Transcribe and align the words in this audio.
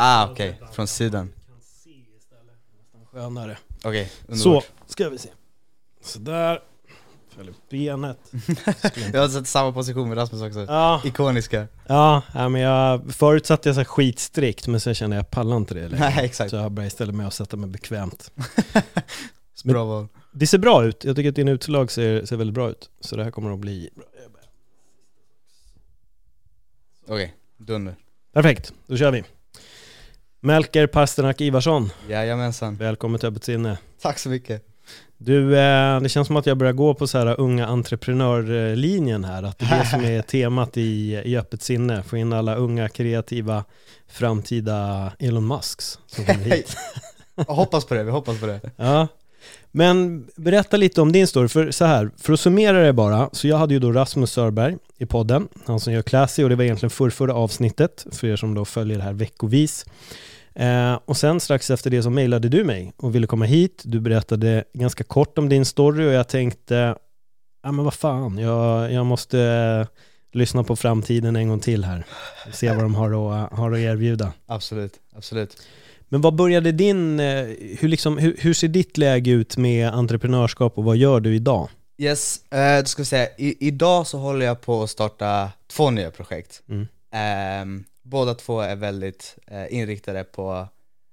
Ah 0.00 0.30
okej, 0.30 0.60
från 0.72 0.86
sidan. 0.86 1.32
Skönare. 3.12 3.58
Okej, 3.84 4.12
Så, 4.28 4.32
underbart. 4.32 4.64
ska 4.86 5.08
vi 5.08 5.18
se. 5.18 5.28
Sådär. 6.02 6.60
Följer 7.28 7.54
benet. 7.70 8.18
Jag 9.12 9.20
har 9.20 9.28
sett 9.28 9.46
samma 9.46 9.72
position 9.72 10.08
med 10.08 10.18
Rasmus 10.18 10.42
också. 10.42 10.60
Ja, 10.68 11.02
Ikoniska. 11.04 11.66
ja, 11.86 12.22
men 12.34 12.54
jag, 12.54 13.14
förut 13.14 13.46
satt 13.46 13.66
jag 13.66 13.74
så 13.74 13.84
skitstrikt 13.84 14.66
men 14.66 14.80
sen 14.80 14.94
kände 14.94 15.16
jag 15.16 15.20
jag 15.22 15.30
pallar 15.30 15.56
inte 15.56 15.74
det 15.74 15.88
längre. 15.88 15.98
Nej 16.10 16.24
exakt. 16.24 16.50
Så 16.50 16.56
jag 16.56 16.72
började 16.72 16.88
istället 16.88 17.14
med 17.14 17.26
att 17.26 17.34
sätta 17.34 17.56
mig 17.56 17.70
bekvämt. 17.70 18.32
Bra 19.64 19.84
val. 19.84 20.08
Det 20.32 20.46
ser 20.46 20.58
bra 20.58 20.84
ut, 20.84 21.04
jag 21.04 21.16
tycker 21.16 21.28
att 21.28 21.34
din 21.36 21.48
utslag 21.48 21.90
ser, 21.90 22.24
ser 22.24 22.36
väldigt 22.36 22.54
bra 22.54 22.70
ut. 22.70 22.90
Så 23.00 23.16
det 23.16 23.24
här 23.24 23.30
kommer 23.30 23.52
att 23.52 23.58
bli 23.58 23.90
bra. 23.94 24.04
Okej, 27.06 27.34
dunder. 27.56 27.96
Perfekt, 28.32 28.72
då 28.86 28.96
kör 28.96 29.10
vi. 29.10 29.24
Melker 30.40 30.86
Pasternak 30.86 31.40
Ivarsson, 31.40 31.90
Jajamensan. 32.08 32.76
välkommen 32.76 33.20
till 33.20 33.28
Öppet 33.28 33.44
sinne. 33.44 33.78
Tack 34.02 34.18
så 34.18 34.28
mycket. 34.28 34.64
Du, 35.16 35.58
eh, 35.58 36.00
det 36.00 36.08
känns 36.08 36.26
som 36.26 36.36
att 36.36 36.46
jag 36.46 36.56
börjar 36.56 36.72
gå 36.72 36.94
på 36.94 37.06
så 37.06 37.18
här 37.18 37.40
unga 37.40 37.66
entreprenörlinjen 37.66 39.24
här, 39.24 39.42
att 39.42 39.58
det 39.58 39.64
är 39.66 39.78
det 39.78 39.86
som 39.86 40.04
är 40.04 40.22
temat 40.42 40.76
i, 40.76 41.22
i 41.24 41.36
Öppet 41.36 41.62
sinne, 41.62 42.02
få 42.02 42.16
in 42.16 42.32
alla 42.32 42.54
unga 42.54 42.88
kreativa 42.88 43.64
framtida 44.08 45.12
Elon 45.18 45.46
Musks 45.46 45.98
som 46.06 46.24
kommer 46.24 46.44
hit. 46.44 46.76
Jag 47.34 47.54
hoppas 47.54 47.84
på 47.84 47.94
det, 47.94 48.04
vi 48.04 48.10
hoppas 48.10 48.40
på 48.40 48.46
det. 48.46 48.60
Ja. 48.76 49.08
Men 49.70 50.26
berätta 50.36 50.76
lite 50.76 51.00
om 51.00 51.12
din 51.12 51.26
story, 51.26 51.48
för 51.48 51.70
så 51.70 51.84
här, 51.84 52.10
för 52.16 52.32
att 52.32 52.40
summera 52.40 52.82
det 52.82 52.92
bara, 52.92 53.30
så 53.32 53.48
jag 53.48 53.56
hade 53.56 53.74
ju 53.74 53.80
då 53.80 53.92
Rasmus 53.92 54.32
Sörberg 54.32 54.76
i 54.98 55.06
podden, 55.06 55.48
han 55.66 55.80
som 55.80 55.92
gör 55.92 56.02
Classy, 56.02 56.44
och 56.44 56.48
det 56.48 56.56
var 56.56 56.64
egentligen 56.64 56.90
förrförra 56.90 57.34
avsnittet, 57.34 58.06
för 58.12 58.26
er 58.26 58.36
som 58.36 58.54
då 58.54 58.64
följer 58.64 58.98
det 58.98 59.04
här 59.04 59.12
veckovis. 59.12 59.86
Eh, 60.58 60.98
och 61.04 61.16
sen 61.16 61.40
strax 61.40 61.70
efter 61.70 61.90
det 61.90 62.02
så 62.02 62.10
mejlade 62.10 62.48
du 62.48 62.64
mig 62.64 62.92
och 62.96 63.14
ville 63.14 63.26
komma 63.26 63.44
hit, 63.44 63.82
du 63.84 64.00
berättade 64.00 64.64
ganska 64.72 65.04
kort 65.04 65.38
om 65.38 65.48
din 65.48 65.64
story 65.64 66.08
och 66.08 66.12
jag 66.12 66.28
tänkte, 66.28 66.94
ja 67.62 67.72
men 67.72 67.84
vad 67.84 67.94
fan, 67.94 68.38
jag, 68.38 68.92
jag 68.92 69.06
måste 69.06 69.40
eh, 69.40 69.86
lyssna 70.32 70.64
på 70.64 70.76
framtiden 70.76 71.36
en 71.36 71.48
gång 71.48 71.60
till 71.60 71.84
här, 71.84 72.04
se 72.52 72.68
vad 72.68 72.84
de 72.84 72.94
har 72.94 73.34
att, 73.34 73.52
har 73.52 73.72
att 73.72 73.78
erbjuda. 73.78 74.32
Absolut, 74.46 74.92
absolut. 75.16 75.56
Men 76.08 76.20
vad 76.20 76.34
började 76.34 76.72
din, 76.72 77.20
eh, 77.20 77.46
hur, 77.78 77.88
liksom, 77.88 78.18
hur, 78.18 78.36
hur 78.38 78.54
ser 78.54 78.68
ditt 78.68 78.98
läge 78.98 79.30
ut 79.30 79.56
med 79.56 79.88
entreprenörskap 79.88 80.78
och 80.78 80.84
vad 80.84 80.96
gör 80.96 81.20
du 81.20 81.34
idag? 81.34 81.68
Yes, 81.98 82.52
eh, 82.52 82.78
då 82.78 82.84
ska 82.84 83.02
vi 83.02 83.06
säga, 83.06 83.28
i, 83.38 83.66
idag 83.66 84.06
så 84.06 84.18
håller 84.18 84.46
jag 84.46 84.60
på 84.60 84.82
att 84.82 84.90
starta 84.90 85.50
två 85.66 85.90
nya 85.90 86.10
projekt. 86.10 86.62
Mm. 86.68 86.88
Ehm, 87.12 87.84
båda 88.08 88.34
två 88.34 88.60
är 88.60 88.76
väldigt 88.76 89.38
eh, 89.46 89.74
inriktade 89.74 90.24
på 90.24 90.68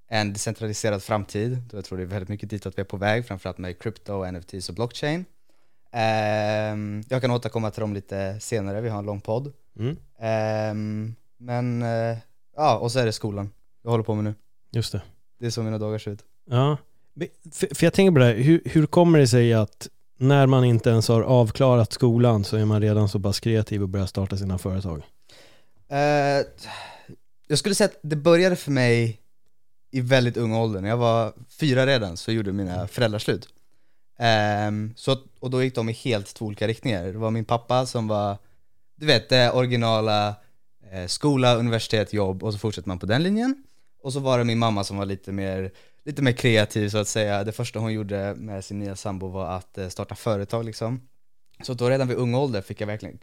en 0.09 0.33
decentraliserad 0.33 1.03
framtid. 1.03 1.61
Då 1.69 1.77
jag 1.77 1.85
tror 1.85 1.97
det 1.97 2.03
är 2.03 2.07
väldigt 2.07 2.29
mycket 2.29 2.49
ditåt 2.49 2.77
vi 2.77 2.81
är 2.81 2.85
på 2.85 2.97
väg, 2.97 3.27
framförallt 3.27 3.57
med 3.57 3.79
crypto, 3.79 4.31
NFTs 4.31 4.69
och 4.69 4.75
blockchain. 4.75 5.25
Ehm, 5.91 7.03
jag 7.09 7.21
kan 7.21 7.31
återkomma 7.31 7.71
till 7.71 7.81
dem 7.81 7.93
lite 7.93 8.39
senare, 8.39 8.81
vi 8.81 8.89
har 8.89 8.99
en 8.99 9.05
lång 9.05 9.21
podd. 9.21 9.53
Mm. 9.79 9.97
Ehm, 10.19 11.15
men, 11.37 11.81
eh, 11.81 12.17
ja, 12.55 12.77
och 12.77 12.91
så 12.91 12.99
är 12.99 13.05
det 13.05 13.11
skolan 13.11 13.49
jag 13.83 13.91
håller 13.91 14.03
på 14.03 14.15
med 14.15 14.23
nu. 14.23 14.33
Just 14.71 14.91
det. 14.91 15.01
Det 15.39 15.45
är 15.45 15.49
så 15.49 15.63
mina 15.63 15.77
dagar 15.77 15.97
ser 15.97 16.11
ut. 16.11 16.23
Ja, 16.49 16.77
för, 17.53 17.75
för 17.75 17.85
jag 17.85 17.93
tänker 17.93 18.11
på 18.11 18.19
det 18.19 18.25
här, 18.25 18.35
hur, 18.35 18.61
hur 18.65 18.85
kommer 18.85 19.19
det 19.19 19.27
sig 19.27 19.53
att 19.53 19.87
när 20.17 20.47
man 20.47 20.63
inte 20.63 20.89
ens 20.89 21.07
har 21.07 21.21
avklarat 21.21 21.93
skolan 21.93 22.43
så 22.43 22.57
är 22.57 22.65
man 22.65 22.81
redan 22.81 23.09
så 23.09 23.19
pass 23.19 23.39
kreativ 23.39 23.81
och 23.81 23.89
börjar 23.89 24.05
starta 24.05 24.37
sina 24.37 24.57
företag? 24.57 25.03
Eh, 25.89 26.45
jag 27.47 27.59
skulle 27.59 27.75
säga 27.75 27.85
att 27.85 27.99
det 28.01 28.15
började 28.15 28.55
för 28.55 28.71
mig 28.71 29.21
i 29.91 30.01
väldigt 30.01 30.37
ung 30.37 30.53
ålder. 30.53 30.81
När 30.81 30.89
jag 30.89 30.97
var 30.97 31.33
fyra 31.49 31.85
redan 31.85 32.17
så 32.17 32.31
gjorde 32.31 32.51
mina 32.51 32.87
föräldrar 32.87 33.19
slut. 33.19 33.49
Ehm, 34.17 34.93
så, 34.95 35.17
och 35.39 35.49
då 35.49 35.63
gick 35.63 35.75
de 35.75 35.89
i 35.89 35.91
helt 35.91 36.33
två 36.33 36.45
olika 36.45 36.67
riktningar. 36.67 37.03
Det 37.03 37.17
var 37.17 37.31
min 37.31 37.45
pappa 37.45 37.85
som 37.85 38.07
var, 38.07 38.37
du 38.95 39.05
vet, 39.05 39.29
det 39.29 39.51
originala 39.51 40.35
eh, 40.91 41.07
skola, 41.07 41.55
universitet, 41.55 42.13
jobb 42.13 42.43
och 42.43 42.53
så 42.53 42.59
fortsätter 42.59 42.87
man 42.87 42.99
på 42.99 43.05
den 43.05 43.23
linjen. 43.23 43.63
Och 44.01 44.13
så 44.13 44.19
var 44.19 44.37
det 44.37 44.43
min 44.43 44.59
mamma 44.59 44.83
som 44.83 44.97
var 44.97 45.05
lite 45.05 45.31
mer, 45.31 45.71
lite 46.03 46.21
mer 46.21 46.31
kreativ 46.31 46.89
så 46.89 46.97
att 46.97 47.07
säga. 47.07 47.43
Det 47.43 47.51
första 47.51 47.79
hon 47.79 47.93
gjorde 47.93 48.35
med 48.35 48.65
sin 48.65 48.79
nya 48.79 48.95
sambo 48.95 49.27
var 49.27 49.47
att 49.47 49.77
eh, 49.77 49.89
starta 49.89 50.15
företag 50.15 50.65
liksom. 50.65 51.01
Så 51.63 51.73
då 51.73 51.89
redan 51.89 52.07
vid 52.07 52.17
ung 52.17 52.35
ålder 52.35 52.61
fick 52.61 52.81
jag 52.81 52.87
verkligen, 52.87 53.19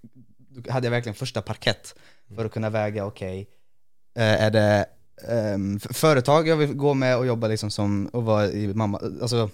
då 0.54 0.72
hade 0.72 0.86
jag 0.86 0.90
verkligen 0.90 1.14
första 1.14 1.42
parkett 1.42 1.94
för 2.36 2.44
att 2.44 2.52
kunna 2.52 2.70
väga, 2.70 3.06
okej, 3.06 3.42
okay, 3.42 4.24
är 4.24 4.50
det 4.50 4.86
um, 5.28 5.80
företag 5.80 6.48
jag 6.48 6.56
vill 6.56 6.74
gå 6.74 6.94
med 6.94 7.16
och 7.16 7.26
jobba 7.26 7.48
liksom 7.48 7.70
som, 7.70 8.06
och 8.06 8.24
vara 8.24 8.50
i 8.50 8.74
mamma, 8.74 9.00
alltså 9.22 9.50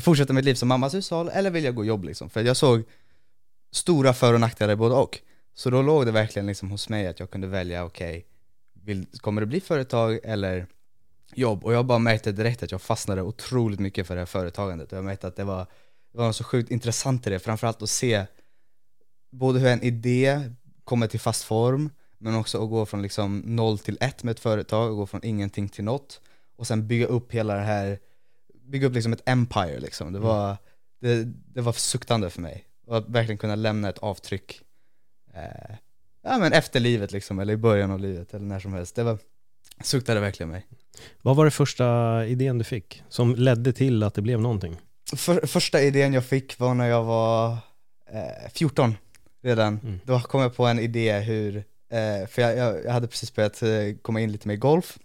fortsätta 0.00 0.32
mitt 0.32 0.44
liv 0.44 0.54
som 0.54 0.68
mammas 0.68 0.94
hushåll, 0.94 1.28
eller 1.28 1.50
vill 1.50 1.64
jag 1.64 1.74
gå 1.74 1.84
jobb 1.84 2.04
liksom? 2.04 2.30
För 2.30 2.42
jag 2.42 2.56
såg 2.56 2.82
stora 3.72 4.12
för 4.12 4.34
och 4.34 4.40
nackdelar 4.40 4.76
både 4.76 4.94
och. 4.94 5.18
Så 5.54 5.70
då 5.70 5.82
låg 5.82 6.06
det 6.06 6.12
verkligen 6.12 6.46
liksom 6.46 6.70
hos 6.70 6.88
mig 6.88 7.06
att 7.06 7.20
jag 7.20 7.30
kunde 7.30 7.46
välja, 7.46 7.84
okej, 7.84 8.26
okay, 8.82 9.04
kommer 9.20 9.40
det 9.40 9.46
bli 9.46 9.60
företag 9.60 10.18
eller 10.24 10.66
jobb? 11.34 11.64
Och 11.64 11.72
jag 11.72 11.86
bara 11.86 11.98
märkte 11.98 12.32
direkt 12.32 12.62
att 12.62 12.72
jag 12.72 12.82
fastnade 12.82 13.22
otroligt 13.22 13.80
mycket 13.80 14.06
för 14.06 14.14
det 14.14 14.20
här 14.20 14.26
företagandet. 14.26 14.92
Och 14.92 14.98
jag 14.98 15.04
märkte 15.04 15.26
att 15.26 15.36
det 15.36 15.44
var, 15.44 15.66
det 16.12 16.18
var 16.18 16.26
något 16.26 16.36
så 16.36 16.44
sjukt 16.44 16.70
intressant 16.70 17.26
i 17.26 17.30
det, 17.30 17.38
framförallt 17.38 17.82
att 17.82 17.90
se 17.90 18.26
både 19.38 19.58
hur 19.58 19.68
en 19.68 19.82
idé 19.82 20.50
kommer 20.84 21.06
till 21.06 21.20
fast 21.20 21.44
form, 21.44 21.90
men 22.18 22.34
också 22.34 22.62
att 22.62 22.70
gå 22.70 22.86
från 22.86 23.02
liksom 23.02 23.38
noll 23.38 23.78
till 23.78 23.98
ett 24.00 24.22
med 24.22 24.32
ett 24.32 24.40
företag, 24.40 24.90
och 24.90 24.96
gå 24.96 25.06
från 25.06 25.24
ingenting 25.24 25.68
till 25.68 25.84
något, 25.84 26.20
och 26.56 26.66
sen 26.66 26.86
bygga 26.86 27.06
upp 27.06 27.32
hela 27.32 27.54
det 27.54 27.62
här, 27.62 27.98
bygga 28.64 28.86
upp 28.86 28.94
liksom 28.94 29.12
ett 29.12 29.28
empire 29.28 29.80
liksom. 29.80 30.12
Det 30.12 30.18
var, 30.18 30.56
det, 31.00 31.24
det 31.24 31.60
var 31.60 31.72
suktande 31.72 32.30
för 32.30 32.40
mig. 32.40 32.64
Och 32.86 32.96
att 32.96 33.08
verkligen 33.08 33.38
kunna 33.38 33.54
lämna 33.54 33.88
ett 33.88 33.98
avtryck, 33.98 34.62
eh, 35.34 35.76
ja 36.22 36.38
men 36.38 36.52
efter 36.52 36.80
livet 36.80 37.12
liksom, 37.12 37.38
eller 37.38 37.52
i 37.52 37.56
början 37.56 37.90
av 37.90 38.00
livet, 38.00 38.34
eller 38.34 38.46
när 38.46 38.60
som 38.60 38.72
helst. 38.72 38.96
Det 38.96 39.02
var, 39.02 39.18
suktade 39.82 40.20
verkligen 40.20 40.50
mig. 40.50 40.66
Vad 41.22 41.36
var 41.36 41.44
det 41.44 41.50
första 41.50 42.26
idén 42.26 42.58
du 42.58 42.64
fick 42.64 43.02
som 43.08 43.34
ledde 43.34 43.72
till 43.72 44.02
att 44.02 44.14
det 44.14 44.22
blev 44.22 44.40
någonting? 44.40 44.76
För, 45.16 45.46
första 45.46 45.82
idén 45.82 46.12
jag 46.12 46.24
fick 46.24 46.58
var 46.58 46.74
när 46.74 46.88
jag 46.88 47.04
var 47.04 47.52
eh, 48.12 48.50
14 48.52 48.94
redan. 49.44 49.80
Mm. 49.82 50.00
Då 50.04 50.20
kom 50.20 50.40
jag 50.40 50.56
på 50.56 50.66
en 50.66 50.78
idé 50.78 51.18
hur, 51.18 51.56
eh, 51.92 52.26
för 52.28 52.42
jag, 52.42 52.84
jag, 52.84 52.92
hade 52.92 53.06
precis 53.06 53.34
börjat 53.34 53.62
eh, 53.62 53.70
komma 54.02 54.20
in 54.20 54.32
lite 54.32 54.48
med 54.48 54.60
golf. 54.60 54.98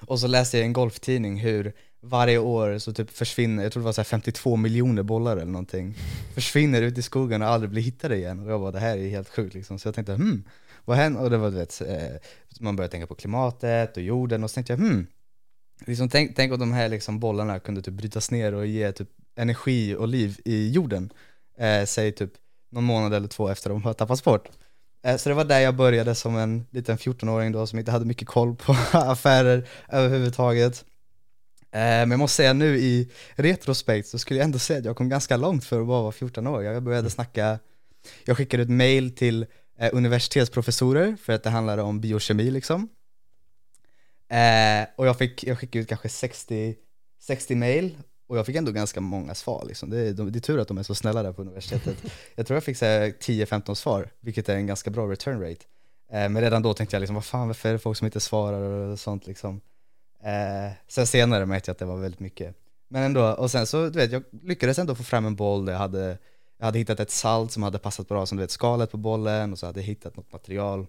Och 0.00 0.20
så 0.20 0.26
läste 0.26 0.56
jag 0.56 0.64
i 0.64 0.66
en 0.66 0.72
golftidning 0.72 1.40
hur 1.40 1.72
varje 2.02 2.38
år 2.38 2.78
så 2.78 2.92
typ 2.92 3.10
försvinner, 3.10 3.62
jag 3.62 3.72
tror 3.72 3.80
det 3.80 3.84
var 3.84 3.92
så 3.92 4.00
här 4.00 4.04
52 4.04 4.56
miljoner 4.56 5.02
bollar 5.02 5.36
eller 5.36 5.52
någonting, 5.52 5.94
försvinner 6.34 6.82
ut 6.82 6.98
i 6.98 7.02
skogen 7.02 7.42
och 7.42 7.48
aldrig 7.48 7.70
blir 7.70 7.82
hittade 7.82 8.16
igen. 8.16 8.40
Och 8.40 8.52
jag 8.52 8.60
bara, 8.60 8.70
det 8.70 8.80
här 8.80 8.96
är 8.96 9.08
helt 9.08 9.28
sjukt 9.28 9.54
liksom. 9.54 9.78
Så 9.78 9.88
jag 9.88 9.94
tänkte, 9.94 10.12
hmm, 10.12 10.44
vad 10.84 10.96
händer? 10.96 11.22
Och 11.22 11.30
det 11.30 11.36
var 11.36 11.50
du 11.50 11.56
vet, 11.56 11.80
eh, 11.80 12.16
man 12.60 12.76
började 12.76 12.92
tänka 12.92 13.06
på 13.06 13.14
klimatet 13.14 13.96
och 13.96 14.02
jorden 14.02 14.44
och 14.44 14.50
så 14.50 14.54
tänkte 14.54 14.72
jag, 14.72 14.78
hmm, 14.78 15.06
liksom, 15.86 16.08
tänk, 16.08 16.36
tänk 16.36 16.52
om 16.52 16.58
de 16.58 16.72
här 16.72 16.88
liksom 16.88 17.20
bollarna 17.20 17.58
kunde 17.58 17.82
typ 17.82 17.94
brytas 17.94 18.30
ner 18.30 18.54
och 18.54 18.66
ge 18.66 18.92
typ 18.92 19.08
energi 19.36 19.94
och 19.94 20.08
liv 20.08 20.40
i 20.44 20.70
jorden. 20.70 21.12
Eh, 21.58 21.84
säg 21.84 22.12
typ 22.12 22.32
någon 22.74 22.84
månad 22.84 23.14
eller 23.14 23.28
två 23.28 23.48
efter 23.48 23.70
de 23.70 23.82
har 23.82 23.92
tappats 23.92 24.24
bort. 24.24 24.48
Eh, 25.04 25.16
så 25.16 25.28
det 25.28 25.34
var 25.34 25.44
där 25.44 25.60
jag 25.60 25.76
började 25.76 26.14
som 26.14 26.36
en 26.36 26.66
liten 26.70 26.98
14-åring 26.98 27.52
då 27.52 27.66
som 27.66 27.78
inte 27.78 27.90
hade 27.90 28.04
mycket 28.04 28.28
koll 28.28 28.56
på 28.56 28.72
affärer 28.92 29.68
överhuvudtaget. 29.88 30.84
Eh, 31.72 31.80
men 31.80 32.10
jag 32.10 32.18
måste 32.18 32.36
säga 32.36 32.52
nu 32.52 32.78
i 32.78 33.10
retrospekt 33.34 34.08
så 34.08 34.18
skulle 34.18 34.40
jag 34.40 34.44
ändå 34.44 34.58
säga 34.58 34.78
att 34.78 34.84
jag 34.84 34.96
kom 34.96 35.08
ganska 35.08 35.36
långt 35.36 35.64
för 35.64 35.80
att 35.80 35.86
bara 35.86 36.02
vara 36.02 36.12
14 36.12 36.46
år. 36.46 36.62
Jag 36.62 36.82
började 36.82 37.10
snacka, 37.10 37.58
jag 38.24 38.36
skickade 38.36 38.62
ett 38.62 38.70
mail 38.70 39.14
till 39.14 39.46
eh, 39.78 39.90
universitetsprofessorer 39.92 41.16
för 41.22 41.32
att 41.32 41.42
det 41.42 41.50
handlade 41.50 41.82
om 41.82 42.00
biokemi 42.00 42.50
liksom. 42.50 42.88
Och 44.96 45.06
jag, 45.06 45.18
fick, 45.18 45.44
jag 45.44 45.58
skickade 45.58 45.82
ut 45.82 45.88
kanske 45.88 46.08
60, 46.08 46.74
60 47.20 47.54
mail 47.54 47.96
Och 48.26 48.38
jag 48.38 48.46
fick 48.46 48.56
ändå 48.56 48.72
ganska 48.72 49.00
många 49.00 49.34
svar 49.34 49.64
liksom. 49.68 49.90
det, 49.90 49.98
är, 49.98 50.12
de, 50.12 50.32
det 50.32 50.38
är 50.38 50.40
tur 50.40 50.58
att 50.58 50.68
de 50.68 50.78
är 50.78 50.82
så 50.82 50.94
snälla 50.94 51.22
där 51.22 51.32
på 51.32 51.42
universitetet. 51.42 51.96
jag 52.34 52.46
tror 52.46 52.56
jag 52.56 52.64
fick 52.64 52.76
10-15 52.76 53.74
svar, 53.74 54.08
vilket 54.20 54.48
är 54.48 54.56
en 54.56 54.66
ganska 54.66 54.90
bra 54.90 55.10
return 55.10 55.40
rate. 55.40 55.64
Eh, 56.12 56.28
men 56.28 56.40
redan 56.40 56.62
då 56.62 56.74
tänkte 56.74 56.96
jag 56.96 57.00
liksom, 57.00 57.14
vad 57.14 57.24
fan 57.24 57.46
varför 57.46 57.68
är 57.68 57.72
det 57.72 57.78
folk 57.78 57.98
som 57.98 58.04
inte 58.04 58.20
svarar 58.20 58.60
och 58.60 59.00
sånt 59.00 59.26
liksom. 59.26 59.60
Eh, 60.22 60.72
sen 60.88 61.06
senare 61.06 61.46
märkte 61.46 61.68
jag 61.68 61.74
att 61.74 61.78
det 61.78 61.84
var 61.84 61.96
väldigt 61.96 62.20
mycket. 62.20 62.56
Men 62.88 63.02
ändå, 63.02 63.32
och 63.32 63.50
sen 63.50 63.66
så 63.66 63.88
du 63.88 63.98
vet, 63.98 64.12
jag 64.12 64.22
lyckades 64.42 64.78
ändå 64.78 64.94
få 64.94 65.02
fram 65.02 65.26
en 65.26 65.36
boll 65.36 65.64
där 65.64 65.72
jag 65.72 65.80
hade, 65.80 66.18
jag 66.58 66.64
hade 66.64 66.78
hittat 66.78 67.00
ett 67.00 67.10
salt 67.10 67.52
som 67.52 67.62
hade 67.62 67.78
passat 67.78 68.08
bra 68.08 68.26
som 68.26 68.38
du 68.38 68.42
vet 68.42 68.50
skalet 68.50 68.90
på 68.90 68.96
bollen 68.96 69.52
och 69.52 69.58
så 69.58 69.66
hade 69.66 69.80
jag 69.80 69.86
hittat 69.86 70.16
något 70.16 70.32
material 70.32 70.86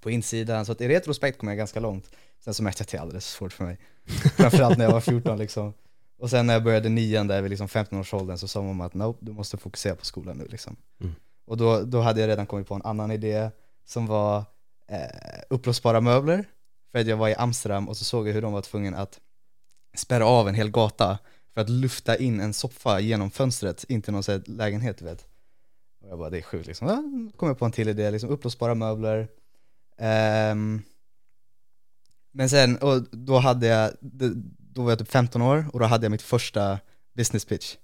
på 0.00 0.10
insidan. 0.10 0.66
Så 0.66 0.72
att 0.72 0.80
i 0.80 0.88
retrospekt 0.88 1.38
kom 1.38 1.48
jag 1.48 1.58
ganska 1.58 1.80
långt. 1.80 2.10
Sen 2.44 2.54
så 2.54 2.62
märkte 2.62 2.80
jag 2.80 2.84
att 2.84 2.90
det 2.90 2.96
är 2.96 3.00
alldeles 3.00 3.26
för 3.26 3.38
svårt 3.38 3.52
för 3.52 3.64
mig. 3.64 3.78
Framförallt 4.36 4.78
när 4.78 4.84
jag 4.84 4.92
var 4.92 5.00
14 5.00 5.38
liksom. 5.38 5.72
Och 6.20 6.30
sen 6.30 6.46
när 6.46 6.54
jag 6.54 6.64
började 6.64 6.88
nian 6.88 7.26
där 7.26 7.42
vid 7.42 7.50
liksom 7.50 7.66
15-årsåldern 7.66 8.38
så 8.38 8.48
sa 8.48 8.62
mamma 8.62 8.84
att 8.84 8.94
nope, 8.94 9.18
du 9.22 9.32
måste 9.32 9.56
fokusera 9.56 9.94
på 9.94 10.04
skolan 10.04 10.38
nu 10.38 10.46
liksom. 10.46 10.76
Mm. 11.00 11.14
Och 11.44 11.56
då, 11.56 11.82
då 11.82 12.00
hade 12.00 12.20
jag 12.20 12.28
redan 12.28 12.46
kommit 12.46 12.68
på 12.68 12.74
en 12.74 12.82
annan 12.82 13.10
idé 13.10 13.50
som 13.84 14.06
var 14.06 14.44
eh, 14.88 15.40
uppblåsbara 15.50 16.00
möbler. 16.00 16.44
För 16.92 16.98
att 16.98 17.06
jag 17.06 17.16
var 17.16 17.28
i 17.28 17.34
Amsterdam 17.34 17.88
och 17.88 17.96
så 17.96 18.04
såg 18.04 18.28
jag 18.28 18.32
hur 18.32 18.42
de 18.42 18.52
var 18.52 18.62
tvungna 18.62 18.98
att 18.98 19.20
spärra 19.94 20.26
av 20.26 20.48
en 20.48 20.54
hel 20.54 20.70
gata 20.70 21.18
för 21.54 21.60
att 21.60 21.68
lufta 21.68 22.16
in 22.16 22.40
en 22.40 22.52
soffa 22.52 23.00
genom 23.00 23.30
fönstret 23.30 23.84
in 23.84 24.02
till 24.02 24.12
någon 24.12 24.22
sån 24.22 24.42
lägenhet 24.46 24.98
du 24.98 25.04
vet. 25.04 25.26
Och 26.00 26.08
jag 26.08 26.18
bara, 26.18 26.30
det 26.30 26.38
är 26.38 26.42
sjukt 26.42 26.66
liksom. 26.66 26.88
Ja, 26.88 27.02
kom 27.36 27.48
jag 27.48 27.58
på 27.58 27.64
en 27.64 27.72
till 27.72 27.88
idé, 27.88 28.10
liksom 28.10 28.30
uppblåsbara 28.30 28.74
möbler. 28.74 29.28
Um, 30.52 30.82
men 32.32 32.50
sen, 32.50 32.76
och 32.76 33.02
då 33.10 33.38
hade 33.38 33.66
jag, 33.66 33.90
då 34.72 34.82
var 34.82 34.90
jag 34.90 34.98
typ 34.98 35.10
15 35.10 35.42
år 35.42 35.66
och 35.72 35.80
då 35.80 35.86
hade 35.86 36.04
jag 36.04 36.10
mitt 36.10 36.22
första 36.22 36.78
business 37.14 37.44
pitch. 37.44 37.76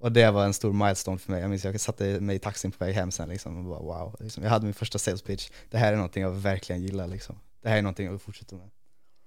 Och 0.00 0.12
det 0.12 0.30
var 0.30 0.44
en 0.44 0.54
stor 0.54 0.72
milestone 0.72 1.18
för 1.18 1.32
mig. 1.32 1.40
Jag 1.40 1.50
minns 1.50 1.64
jag 1.64 1.80
satte 1.80 2.20
mig 2.20 2.36
i 2.36 2.38
taxin 2.38 2.70
på 2.70 2.84
väg 2.84 2.94
hem 2.94 3.10
sen 3.10 3.28
liksom 3.28 3.56
och 3.56 3.64
bara 3.64 3.78
wow. 3.78 4.16
Liksom, 4.20 4.42
jag 4.42 4.50
hade 4.50 4.64
min 4.64 4.74
första 4.74 4.98
sales 4.98 5.22
pitch. 5.22 5.50
Det 5.70 5.78
här 5.78 5.92
är 5.92 5.96
någonting 5.96 6.22
jag 6.22 6.30
verkligen 6.30 6.82
gillar 6.82 7.06
liksom. 7.06 7.38
Det 7.62 7.68
här 7.68 7.78
är 7.78 7.82
någonting 7.82 8.04
jag 8.04 8.12
vill 8.12 8.20
fortsätta 8.20 8.56
med. 8.56 8.70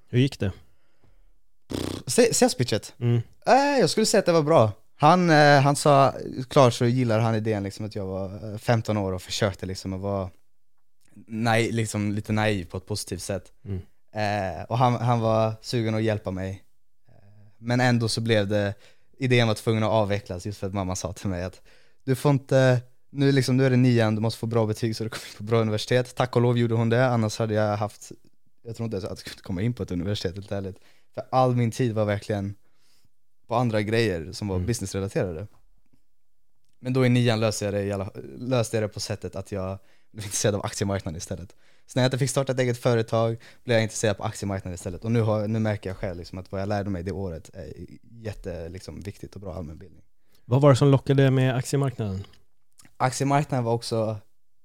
Hur 0.09 0.19
gick 0.19 0.39
det? 0.39 0.51
Sales 2.07 2.55
pitchet? 2.55 2.93
Mm. 2.99 3.21
Äh, 3.45 3.79
jag 3.79 3.89
skulle 3.89 4.05
säga 4.05 4.19
att 4.19 4.25
det 4.25 4.31
var 4.31 4.41
bra. 4.41 4.71
Han, 4.95 5.29
eh, 5.29 5.61
han 5.61 5.75
sa, 5.75 6.13
klart 6.49 6.73
så 6.73 6.85
gillar 6.85 7.19
han 7.19 7.35
idén 7.35 7.63
liksom 7.63 7.85
att 7.85 7.95
jag 7.95 8.05
var 8.05 8.57
15 8.57 8.97
år 8.97 9.11
och 9.11 9.21
försökte 9.21 9.65
liksom 9.65 9.93
att 9.93 10.01
vara 10.01 10.29
nej, 11.27 11.71
liksom 11.71 12.11
lite 12.11 12.33
naiv 12.33 12.65
på 12.65 12.77
ett 12.77 12.85
positivt 12.85 13.21
sätt. 13.21 13.51
Mm. 13.65 13.81
Eh, 14.11 14.63
och 14.63 14.77
han, 14.77 14.93
han 14.95 15.19
var 15.19 15.53
sugen 15.61 15.95
att 15.95 16.03
hjälpa 16.03 16.31
mig. 16.31 16.64
Men 17.65 17.79
ändå 17.79 18.07
så 18.07 18.21
blev 18.21 18.47
det, 18.47 18.73
idén 19.17 19.47
var 19.47 19.55
tvungen 19.55 19.83
att 19.83 19.89
avvecklas 19.89 20.45
just 20.45 20.59
för 20.59 20.67
att 20.67 20.73
mamma 20.73 20.95
sa 20.95 21.13
till 21.13 21.29
mig 21.29 21.43
att 21.43 21.61
du 22.03 22.15
får 22.15 22.31
inte, 22.31 22.81
nu, 23.09 23.31
liksom, 23.31 23.57
nu 23.57 23.65
är 23.65 23.69
det 23.69 23.77
nian, 23.77 24.15
du 24.15 24.21
måste 24.21 24.39
få 24.39 24.45
bra 24.45 24.65
betyg 24.65 24.95
så 24.95 25.03
du 25.03 25.09
kommer 25.09 25.27
in 25.27 25.37
på 25.37 25.43
bra 25.43 25.61
universitet. 25.61 26.15
Tack 26.15 26.35
och 26.35 26.41
lov 26.41 26.57
gjorde 26.57 26.75
hon 26.75 26.89
det, 26.89 27.05
annars 27.05 27.39
hade 27.39 27.53
jag 27.53 27.77
haft, 27.77 28.11
jag 28.63 28.75
tror 28.75 28.85
inte 28.85 28.95
ens 28.95 29.05
att 29.05 29.09
jag 29.09 29.17
skulle 29.17 29.41
komma 29.41 29.61
in 29.61 29.73
på 29.73 29.83
ett 29.83 29.91
universitet 29.91 30.35
helt 30.35 30.51
ärligt. 30.51 30.77
För 31.13 31.23
all 31.31 31.55
min 31.55 31.71
tid 31.71 31.93
var 31.93 32.05
verkligen 32.05 32.55
på 33.47 33.55
andra 33.55 33.81
grejer 33.81 34.31
som 34.31 34.47
var 34.47 34.55
mm. 34.55 34.67
businessrelaterade. 34.67 35.47
Men 36.79 36.93
då 36.93 37.05
i 37.05 37.09
nian 37.09 37.39
löste 37.39 37.65
jag 37.65 37.73
det, 37.73 38.09
löste 38.37 38.77
jag 38.77 38.83
det 38.83 38.87
på 38.87 38.99
sättet 38.99 39.35
att 39.35 39.51
jag 39.51 39.79
blev 40.11 40.25
intresserad 40.25 40.55
av 40.55 40.65
aktiemarknaden 40.65 41.17
istället. 41.17 41.55
Så 41.85 41.99
när 41.99 42.03
jag 42.03 42.07
inte 42.07 42.17
fick 42.17 42.29
starta 42.29 42.51
ett 42.51 42.59
eget 42.59 42.77
företag 42.77 43.37
blev 43.63 43.75
jag 43.75 43.83
intresserad 43.83 44.17
på 44.17 44.23
aktiemarknaden 44.23 44.75
istället. 44.75 45.05
Och 45.05 45.11
nu, 45.11 45.21
har, 45.21 45.47
nu 45.47 45.59
märker 45.59 45.89
jag 45.89 45.97
själv 45.97 46.17
liksom 46.17 46.37
att 46.37 46.51
vad 46.51 46.61
jag 46.61 46.69
lärde 46.69 46.89
mig 46.89 47.03
det 47.03 47.11
året 47.11 47.49
är 47.53 47.73
jätteviktigt 48.11 48.73
liksom, 48.73 49.01
och 49.33 49.41
bra 49.41 49.53
allmänbildning. 49.53 50.01
Vad 50.45 50.61
var 50.61 50.69
det 50.69 50.75
som 50.75 50.87
lockade 50.87 51.31
med 51.31 51.55
aktiemarknaden? 51.55 52.23
Aktiemarknaden 52.97 53.63
var 53.65 53.73
också, 53.73 54.17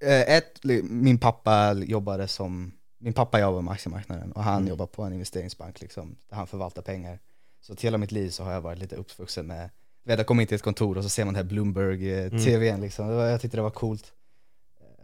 eh, 0.05 0.37
ett, 0.37 0.65
min 0.83 1.19
pappa 1.19 1.73
jobbade 1.73 2.29
som, 2.29 2.73
min 2.99 3.13
pappa 3.13 3.41
jobbar 3.41 3.63
med 3.63 3.73
aktiemarknaden 3.73 4.33
och 4.33 4.43
han 4.43 4.57
mm. 4.57 4.69
jobbar 4.69 4.87
på 4.87 5.03
en 5.03 5.13
investeringsbank 5.13 5.81
liksom, 5.81 6.17
där 6.29 6.37
han 6.37 6.47
förvaltar 6.47 6.83
pengar. 6.83 7.19
Så 7.61 7.75
till 7.75 7.87
hela 7.87 7.99
mitt 7.99 8.13
liv 8.13 8.31
så 8.31 8.45
har 8.45 8.53
jag 8.53 8.61
varit 8.61 8.79
lite 8.79 8.97
uppvuxen 8.97 9.47
med, 9.47 9.71
vet 10.05 10.19
jag 10.19 10.27
kommer 10.27 10.43
in 10.43 10.47
till 10.47 10.55
ett 10.55 10.63
kontor 10.63 10.99
och 10.99 11.03
så 11.03 11.09
ser 11.09 11.25
man 11.25 11.35
den 11.35 11.45
här 11.45 11.51
Bloomberg-tvn 11.51 12.63
eh, 12.63 12.69
mm. 12.69 12.81
liksom, 12.81 13.09
jag 13.09 13.41
tyckte 13.41 13.57
det 13.57 13.63
var 13.63 13.71
coolt. 13.71 14.13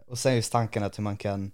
Och 0.07 0.19
sen 0.19 0.35
just 0.35 0.51
tanken 0.51 0.83
att 0.83 0.97
hur 0.97 1.03
man 1.03 1.17
kan 1.17 1.51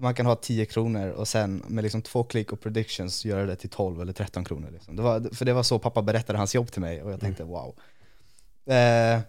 man 0.00 0.14
kan 0.14 0.26
ha 0.26 0.36
10 0.36 0.66
kronor 0.66 1.08
och 1.08 1.28
sen 1.28 1.62
med 1.68 1.84
liksom 1.84 2.02
två 2.02 2.24
klick 2.24 2.52
och 2.52 2.60
predictions 2.60 3.24
göra 3.24 3.46
det 3.46 3.56
till 3.56 3.70
12 3.70 4.00
eller 4.00 4.12
13 4.12 4.44
kronor. 4.44 4.70
Liksom. 4.70 4.96
Det 4.96 5.02
var, 5.02 5.34
för 5.34 5.44
det 5.44 5.52
var 5.52 5.62
så 5.62 5.78
pappa 5.78 6.02
berättade 6.02 6.38
hans 6.38 6.54
jobb 6.54 6.72
till 6.72 6.80
mig 6.80 7.02
och 7.02 7.12
jag 7.12 7.20
tänkte 7.20 7.42
mm. 7.42 7.52
wow. 7.52 7.74
Eh, 8.66 9.20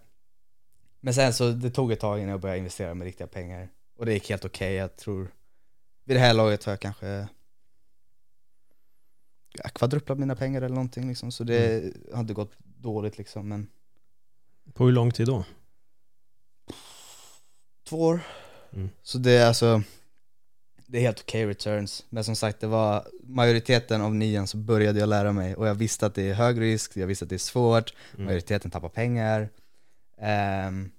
men 1.00 1.14
sen 1.14 1.34
så 1.34 1.52
det 1.52 1.70
tog 1.70 1.92
ett 1.92 2.00
tag 2.00 2.18
innan 2.18 2.30
jag 2.30 2.42
började 2.42 2.58
investera 2.58 2.94
med 2.94 3.06
riktiga 3.06 3.28
pengar. 3.28 3.70
Och 3.98 4.06
det 4.06 4.14
gick 4.14 4.30
helt 4.30 4.46
okej, 4.46 4.68
okay. 4.68 4.76
jag 4.76 4.96
tror 4.96 5.32
vid 6.04 6.16
det 6.16 6.22
här 6.22 6.34
laget 6.34 6.64
har 6.64 6.72
jag 6.72 6.80
kanske 6.80 7.28
jag 9.54 9.74
kvadrupplat 9.74 10.20
mina 10.20 10.36
pengar 10.36 10.62
eller 10.62 10.76
någonting 10.76 11.08
liksom. 11.08 11.32
Så 11.32 11.44
det 11.44 11.80
mm. 11.80 11.94
hade 12.14 12.34
gått 12.34 12.52
dåligt 12.60 13.18
liksom 13.18 13.50
men 13.50 13.68
På 14.74 14.86
hur 14.86 14.92
lång 14.92 15.12
tid 15.12 15.28
då? 15.28 15.44
Två 17.84 18.02
år. 18.02 18.20
Mm. 18.74 18.90
Så 19.04 19.18
det 19.18 19.32
är 19.32 19.48
alltså 19.48 19.84
det 20.92 20.98
är 20.98 21.02
helt 21.02 21.20
okej 21.20 21.46
okay 21.46 21.50
returns. 21.50 22.06
Men 22.10 22.24
som 22.24 22.36
sagt, 22.36 22.60
det 22.60 22.68
var 22.68 23.08
majoriteten 23.24 24.02
av 24.02 24.16
nian 24.16 24.48
så 24.48 24.58
började 24.58 25.00
jag 25.00 25.10
lära 25.10 25.32
mig 25.32 25.56
och 25.56 25.68
jag 25.68 25.76
visste 25.76 26.06
att 26.06 26.16
det 26.16 26.30
är 26.30 26.34
hög 26.34 26.62
risk, 26.62 26.98
jag 26.98 27.08
visste 27.08 27.26
att 27.26 27.30
det 27.30 27.36
är 27.36 27.38
svårt, 27.38 27.94
mm. 28.14 28.26
majoriteten 28.26 28.72
tappar 28.72 28.90
pengar. 28.90 29.42
Um, 30.18 30.92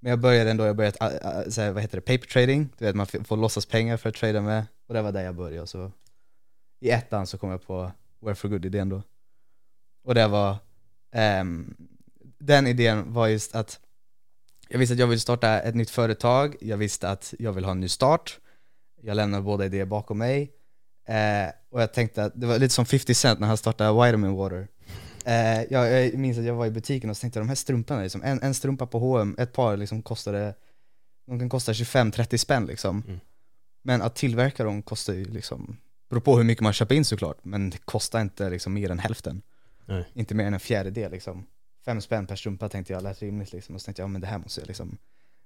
men 0.00 0.10
jag 0.10 0.18
började 0.18 0.50
ändå, 0.50 0.64
jag 0.64 0.76
började, 0.76 1.06
uh, 1.06 1.38
uh, 1.38 1.50
så 1.50 1.72
vad 1.72 1.82
heter 1.82 1.96
det, 1.96 2.00
paper 2.00 2.26
trading, 2.26 2.68
du 2.78 2.84
vet 2.84 2.96
man 2.96 3.06
får 3.06 3.36
låtsas 3.36 3.66
pengar 3.66 3.96
för 3.96 4.08
att 4.08 4.14
trada 4.14 4.40
med. 4.40 4.66
Och 4.88 4.94
det 4.94 5.02
var 5.02 5.12
där 5.12 5.24
jag 5.24 5.34
började. 5.34 5.66
Så 5.66 5.92
I 6.80 6.90
ettan 6.90 7.26
så 7.26 7.38
kom 7.38 7.50
jag 7.50 7.66
på 7.66 7.92
Where 8.20 8.34
for 8.34 8.48
good-idén 8.48 8.88
då. 8.88 9.02
Och 10.04 10.14
det 10.14 10.28
var, 10.28 10.56
um, 11.40 11.76
den 12.38 12.66
idén 12.66 13.12
var 13.12 13.26
just 13.26 13.54
att 13.54 13.80
jag 14.68 14.78
visste 14.78 14.92
att 14.92 14.98
jag 15.00 15.06
ville 15.06 15.20
starta 15.20 15.60
ett 15.60 15.74
nytt 15.74 15.90
företag, 15.90 16.56
jag 16.60 16.76
visste 16.76 17.10
att 17.10 17.34
jag 17.38 17.52
vill 17.52 17.64
ha 17.64 17.72
en 17.72 17.80
ny 17.80 17.88
start 17.88 18.38
jag 19.02 19.14
lämnar 19.14 19.40
båda 19.40 19.66
idéer 19.66 19.84
bakom 19.84 20.18
mig. 20.18 20.52
Eh, 21.08 21.52
och 21.70 21.82
jag 21.82 21.92
tänkte 21.92 22.24
att 22.24 22.32
det 22.40 22.46
var 22.46 22.58
lite 22.58 22.74
som 22.74 22.86
50 22.86 23.14
Cent 23.14 23.40
när 23.40 23.46
han 23.46 23.56
startade 23.56 24.06
Vitamin 24.06 24.32
Water. 24.32 24.68
Eh, 25.24 25.62
jag, 25.70 25.92
jag, 25.92 26.14
minns 26.14 26.38
att 26.38 26.44
jag 26.44 26.54
var 26.54 26.66
i 26.66 26.70
butiken 26.70 27.10
och 27.10 27.16
så 27.16 27.20
tänkte 27.20 27.40
de 27.40 27.48
här 27.48 27.54
strumporna, 27.54 28.02
liksom, 28.02 28.22
en, 28.22 28.42
en 28.42 28.54
strumpa 28.54 28.86
på 28.86 28.98
H&M 28.98 29.36
ett 29.38 29.52
par 29.52 29.76
liksom 29.76 30.02
kostade, 30.02 30.54
de 31.26 31.38
kan 31.38 31.48
kosta 31.48 31.72
25-30 31.72 32.36
spänn 32.36 32.66
liksom. 32.66 33.02
Mm. 33.06 33.20
Men 33.82 34.02
att 34.02 34.16
tillverka 34.16 34.64
dem 34.64 34.82
kostar 34.82 35.14
ju 35.14 35.24
liksom, 35.24 35.76
beror 36.10 36.20
på 36.20 36.36
hur 36.36 36.44
mycket 36.44 36.62
man 36.62 36.72
köper 36.72 36.94
in 36.94 37.04
såklart, 37.04 37.38
men 37.42 37.70
det 37.70 37.78
kostar 37.78 38.20
inte 38.20 38.50
liksom 38.50 38.74
mer 38.74 38.90
än 38.90 38.98
hälften. 38.98 39.42
Nej. 39.86 40.04
Inte 40.14 40.34
mer 40.34 40.44
än 40.44 40.54
en 40.54 40.60
fjärdedel 40.60 41.10
liksom. 41.10 41.46
Fem 41.84 42.00
spänn 42.00 42.26
per 42.26 42.36
strumpa 42.36 42.68
tänkte 42.68 42.92
jag 42.92 43.02
lät 43.02 43.22
rimligt 43.22 43.52
liksom, 43.52 43.74
och 43.74 43.80
så 43.80 43.84
tänkte 43.84 44.02
jag, 44.02 44.08
ja 44.08 44.12
men 44.12 44.20
det 44.20 44.26
här 44.26 44.38
måste 44.38 44.60
jag 44.60 44.68
liksom 44.68 44.98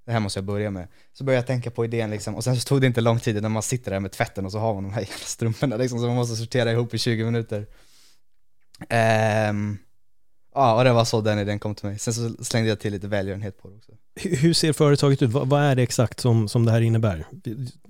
det 0.05 0.11
här 0.11 0.19
måste 0.19 0.37
jag 0.39 0.45
börja 0.45 0.71
med. 0.71 0.87
Så 1.13 1.23
började 1.23 1.39
jag 1.39 1.47
tänka 1.47 1.71
på 1.71 1.85
idén 1.85 2.09
liksom, 2.09 2.35
och 2.35 2.43
sen 2.43 2.55
så 2.55 2.67
tog 2.67 2.81
det 2.81 2.87
inte 2.87 3.01
lång 3.01 3.19
tid 3.19 3.41
när 3.41 3.49
man 3.49 3.63
sitter 3.63 3.91
där 3.91 3.99
med 3.99 4.11
tvätten 4.11 4.45
och 4.45 4.51
så 4.51 4.59
har 4.59 4.73
man 4.73 4.83
de 4.83 4.93
här 4.93 5.01
jävla 5.09 5.15
strumporna 5.25 5.77
liksom, 5.77 5.99
som 5.99 6.07
man 6.07 6.15
måste 6.15 6.35
sortera 6.35 6.71
ihop 6.71 6.93
i 6.93 6.97
20 6.97 7.25
minuter. 7.25 7.67
Um, 9.49 9.77
ja, 10.53 10.75
och 10.75 10.83
det 10.83 10.93
var 10.93 11.05
så 11.05 11.21
den 11.21 11.39
idén 11.39 11.59
kom 11.59 11.75
till 11.75 11.85
mig. 11.85 11.99
Sen 11.99 12.13
så 12.13 12.43
slängde 12.43 12.69
jag 12.69 12.79
till 12.79 12.93
lite 12.93 13.07
välgörenhet 13.07 13.61
på 13.61 13.69
det 13.69 13.75
också. 13.75 13.91
Hur 14.15 14.53
ser 14.53 14.73
företaget 14.73 15.21
ut? 15.21 15.29
Vad, 15.31 15.63
är 15.63 15.75
det 15.75 15.83
exakt 15.83 16.19
som, 16.19 16.47
som 16.47 16.65
det 16.65 16.71
här 16.71 16.81
innebär? 16.81 17.25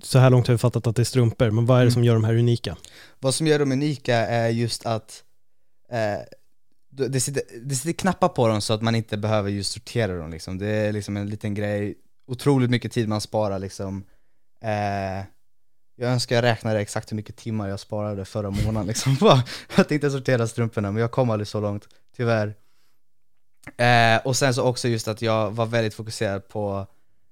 Så 0.03 0.20
här 0.20 0.29
långt 0.29 0.48
har 0.48 0.53
vi 0.53 0.58
fattat 0.58 0.88
att 0.88 0.96
det 0.96 1.01
är 1.01 1.03
strumpor, 1.03 1.51
men 1.51 1.65
vad 1.65 1.82
är 1.82 1.86
det 1.86 1.91
som 1.91 2.00
mm. 2.00 2.08
gör 2.08 2.13
de 2.13 2.24
här 2.24 2.36
unika? 2.36 2.77
Vad 3.20 3.36
som 3.36 3.48
gör 3.48 3.60
dem 3.60 3.72
unika 3.72 4.15
är 4.15 4.50
just 4.50 4.86
att 4.86 5.24
eh, 5.91 6.25
det 6.96 7.20
sitter, 7.20 7.43
det 7.62 7.75
sitter 7.75 7.93
knappar 7.93 8.29
på 8.29 8.48
dem 8.48 8.62
så 8.62 8.74
att 8.74 8.82
man 8.82 8.96
inte 8.96 9.17
behöver 9.17 9.50
just 9.50 9.72
sortera 9.72 10.17
dem 10.17 10.32
liksom. 10.32 10.58
Det 10.58 10.67
är 10.67 10.91
liksom 10.91 11.17
en 11.17 11.29
liten 11.29 11.53
grej, 11.53 11.96
otroligt 12.25 12.70
mycket 12.70 12.92
tid 12.92 13.10
man 13.10 13.22
sparar 13.22 13.60
liksom. 13.60 14.03
Eh, 14.62 15.25
jag 15.96 16.12
önskar 16.12 16.36
jag 16.36 16.44
räknade 16.44 16.80
exakt 16.80 17.12
hur 17.12 17.15
mycket 17.15 17.36
timmar 17.36 17.70
jag 17.70 17.80
sparade 17.80 18.25
förra 18.25 18.50
månaden 18.50 18.88
liksom, 18.88 19.15
för 19.70 19.82
att 19.82 19.92
inte 19.92 20.12
sortera 20.12 20.48
strumporna, 20.48 20.92
men 20.92 21.01
jag 21.01 21.12
kom 21.12 21.30
aldrig 21.30 21.48
så 21.48 21.60
långt, 21.60 21.88
tyvärr. 22.15 22.56
Eh, 23.77 24.25
och 24.25 24.36
sen 24.36 24.53
så 24.53 24.63
också 24.63 24.88
just 24.88 25.08
att 25.08 25.22
jag 25.22 25.51
var 25.51 25.65
väldigt 25.65 25.94
fokuserad 25.94 26.48
på 26.48 26.88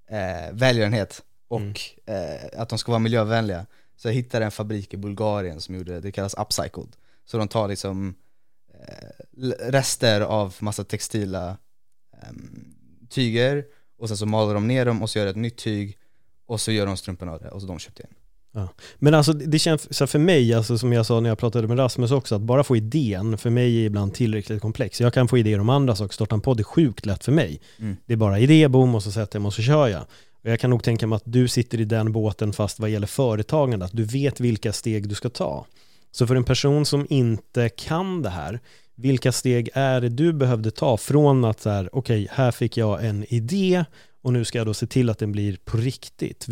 eh, 0.09 0.51
välgörenhet 0.51 1.21
och 1.47 1.59
mm. 1.59 1.73
eh, 2.05 2.61
att 2.61 2.69
de 2.69 2.77
ska 2.77 2.91
vara 2.91 2.99
miljövänliga. 2.99 3.65
Så 3.95 4.07
jag 4.07 4.13
hittade 4.13 4.45
en 4.45 4.51
fabrik 4.51 4.93
i 4.93 4.97
Bulgarien 4.97 5.61
som 5.61 5.75
gjorde, 5.75 5.99
det 5.99 6.11
kallas 6.11 6.33
upcycled. 6.33 6.95
Så 7.25 7.37
de 7.37 7.47
tar 7.47 7.67
liksom 7.67 8.15
eh, 8.73 9.25
rester 9.59 10.21
av 10.21 10.55
massa 10.59 10.83
textila 10.83 11.57
um, 12.29 12.75
tyger 13.09 13.65
och 14.01 14.07
sen 14.07 14.17
så 14.17 14.25
maler 14.25 14.53
de 14.53 14.67
ner 14.67 14.85
dem 14.85 15.01
och 15.01 15.09
så 15.09 15.19
gör 15.19 15.27
ett 15.27 15.35
nytt 15.35 15.57
tyg 15.57 15.97
och 16.45 16.61
så 16.61 16.71
gör 16.71 16.85
de 16.85 16.97
strumporna 16.97 17.31
av 17.31 17.39
det 17.39 17.49
och 17.49 17.61
så 17.61 17.67
de 17.67 17.79
köpte 17.79 18.03
in. 18.03 18.09
Men 18.99 19.13
alltså 19.13 19.33
det 19.33 19.59
känns, 19.59 19.97
så 19.97 20.07
för 20.07 20.19
mig, 20.19 20.53
alltså, 20.53 20.77
som 20.77 20.93
jag 20.93 21.05
sa 21.05 21.19
när 21.19 21.29
jag 21.29 21.37
pratade 21.37 21.67
med 21.67 21.79
Rasmus 21.79 22.11
också, 22.11 22.35
att 22.35 22.41
bara 22.41 22.63
få 22.63 22.75
idén, 22.75 23.37
för 23.37 23.49
mig 23.49 23.81
är 23.81 23.85
ibland 23.85 24.13
tillräckligt 24.13 24.61
komplex. 24.61 25.01
Jag 25.01 25.13
kan 25.13 25.27
få 25.27 25.37
idéer 25.37 25.59
om 25.59 25.69
andra 25.69 25.95
saker, 25.95 26.13
starta 26.13 26.35
en 26.35 26.41
podd 26.41 26.59
är 26.59 26.63
sjukt 26.63 27.05
lätt 27.05 27.25
för 27.25 27.31
mig. 27.31 27.61
Mm. 27.79 27.97
Det 28.05 28.13
är 28.13 28.17
bara 28.17 28.39
idé, 28.39 28.67
boom, 28.67 28.95
och 28.95 29.03
så 29.03 29.11
sätter 29.11 29.35
jag 29.35 29.41
mig 29.41 29.47
och 29.47 29.53
så 29.53 29.61
kör 29.61 29.87
jag. 29.87 30.01
Och 30.43 30.49
jag 30.49 30.59
kan 30.59 30.69
nog 30.69 30.83
tänka 30.83 31.07
mig 31.07 31.15
att 31.15 31.23
du 31.25 31.47
sitter 31.47 31.81
i 31.81 31.85
den 31.85 32.11
båten 32.11 32.53
fast 32.53 32.79
vad 32.79 32.89
gäller 32.89 33.07
företagande, 33.07 33.85
att 33.85 33.97
du 33.97 34.03
vet 34.03 34.39
vilka 34.39 34.73
steg 34.73 35.09
du 35.09 35.15
ska 35.15 35.29
ta. 35.29 35.65
Så 36.11 36.27
för 36.27 36.35
en 36.35 36.43
person 36.43 36.85
som 36.85 37.07
inte 37.09 37.69
kan 37.69 38.21
det 38.21 38.29
här, 38.29 38.59
vilka 38.95 39.31
steg 39.31 39.69
är 39.73 40.01
det 40.01 40.09
du 40.09 40.33
behövde 40.33 40.71
ta 40.71 40.97
från 40.97 41.45
att 41.45 41.59
så 41.59 41.69
här, 41.69 41.89
okej, 41.91 42.27
här 42.31 42.51
fick 42.51 42.77
jag 42.77 43.05
en 43.05 43.25
idé 43.33 43.85
och 44.23 44.33
nu 44.33 44.45
ska 44.45 44.57
jag 44.57 44.67
då 44.67 44.73
se 44.73 44.87
till 44.87 45.09
att 45.09 45.19
den 45.19 45.31
blir 45.31 45.57
på 45.65 45.77
riktigt. 45.77 46.47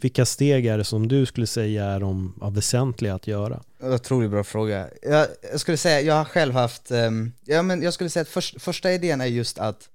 Vilka 0.00 0.24
steg 0.24 0.66
är 0.66 0.78
det 0.78 0.84
som 0.84 1.08
du 1.08 1.26
skulle 1.26 1.46
säga 1.46 1.84
är 1.84 2.00
de 2.00 2.38
ja, 2.40 2.50
väsentliga 2.50 3.14
att 3.14 3.26
göra? 3.26 3.62
Otroligt 3.80 4.30
bra 4.30 4.44
fråga. 4.44 4.88
Jag, 5.02 5.26
jag 5.50 5.60
skulle 5.60 5.76
säga, 5.76 6.00
jag 6.00 6.14
har 6.14 6.24
själv 6.24 6.54
haft, 6.54 6.90
ehm, 6.90 7.32
ja 7.44 7.62
men 7.62 7.82
jag 7.82 7.94
skulle 7.94 8.10
säga 8.10 8.22
att 8.22 8.28
först, 8.28 8.62
första 8.62 8.92
idén 8.92 9.20
är 9.20 9.26
just 9.26 9.58
att 9.58 9.88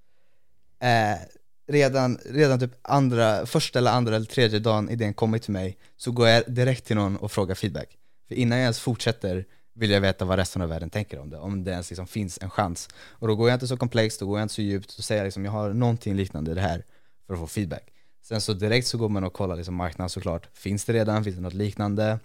eh, 0.81 1.19
redan, 1.67 2.19
redan 2.25 2.59
typ 2.59 2.71
andra, 2.81 3.45
första 3.45 3.79
eller 3.79 3.91
andra 3.91 4.15
eller 4.15 4.25
tredje 4.25 4.59
dagen 4.59 4.89
idén 4.89 5.13
kommit 5.13 5.43
till 5.43 5.53
mig 5.53 5.77
så 5.97 6.11
går 6.11 6.27
jag 6.27 6.43
direkt 6.47 6.85
till 6.85 6.95
någon 6.95 7.17
och 7.17 7.31
frågar 7.31 7.55
feedback. 7.55 7.97
För 8.27 8.35
innan 8.35 8.57
jag 8.57 8.63
ens 8.63 8.79
fortsätter 8.79 9.45
vill 9.79 9.91
jag 9.91 10.01
veta 10.01 10.25
vad 10.25 10.39
resten 10.39 10.61
av 10.61 10.69
världen 10.69 10.89
tänker 10.89 11.19
om 11.19 11.29
det, 11.29 11.37
om 11.37 11.63
det 11.63 11.71
ens 11.71 11.89
liksom 11.89 12.07
finns 12.07 12.39
en 12.41 12.49
chans. 12.49 12.89
Och 12.95 13.27
då 13.27 13.35
går 13.35 13.49
jag 13.49 13.55
inte 13.55 13.67
så 13.67 13.77
komplext, 13.77 14.19
då 14.19 14.25
går 14.25 14.39
jag 14.39 14.45
inte 14.45 14.53
så 14.53 14.61
djupt, 14.61 14.97
då 14.97 15.03
säger 15.03 15.21
jag 15.21 15.25
liksom 15.25 15.45
jag 15.45 15.51
har 15.51 15.73
någonting 15.73 16.15
liknande 16.15 16.53
det 16.53 16.61
här 16.61 16.85
för 17.27 17.33
att 17.33 17.39
få 17.39 17.47
feedback. 17.47 17.93
Sen 18.21 18.41
så 18.41 18.53
direkt 18.53 18.87
så 18.87 18.97
går 18.97 19.09
man 19.09 19.23
och 19.23 19.33
kollar 19.33 19.55
liksom 19.55 19.75
marknaden 19.75 20.09
såklart, 20.09 20.49
finns 20.53 20.85
det 20.85 20.93
redan, 20.93 21.23
finns 21.23 21.35
det 21.35 21.41
något 21.41 21.53
liknande? 21.53 22.19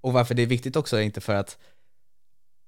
Och 0.00 0.12
varför 0.12 0.34
det 0.34 0.42
är 0.42 0.46
viktigt 0.46 0.76
också 0.76 0.96
är 0.96 1.00
inte 1.00 1.20
för 1.20 1.34
att 1.34 1.58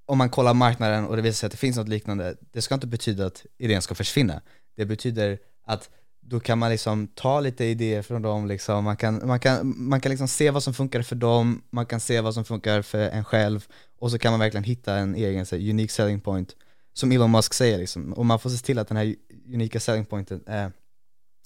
om 0.07 0.19
man 0.19 0.31
kollar 0.31 0.55
marknaden 0.55 1.07
och 1.07 1.17
det 1.17 1.23
visar 1.23 1.35
sig 1.35 1.47
att 1.47 1.53
det 1.53 1.59
finns 1.59 1.77
något 1.77 1.89
liknande, 1.89 2.37
det 2.51 2.63
ska 2.63 2.75
inte 2.75 2.87
betyda 2.87 3.27
att 3.27 3.47
idén 3.59 3.83
ska 3.83 3.95
försvinna. 3.95 4.43
Det 4.77 4.85
betyder 4.85 5.39
att 5.65 5.91
då 6.27 6.41
kan 6.41 6.59
man 6.59 6.71
liksom 6.71 7.07
ta 7.07 7.41
lite 7.41 7.65
idéer 7.65 8.03
från 8.03 8.23
dem, 8.23 8.47
liksom. 8.47 8.85
man 8.85 8.97
kan, 8.97 9.27
man 9.27 9.41
kan, 9.41 9.75
man 9.89 10.01
kan 10.01 10.11
liksom 10.11 10.29
se 10.29 10.51
vad 10.51 10.63
som 10.63 10.75
funkar 10.75 11.03
för 11.03 11.17
dem, 11.17 11.63
man 11.71 11.87
kan 11.87 12.01
se 12.01 12.21
vad 12.21 12.35
som 12.35 12.45
funkar 12.45 12.83
för 12.83 12.99
en 12.99 13.25
själv 13.25 13.67
och 13.99 14.11
så 14.11 14.19
kan 14.19 14.33
man 14.33 14.41
verkligen 14.41 14.65
hitta 14.65 14.95
en 14.97 15.15
egen 15.15 15.47
så, 15.47 15.57
här, 15.57 15.71
unique 15.71 15.93
selling 15.93 16.21
point 16.21 16.57
som 16.93 17.13
Elon 17.13 17.31
Musk 17.31 17.55
säger 17.55 17.79
liksom. 17.79 18.13
och 18.13 18.27
man 18.27 18.39
får 18.39 18.51
se 18.51 18.65
till 18.65 18.79
att 18.79 18.89
den 18.89 18.97
här 18.97 19.15
unika 19.55 19.81
selling 19.81 20.05
pointen 20.05 20.43
är 20.47 20.73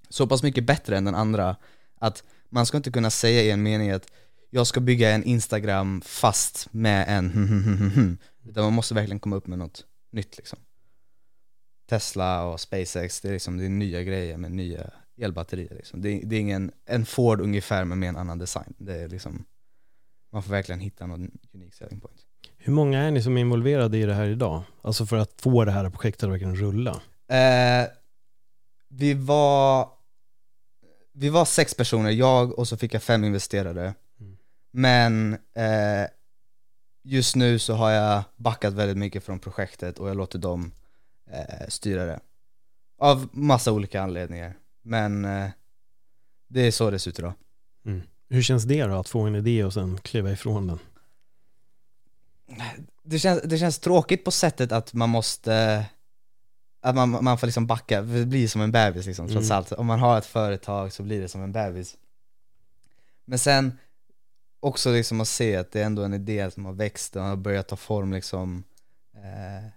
så 0.08 0.26
pass 0.26 0.42
mycket 0.42 0.64
bättre 0.64 0.96
än 0.96 1.04
den 1.04 1.14
andra 1.14 1.56
att 2.00 2.24
man 2.50 2.66
ska 2.66 2.76
inte 2.76 2.90
kunna 2.90 3.10
säga 3.10 3.42
i 3.42 3.50
en 3.50 3.62
mening 3.62 3.90
att 3.90 4.10
jag 4.50 4.66
ska 4.66 4.80
bygga 4.80 5.10
en 5.10 5.24
Instagram 5.24 6.00
fast 6.00 6.68
med 6.70 7.04
en 7.08 8.18
utan 8.48 8.64
man 8.64 8.72
måste 8.72 8.94
verkligen 8.94 9.20
komma 9.20 9.36
upp 9.36 9.46
med 9.46 9.58
något 9.58 9.84
nytt 10.12 10.36
liksom. 10.36 10.58
Tesla 11.88 12.44
och 12.44 12.60
SpaceX, 12.60 13.20
det 13.20 13.28
är 13.28 13.32
liksom 13.32 13.56
det 13.56 13.64
är 13.64 13.68
nya 13.68 14.02
grejer 14.02 14.36
med 14.36 14.52
nya 14.52 14.90
elbatterier 15.20 15.74
liksom. 15.74 16.02
det, 16.02 16.08
är, 16.08 16.26
det 16.26 16.36
är 16.36 16.40
ingen, 16.40 16.72
en 16.86 17.06
Ford 17.06 17.40
ungefär 17.40 17.84
men 17.84 17.98
med 17.98 18.08
en 18.08 18.16
annan 18.16 18.38
design. 18.38 18.74
Det 18.78 18.94
är 18.94 19.08
liksom, 19.08 19.44
man 20.32 20.42
får 20.42 20.50
verkligen 20.50 20.80
hitta 20.80 21.06
någon 21.06 21.30
unik 21.52 21.74
selling 21.74 22.00
point. 22.00 22.20
Hur 22.56 22.72
många 22.72 23.00
är 23.00 23.10
ni 23.10 23.22
som 23.22 23.36
är 23.36 23.40
involverade 23.40 23.98
i 23.98 24.02
det 24.02 24.14
här 24.14 24.28
idag? 24.28 24.62
Alltså 24.82 25.06
för 25.06 25.16
att 25.16 25.40
få 25.40 25.64
det 25.64 25.72
här 25.72 25.90
projektet 25.90 26.22
att 26.24 26.30
verkligen 26.30 26.56
rulla? 26.56 26.90
Eh, 27.28 27.88
vi 28.88 29.14
var 29.14 29.88
Vi 31.12 31.28
var 31.28 31.44
sex 31.44 31.74
personer, 31.74 32.10
jag 32.10 32.58
och 32.58 32.68
så 32.68 32.76
fick 32.76 32.94
jag 32.94 33.02
fem 33.02 33.24
investerare 33.24 33.94
Mm. 34.20 34.36
Men 34.72 35.32
eh, 35.34 36.08
just 37.02 37.36
nu 37.36 37.58
så 37.58 37.74
har 37.74 37.90
jag 37.90 38.22
backat 38.36 38.74
väldigt 38.74 38.96
mycket 38.96 39.24
från 39.24 39.38
projektet 39.38 39.98
och 39.98 40.08
jag 40.08 40.16
låter 40.16 40.38
dem 40.38 40.72
eh, 41.30 41.68
styra 41.68 42.04
det 42.04 42.20
Av 42.98 43.28
massa 43.32 43.72
olika 43.72 44.02
anledningar 44.02 44.54
Men 44.82 45.24
eh, 45.24 45.48
det 46.48 46.60
är 46.60 46.70
så 46.70 46.90
det 46.90 46.98
ser 46.98 47.10
ut 47.10 47.18
idag 47.18 47.32
Hur 48.28 48.42
känns 48.42 48.64
det 48.64 48.84
då 48.86 48.94
att 48.94 49.08
få 49.08 49.20
en 49.20 49.34
idé 49.34 49.64
och 49.64 49.72
sen 49.74 49.98
kliva 50.02 50.32
ifrån 50.32 50.66
den? 50.66 50.78
det 53.02 53.18
känns, 53.18 53.42
det 53.42 53.58
känns 53.58 53.78
tråkigt 53.78 54.24
på 54.24 54.30
sättet 54.30 54.72
att 54.72 54.94
man 54.94 55.08
måste 55.10 55.84
att 56.80 56.94
man, 56.94 57.24
man 57.24 57.38
får 57.38 57.46
liksom 57.46 57.66
backa, 57.66 58.02
det 58.02 58.26
blir 58.26 58.48
som 58.48 58.60
en 58.60 58.72
bebis 58.72 59.06
liksom 59.06 59.28
trots 59.28 59.46
Mm. 59.46 59.56
allt. 59.58 59.72
Om 59.72 59.86
man 59.86 59.98
har 59.98 60.18
ett 60.18 60.26
företag 60.26 60.92
så 60.92 61.02
blir 61.02 61.20
det 61.20 61.28
som 61.28 61.42
en 61.42 61.52
bebis. 61.52 61.96
Men 63.24 63.38
sen 63.38 63.78
också 64.60 64.92
liksom 64.92 65.20
att 65.20 65.28
se 65.28 65.56
att 65.56 65.72
det 65.72 65.80
är 65.80 65.84
ändå 65.84 66.02
en 66.02 66.14
idé 66.14 66.50
som 66.50 66.64
har 66.64 66.72
växt 66.72 67.16
och 67.16 67.22
har 67.22 67.36
börjat 67.36 67.68
ta 67.68 67.76
form 67.76 68.12
liksom. 68.12 68.64
Eh, 69.14 69.68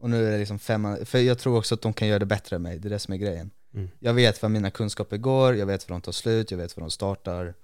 och 0.00 0.10
nu 0.10 0.26
är 0.26 0.30
det 0.32 0.38
liksom 0.38 0.58
fem, 0.58 0.96
för 1.04 1.18
jag 1.18 1.38
tror 1.38 1.58
också 1.58 1.74
att 1.74 1.82
de 1.82 1.92
kan 1.92 2.08
göra 2.08 2.18
det 2.18 2.26
bättre 2.26 2.56
än 2.56 2.62
mig, 2.62 2.78
det 2.78 2.88
är 2.88 2.90
det 2.90 2.98
som 2.98 3.14
är 3.14 3.18
grejen. 3.18 3.50
Mm. 3.74 3.88
Jag 3.98 4.14
vet 4.14 4.42
vad 4.42 4.50
mina 4.50 4.70
kunskaper 4.70 5.16
går, 5.16 5.56
jag 5.56 5.66
vet 5.66 5.88
var 5.88 5.94
de 5.94 6.00
tar 6.00 6.12
slut, 6.12 6.50
jag 6.50 6.58
vet 6.58 6.76
var 6.76 6.80
de 6.80 6.90
startar. 6.90 7.54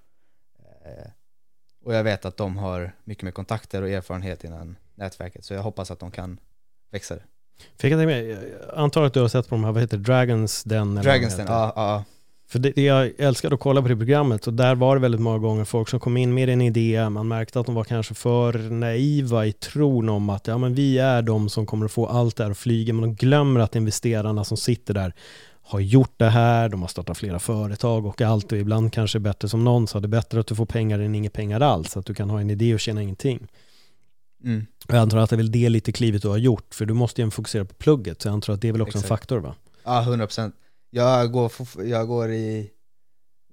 Eh, 0.85 1.11
och 1.85 1.95
jag 1.95 2.05
vet 2.05 2.25
att 2.25 2.37
de 2.37 2.57
har 2.57 2.93
mycket 3.05 3.25
mer 3.25 3.31
kontakter 3.31 3.83
och 3.83 3.89
erfarenhet 3.89 4.45
innan 4.45 4.77
nätverket, 4.95 5.45
så 5.45 5.55
jag 5.55 5.63
hoppas 5.63 5.91
att 5.91 5.99
de 5.99 6.11
kan 6.11 6.41
växa 6.91 7.15
det. 7.15 7.23
För 7.77 7.89
jag 7.89 7.93
kan 7.93 7.99
tänka 7.99 8.07
mig, 8.07 8.55
antar 8.75 9.03
att 9.03 9.15
du 9.15 9.21
har 9.21 9.29
sett 9.29 9.49
på 9.49 9.55
de 9.55 9.65
här, 9.65 9.73
vad 9.73 9.83
heter 9.83 9.97
det, 9.97 10.03
Dragons 10.03 10.65
Den? 10.65 10.95
Dragons 10.95 11.37
de 11.37 11.43
Den, 11.43 11.53
ja, 11.53 11.73
ja. 11.77 12.05
För 12.49 12.59
det, 12.59 12.77
jag 12.77 13.13
älskade 13.19 13.55
att 13.55 13.61
kolla 13.61 13.83
på 13.83 13.89
det 13.89 13.97
programmet 13.97 14.47
och 14.47 14.53
där 14.53 14.75
var 14.75 14.97
det 14.97 15.03
väldigt 15.03 15.21
många 15.21 15.39
gånger 15.39 15.65
folk 15.65 15.89
som 15.89 16.01
kom 16.01 16.17
in 16.17 16.35
med 16.35 16.49
en 16.49 16.61
idé, 16.61 17.09
man 17.11 17.29
märkte 17.29 17.61
att 17.61 17.67
de 17.67 17.75
var 17.75 17.85
kanske 17.85 18.15
för 18.15 18.59
naiva 18.59 19.47
i 19.47 19.53
tron 19.53 20.09
om 20.09 20.31
att 20.31 20.47
ja, 20.47 20.59
men 20.59 20.75
vi 20.75 20.99
är 20.99 21.23
de 21.23 21.49
som 21.49 21.67
kommer 21.67 21.87
att 21.87 21.93
få 21.93 22.07
allt 22.07 22.37
det 22.37 22.45
här 22.45 22.51
att 22.51 22.59
flyga, 22.59 22.93
men 22.93 23.03
de 23.03 23.15
glömmer 23.15 23.61
att 23.61 23.77
investerarna 23.77 24.45
som 24.45 24.57
sitter 24.57 24.95
där 24.95 25.15
har 25.63 25.81
gjort 25.81 26.15
det 26.17 26.29
här, 26.29 26.69
de 26.69 26.81
har 26.81 26.89
startat 26.89 27.19
flera 27.19 27.39
företag 27.39 28.07
och 28.07 28.23
allt 28.23 28.53
och 28.53 28.59
ibland 28.59 28.93
kanske 28.93 29.19
bättre 29.19 29.49
som 29.49 29.65
någon 29.65 29.87
sa, 29.87 30.01
det 30.01 30.07
är 30.07 30.09
bättre 30.09 30.41
att 30.41 30.47
du 30.47 30.55
får 30.55 30.67
pengar 30.67 30.99
än 30.99 31.15
inga 31.15 31.31
pengar 31.31 31.61
alls, 31.61 31.97
att 31.97 32.07
du 32.07 32.15
kan 32.15 32.31
ha 32.31 32.41
en 32.41 32.51
idé 32.51 32.75
och 32.75 32.81
tjäna 32.81 33.03
ingenting. 33.03 33.47
Mm. 34.45 34.67
Jag 34.89 34.97
antar 34.97 35.19
att 35.19 35.31
det 35.31 35.35
är 35.35 35.39
väl 35.39 35.53
det 35.53 35.69
lite 35.69 35.93
klivet 35.93 36.23
du 36.23 36.29
har 36.29 36.37
gjort, 36.37 36.75
för 36.75 36.87
du 36.87 36.95
måste 36.95 37.23
ju 37.23 37.31
fokusera 37.31 37.65
på 37.65 37.75
plugget, 37.75 38.23
så 38.23 38.29
jag 38.29 38.33
antar 38.33 38.53
att 38.53 38.61
det 38.61 38.69
är 38.69 38.73
väl 38.73 38.83
också 38.83 38.99
en 38.99 39.05
Exakt. 39.05 39.21
faktor 39.21 39.39
va? 39.39 39.55
Ja, 39.85 40.05
100% 40.09 40.53
jag 40.97 41.33
går, 41.33 41.53
jag 41.85 42.07
går 42.09 42.31
i, 42.33 42.71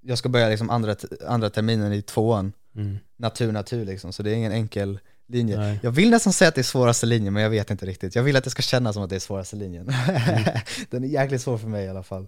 jag 0.01 0.17
ska 0.17 0.29
börja 0.29 0.49
liksom 0.49 0.69
andra, 0.69 0.95
andra 1.27 1.49
terminen 1.49 1.93
i 1.93 2.01
tvåan, 2.01 2.53
Mm. 2.75 2.97
natur, 3.17 3.51
natur 3.51 3.85
liksom, 3.85 4.13
så 4.13 4.23
det 4.23 4.31
är 4.31 4.35
ingen 4.35 4.51
enkel 4.51 4.99
linje. 5.27 5.57
Nej. 5.57 5.79
Jag 5.83 5.91
vill 5.91 6.09
nästan 6.09 6.33
säga 6.33 6.49
att 6.49 6.55
det 6.55 6.61
är 6.61 6.63
svåraste 6.63 7.05
linjen, 7.05 7.33
men 7.33 7.43
jag 7.43 7.49
vet 7.49 7.71
inte 7.71 7.85
riktigt. 7.85 8.15
Jag 8.15 8.23
vill 8.23 8.35
att 8.35 8.43
det 8.43 8.49
ska 8.49 8.61
kännas 8.61 8.93
som 8.93 9.03
att 9.03 9.09
det 9.09 9.15
är 9.15 9.19
svåraste 9.19 9.55
linjen. 9.55 9.85
Den 10.89 11.03
är 11.03 11.07
jäkligt 11.07 11.41
svår 11.41 11.57
för 11.57 11.67
mig 11.67 11.85
i 11.85 11.89
alla 11.89 12.03
fall. 12.03 12.27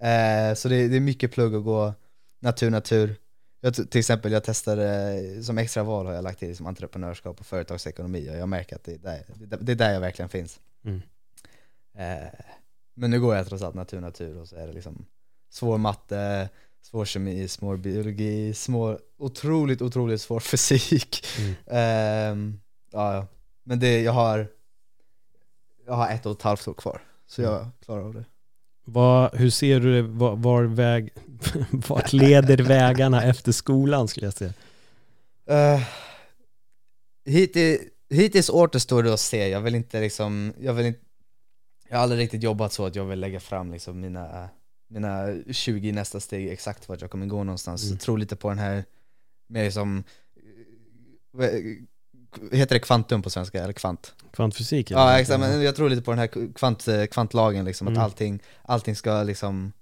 Eh, 0.00 0.54
så 0.54 0.68
det, 0.68 0.88
det 0.88 0.96
är 0.96 1.00
mycket 1.00 1.32
plugg 1.32 1.54
att 1.54 1.64
gå 1.64 1.94
natur, 2.40 2.70
natur. 2.70 3.16
Jag, 3.60 3.74
till 3.74 3.98
exempel, 3.98 4.32
jag 4.32 4.44
testade, 4.44 5.42
som 5.42 5.58
extra 5.58 5.82
val 5.82 6.06
har 6.06 6.12
jag 6.12 6.24
lagt 6.24 6.38
till 6.38 6.48
liksom 6.48 6.66
entreprenörskap 6.66 7.40
och 7.40 7.46
företagsekonomi 7.46 8.30
och 8.30 8.36
jag 8.36 8.48
märker 8.48 8.76
att 8.76 8.84
det 8.84 8.92
är 8.94 8.98
där, 8.98 9.22
det, 9.34 9.56
det 9.56 9.72
är 9.72 9.76
där 9.76 9.92
jag 9.92 10.00
verkligen 10.00 10.28
finns. 10.28 10.60
Mm. 10.84 11.02
Eh, 11.98 12.28
men 12.96 13.10
nu 13.10 13.20
går 13.20 13.36
jag 13.36 13.48
trots 13.48 13.62
allt 13.62 13.74
natur, 13.74 14.00
natur 14.00 14.38
och 14.38 14.48
så 14.48 14.56
är 14.56 14.66
det 14.66 14.72
liksom 14.72 15.06
svår 15.50 15.78
matte, 15.78 16.48
svår 16.82 17.04
kemi, 17.04 17.48
svår 17.48 17.76
biologi, 17.76 18.54
svår, 18.54 19.00
otroligt, 19.18 19.82
otroligt 19.82 20.20
svår 20.20 20.40
fysik. 20.50 21.26
Mm. 21.38 21.54
Ehm, 21.66 22.60
ja, 22.92 23.26
men 23.64 23.80
det, 23.80 24.02
jag 24.02 24.12
har, 24.12 24.48
jag 25.86 25.94
har 25.94 26.10
ett 26.10 26.26
och 26.26 26.32
ett 26.32 26.42
halvt 26.42 26.68
år 26.68 26.74
kvar, 26.74 27.02
så 27.26 27.42
jag 27.42 27.68
klarar 27.84 28.02
av 28.02 28.14
det. 28.14 28.24
Vad, 28.84 29.34
hur 29.34 29.50
ser 29.50 29.80
du 29.80 29.92
det, 29.92 30.02
var, 30.02 30.36
var 30.36 30.62
väg, 30.62 31.12
vart 31.70 32.12
leder 32.12 32.56
vägarna 32.56 33.22
efter 33.22 33.52
skolan 33.52 34.08
skulle 34.08 34.26
jag 34.26 34.34
säga? 34.34 34.52
Uh, 35.50 35.82
hittills, 37.24 37.80
hittills 38.10 38.50
återstår 38.50 39.02
det 39.02 39.14
att 39.14 39.20
se, 39.20 39.48
jag 39.48 39.60
vill 39.60 39.74
inte 39.74 40.00
liksom, 40.00 40.52
jag 40.60 40.74
vill 40.74 40.86
inte, 40.86 41.00
jag 41.88 41.96
har 41.96 42.02
aldrig 42.02 42.20
riktigt 42.20 42.42
jobbat 42.42 42.72
så 42.72 42.86
att 42.86 42.94
jag 42.96 43.04
vill 43.04 43.20
lägga 43.20 43.40
fram 43.40 43.72
liksom 43.72 44.00
mina, 44.00 44.48
mina 44.88 45.34
20 45.50 45.92
nästa 45.92 46.20
steg, 46.20 46.48
exakt 46.48 46.88
vart 46.88 47.00
jag 47.00 47.10
kommer 47.10 47.26
gå 47.26 47.44
någonstans. 47.44 47.82
Mm. 47.82 47.92
Jag 47.92 48.00
tror 48.00 48.18
lite 48.18 48.36
på 48.36 48.48
den 48.48 48.58
här, 48.58 48.84
mer 49.48 49.70
som, 49.70 50.04
heter 52.52 52.74
det 52.74 52.80
kvantum 52.80 53.22
på 53.22 53.30
svenska, 53.30 53.62
eller 53.62 53.72
kvant? 53.72 54.14
Kvantfysik? 54.32 54.90
eller 54.90 55.00
Ja 55.00 55.20
exakt, 55.20 55.40
men 55.40 55.62
jag 55.62 55.76
tror 55.76 55.90
lite 55.90 56.02
på 56.02 56.10
den 56.10 56.18
här 56.18 56.52
kvant, 56.52 56.88
kvantlagen 57.10 57.64
liksom, 57.64 57.86
Mm. 57.86 57.98
att 57.98 58.04
allting, 58.04 58.42
allting 58.62 58.96
ska 58.96 59.22
liksom, 59.22 59.72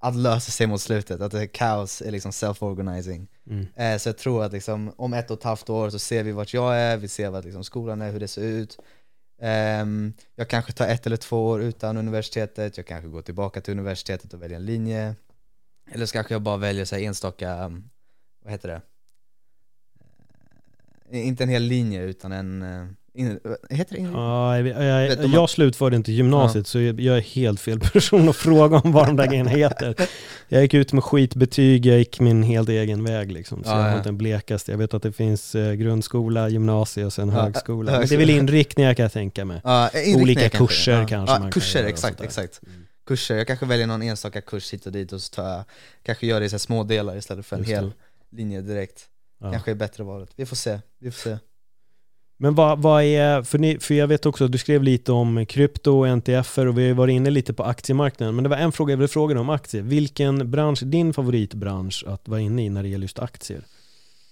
att 0.00 0.16
lösa 0.16 0.50
sig 0.50 0.66
mot 0.66 0.80
slutet, 0.80 1.20
att 1.20 1.32
det 1.32 1.42
är 1.42 1.46
kaos 1.46 2.02
är 2.02 2.10
liksom 2.10 2.30
self-organizing. 2.30 3.26
Mm. 3.46 3.66
Eh, 3.76 3.98
så 3.98 4.08
jag 4.08 4.18
tror 4.18 4.44
att 4.44 4.52
liksom, 4.52 4.92
om 4.96 5.14
ett 5.14 5.30
och 5.30 5.38
ett 5.38 5.44
halvt 5.44 5.70
år 5.70 5.90
så 5.90 5.98
ser 5.98 6.22
vi 6.22 6.32
vart 6.32 6.54
jag 6.54 6.76
är, 6.76 6.96
vi 6.96 7.08
ser 7.08 7.30
vart 7.30 7.44
liksom, 7.44 7.64
skolan 7.64 8.02
är, 8.02 8.12
hur 8.12 8.20
det 8.20 8.28
ser 8.28 8.42
ut. 8.42 8.78
Ehm, 9.38 10.12
jag 10.34 10.48
kanske 10.48 10.72
tar 10.72 10.88
ett 10.88 11.06
eller 11.06 11.16
två 11.16 11.46
år 11.46 11.62
utan 11.62 11.96
universitetet, 11.96 12.76
jag 12.76 12.86
kanske 12.86 13.08
går 13.08 13.22
tillbaka 13.22 13.60
till 13.60 13.72
universitetet 13.72 14.34
och 14.34 14.42
väljer 14.42 14.56
en 14.56 14.64
linje. 14.64 15.14
Eller 15.90 16.06
så 16.06 16.12
kanske 16.12 16.34
jag 16.34 16.42
bara 16.42 16.56
väljer 16.56 16.84
så 16.84 16.96
här, 16.96 17.02
enstaka 17.02 17.64
um, 17.64 17.90
vad 18.42 18.52
heter 18.52 18.68
det? 18.68 18.82
Ehm, 21.10 21.24
inte 21.24 21.42
en 21.42 21.48
hel 21.48 21.62
linje 21.62 22.02
utan 22.02 22.32
en, 22.32 22.62
eh, 22.62 22.86
in, 23.14 23.40
heter 23.70 23.94
det? 23.94 24.00
In, 24.00 24.12
Ja, 24.12 24.58
jag, 24.58 24.66
jag, 24.84 25.22
jag, 25.22 25.30
man- 25.30 25.48
slutförde 25.48 25.96
inte 25.96 26.12
gymnasiet 26.12 26.66
så 26.66 26.80
jag, 26.80 27.00
jag 27.00 27.16
är 27.16 27.20
helt 27.20 27.60
fel 27.60 27.80
person 27.80 28.28
att 28.28 28.36
fråga 28.36 28.76
om 28.78 28.92
vad 28.92 29.06
de 29.06 29.16
där 29.16 29.26
grejerna 29.26 29.50
heter. 29.50 29.94
Jag 30.48 30.62
gick 30.62 30.74
ut 30.74 30.92
med 30.92 31.04
skitbetyg, 31.04 31.86
jag 31.86 31.98
gick 31.98 32.20
min 32.20 32.42
helt 32.42 32.68
egen 32.68 33.04
väg 33.04 33.32
liksom. 33.32 33.64
Så 33.64 33.70
Ja, 33.70 33.76
jag 33.76 33.82
har 33.82 33.90
ja. 33.90 33.96
inte 33.96 34.08
den 34.08 34.18
blekaste. 34.18 34.70
Jag 34.70 34.78
vet 34.78 34.94
att 34.94 35.02
det 35.02 35.12
finns 35.12 35.54
eh, 35.54 35.72
grundskola, 35.74 36.48
gymnasie 36.48 37.04
och 37.04 37.12
sen 37.12 37.30
högskola. 37.30 37.92
Men 37.92 38.08
det 38.08 38.14
är 38.14 38.18
väl 38.18 38.30
inriktningar 38.30 38.94
kan 38.94 39.02
jag 39.02 39.12
tänka 39.12 39.44
mig. 39.44 39.60
Olika 40.16 40.40
kanske. 40.40 40.58
kurser 40.58 41.08
kanske 41.08 41.14
Ja, 41.16 41.38
man 41.38 41.42
kan 41.42 41.52
kurser, 41.52 41.82
och 41.82 41.88
exakt, 41.88 42.20
exakt. 42.20 42.60
Kurser, 43.06 43.36
jag 43.36 43.46
kanske 43.46 43.66
väljer 43.66 43.86
någon 43.86 44.02
enstaka 44.02 44.40
kurs 44.40 44.72
hit 44.72 44.86
och 44.86 44.92
dit 44.92 45.12
och 45.12 45.20
så 45.20 45.34
tar 45.34 45.48
jag, 45.48 45.64
kanske 46.02 46.26
gör 46.26 46.40
det 46.40 46.46
i 46.46 46.50
så 46.50 46.58
små 46.58 46.84
delar 46.84 47.16
istället 47.16 47.46
för 47.46 47.56
en 47.56 47.62
Just 47.62 47.70
det. 47.70 47.76
hel 47.76 47.92
linje 48.32 48.60
direkt. 48.60 49.04
Kanske 49.52 49.70
är 49.70 49.74
bättre 49.74 50.04
valet. 50.04 50.30
Vi 50.36 50.46
får 50.46 50.56
se, 50.56 50.78
vi 51.00 51.10
får 51.10 51.30
se. 51.30 51.36
Men 52.36 52.54
vad, 52.54 52.82
vad 52.82 53.02
är, 53.02 53.42
för, 53.42 53.58
ni, 53.58 53.78
för 53.78 53.94
jag 53.94 54.06
vet 54.06 54.26
också 54.26 54.44
att 54.44 54.52
du 54.52 54.58
skrev 54.58 54.82
lite 54.82 55.12
om 55.12 55.46
krypto 55.46 55.90
och 55.98 56.08
NTFer 56.18 56.66
och 56.66 56.78
vi 56.78 56.82
har 56.82 56.88
ju 56.88 56.92
varit 56.94 57.12
inne 57.12 57.30
lite 57.30 57.54
på 57.54 57.64
aktiemarknaden. 57.64 58.34
Men 58.34 58.42
det 58.42 58.50
var 58.50 58.56
en 58.56 58.72
fråga 58.72 58.92
jag 58.92 58.96
ville 58.98 59.08
fråga 59.08 59.34
dig 59.34 59.40
om 59.40 59.50
aktier. 59.50 59.82
Vilken 59.82 60.50
bransch 60.50 60.82
är 60.82 60.86
din 60.86 61.12
favoritbransch 61.14 62.04
att 62.06 62.28
vara 62.28 62.40
inne 62.40 62.64
i 62.64 62.68
när 62.70 62.82
det 62.82 62.88
gäller 62.88 63.04
just 63.04 63.18
aktier? 63.18 63.64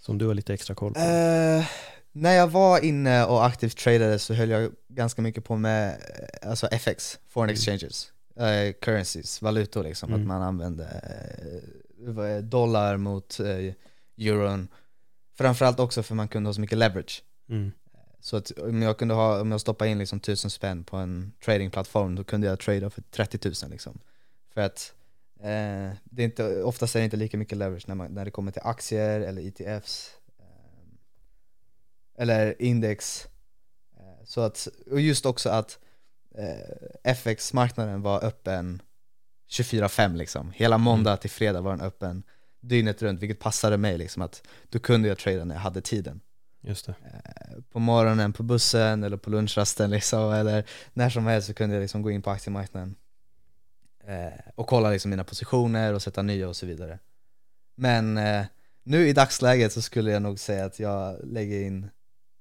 Som 0.01 0.19
du 0.19 0.27
har 0.27 0.35
lite 0.35 0.55
extra 0.55 0.75
koll 0.75 0.95
på. 0.95 1.01
Eh, 1.01 1.65
när 2.13 2.33
jag 2.33 2.49
var 2.49 2.85
inne 2.85 3.25
och 3.25 3.45
aktivt 3.47 3.77
tradade 3.77 4.19
så 4.19 4.35
höll 4.35 4.51
jag 4.51 4.71
ganska 4.89 5.23
mycket 5.23 5.45
på 5.45 5.57
med 5.57 5.89
eh, 5.89 6.49
alltså 6.51 6.67
FX, 6.67 7.19
foreign 7.29 7.51
Mm. 7.51 7.55
exchanges, 7.55 8.13
eh, 8.37 8.73
currencies, 8.81 9.43
valutor 9.43 9.83
liksom, 9.85 10.09
Mm. 10.09 10.21
att 10.21 10.27
man 10.27 10.43
använde 10.43 10.85
är- 10.85 12.43
dollar 12.43 12.97
mot 12.97 13.39
euron. 14.19 14.69
Framförallt 15.39 15.81
också 15.81 16.03
för 16.03 16.15
man 16.15 16.29
kunde 16.29 16.49
ha 16.49 16.55
så 16.55 16.61
mycket 16.61 16.79
leverage. 16.79 17.23
Mm. 17.51 17.73
Så 18.23 18.37
att 18.37 18.50
om 18.50 18.83
jag 18.83 18.99
kunde 18.99 19.14
ha, 19.14 19.41
om 19.41 19.50
jag 19.50 19.61
stoppade 19.61 19.91
in 19.91 19.99
liksom 19.99 20.21
tusen 20.21 20.50
spänn 20.50 20.85
på 20.85 20.97
en 20.97 21.33
tradingplattform 21.45 22.14
då 22.14 22.25
kunde 22.25 22.47
jag 22.47 22.59
trada 22.59 22.91
för 22.91 23.02
30 23.02 23.38
000 23.62 23.71
liksom. 23.71 23.99
För 24.55 24.61
att 24.61 24.95
eh, 25.41 25.97
det 26.05 26.23
är 26.23 26.25
inte, 26.25 26.62
oftast 26.62 26.97
är 26.97 27.00
det 27.00 27.05
inte 27.05 27.17
lika 27.17 27.37
mycket 27.37 27.59
leverage 27.59 27.88
när, 27.88 27.95
man, 27.95 28.12
när 28.12 28.25
det 28.25 28.31
kommer 28.31 28.52
till 28.52 28.62
aktier 28.64 29.21
eller 29.21 29.47
ETFs 29.47 30.11
eh, 30.38 32.23
eller 32.23 32.62
index. 32.62 33.26
Eh, 33.97 34.25
så 34.25 34.41
att, 34.41 34.69
och 34.91 35.00
just 35.00 35.26
också 35.26 35.50
att 35.50 35.79
eh, 36.35 37.14
FX-marknaden 37.14 38.02
var 38.02 38.25
öppen 38.25 38.83
24-5 39.50 40.17
liksom. 40.17 40.50
Hela 40.50 40.79
måndag 40.79 41.17
till 41.17 41.31
fredag 41.31 41.61
var 41.61 41.71
den 41.71 41.87
öppen 41.87 42.23
dygnet 42.61 43.02
runt, 43.02 43.21
vilket 43.21 43.41
passade 43.41 43.76
mig 43.76 43.99
liksom 43.99 44.23
att 44.23 44.43
då 44.69 44.79
kunde 44.79 45.09
jag 45.09 45.19
trada 45.19 45.45
när 45.45 45.55
jag 45.55 45.62
hade 45.62 45.81
tiden 45.81 46.21
Just 46.64 46.87
det. 46.87 46.95
Eh, 47.04 47.61
på 47.71 47.78
morgonen 47.78 48.33
på 48.33 48.42
bussen 48.42 49.02
eller 49.04 49.16
på 49.16 49.31
lunchrasten 49.31 49.90
liksom, 49.90 50.33
eller 50.33 50.64
när 50.92 51.11
som 51.11 51.26
helst 51.26 51.47
så 51.49 51.54
kunde 51.54 51.75
jag 51.76 51.83
liksom 51.83 52.02
gå 52.02 52.11
in 52.11 52.23
på 52.23 52.31
aktiemarknaden 52.31 52.95
eh, 54.04 54.40
och 54.54 54.66
kolla 54.66 54.90
liksom 54.90 55.11
mina 55.11 55.25
positioner 55.25 55.95
och 55.95 56.02
sätta 56.02 56.23
nya 56.23 56.49
och 56.49 56.57
så 56.57 56.66
vidare. 56.66 56.99
Men 57.76 58.19
eh, 58.19 58.45
nu 58.83 59.09
i 59.09 59.12
dagsläget 59.12 59.73
så 59.73 59.83
skulle 59.83 60.11
jag 60.11 60.23
nog 60.23 60.38
säga 60.38 60.64
att 60.64 60.78
jag 60.78 61.21
lägger 61.25 61.61
in, 61.61 61.90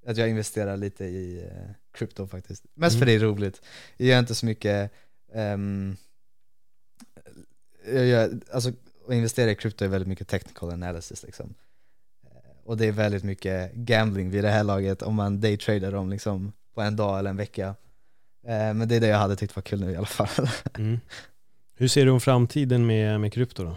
att 0.06 0.16
jag 0.16 0.28
investerar 0.28 0.76
lite 0.76 1.04
i 1.04 1.50
krypto 1.92 2.26
faktiskt. 2.26 2.64
Mest 2.74 2.98
för 2.98 3.02
Mm. 3.02 3.06
det 3.06 3.24
är 3.24 3.28
roligt. 3.28 3.62
Jag 3.96 4.08
gör 4.08 4.18
inte 4.18 4.34
så 4.34 4.46
mycket, 4.46 4.92
ehm, 5.32 5.96
jag 7.86 8.06
gör, 8.06 8.40
alltså 8.52 8.72
att 9.08 9.14
investera 9.14 9.50
i 9.50 9.54
krypto 9.54 9.84
är 9.84 9.88
väldigt 9.88 10.08
mycket 10.08 10.28
technical 10.28 10.70
analysis 10.70 11.22
liksom. 11.22 11.54
Och 12.64 12.76
det 12.76 12.86
är 12.86 12.92
väldigt 12.92 13.24
mycket 13.24 13.74
gambling 13.74 14.30
vid 14.30 14.44
det 14.44 14.50
här 14.50 14.64
laget 14.64 15.02
om 15.02 15.14
man 15.14 15.40
daytradar 15.40 15.92
dem 15.92 16.10
liksom 16.10 16.52
på 16.74 16.80
en 16.80 16.96
dag 16.96 17.18
eller 17.18 17.30
en 17.30 17.36
vecka. 17.36 17.74
Eh, 18.46 18.74
Men 18.74 18.88
det 18.88 18.96
är 18.96 19.00
det 19.00 19.06
jag 19.06 19.18
hade 19.18 19.36
tyckt 19.36 19.56
var 19.56 19.62
kul 19.62 19.80
nu 19.80 19.90
i 19.92 19.96
alla 19.96 20.06
fall. 20.06 20.48
Mm. 20.78 21.00
Hur 21.74 21.88
ser 21.88 22.04
du 22.04 22.10
om 22.10 22.20
framtiden 22.20 22.86
med, 22.86 23.20
med 23.20 23.32
krypto 23.32 23.64
då? 23.64 23.76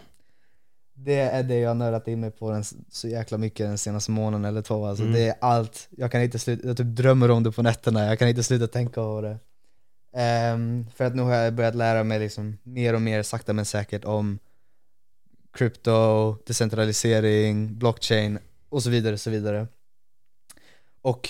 Det 0.94 1.20
är 1.20 1.44
det 1.44 1.60
jag 1.60 1.70
har 1.70 1.76
nördat 1.76 2.08
in 2.08 2.20
mig 2.20 2.32
på 2.32 2.52
den, 2.52 2.64
så 2.92 3.08
jäkla 3.08 3.38
mycket 3.38 3.66
den 3.68 3.78
senaste 3.78 4.12
månaden 4.12 4.46
eller 4.46 4.62
två. 4.62 4.86
Alltså 4.86 5.04
Mm. 5.04 5.16
Det 5.16 5.28
är 5.28 5.36
allt, 5.42 5.88
jag 5.98 6.12
kan 6.12 6.22
inte 6.22 6.40
sluta, 6.40 6.68
jag 6.68 6.78
typ 6.78 6.88
drömmer 6.88 7.32
om 7.32 7.44
det 7.44 7.52
på 7.52 7.62
nätterna, 7.64 8.06
jag 8.06 8.20
kan 8.20 8.28
inte 8.28 8.44
sluta 8.44 8.68
tänka 8.68 8.94
på 8.94 9.22
det. 9.22 9.38
Ehm, 10.22 10.86
för 10.96 11.06
att 11.06 11.16
nu 11.16 11.22
har 11.22 11.34
jag 11.36 11.54
börjat 11.54 11.76
lära 11.76 12.04
mig 12.04 12.20
liksom 12.20 12.58
mer 12.64 12.94
och 12.94 13.02
mer 13.02 13.24
sakta 13.24 13.54
men 13.54 13.66
säkert 13.66 14.06
om 14.06 14.40
krypto, 15.54 16.36
decentralisering, 16.48 17.78
blockchain 17.80 18.40
och 18.70 18.84
så 18.84 18.90
vidare, 18.90 19.18
så 19.18 19.30
vidare. 19.30 19.68
Och 21.02 21.30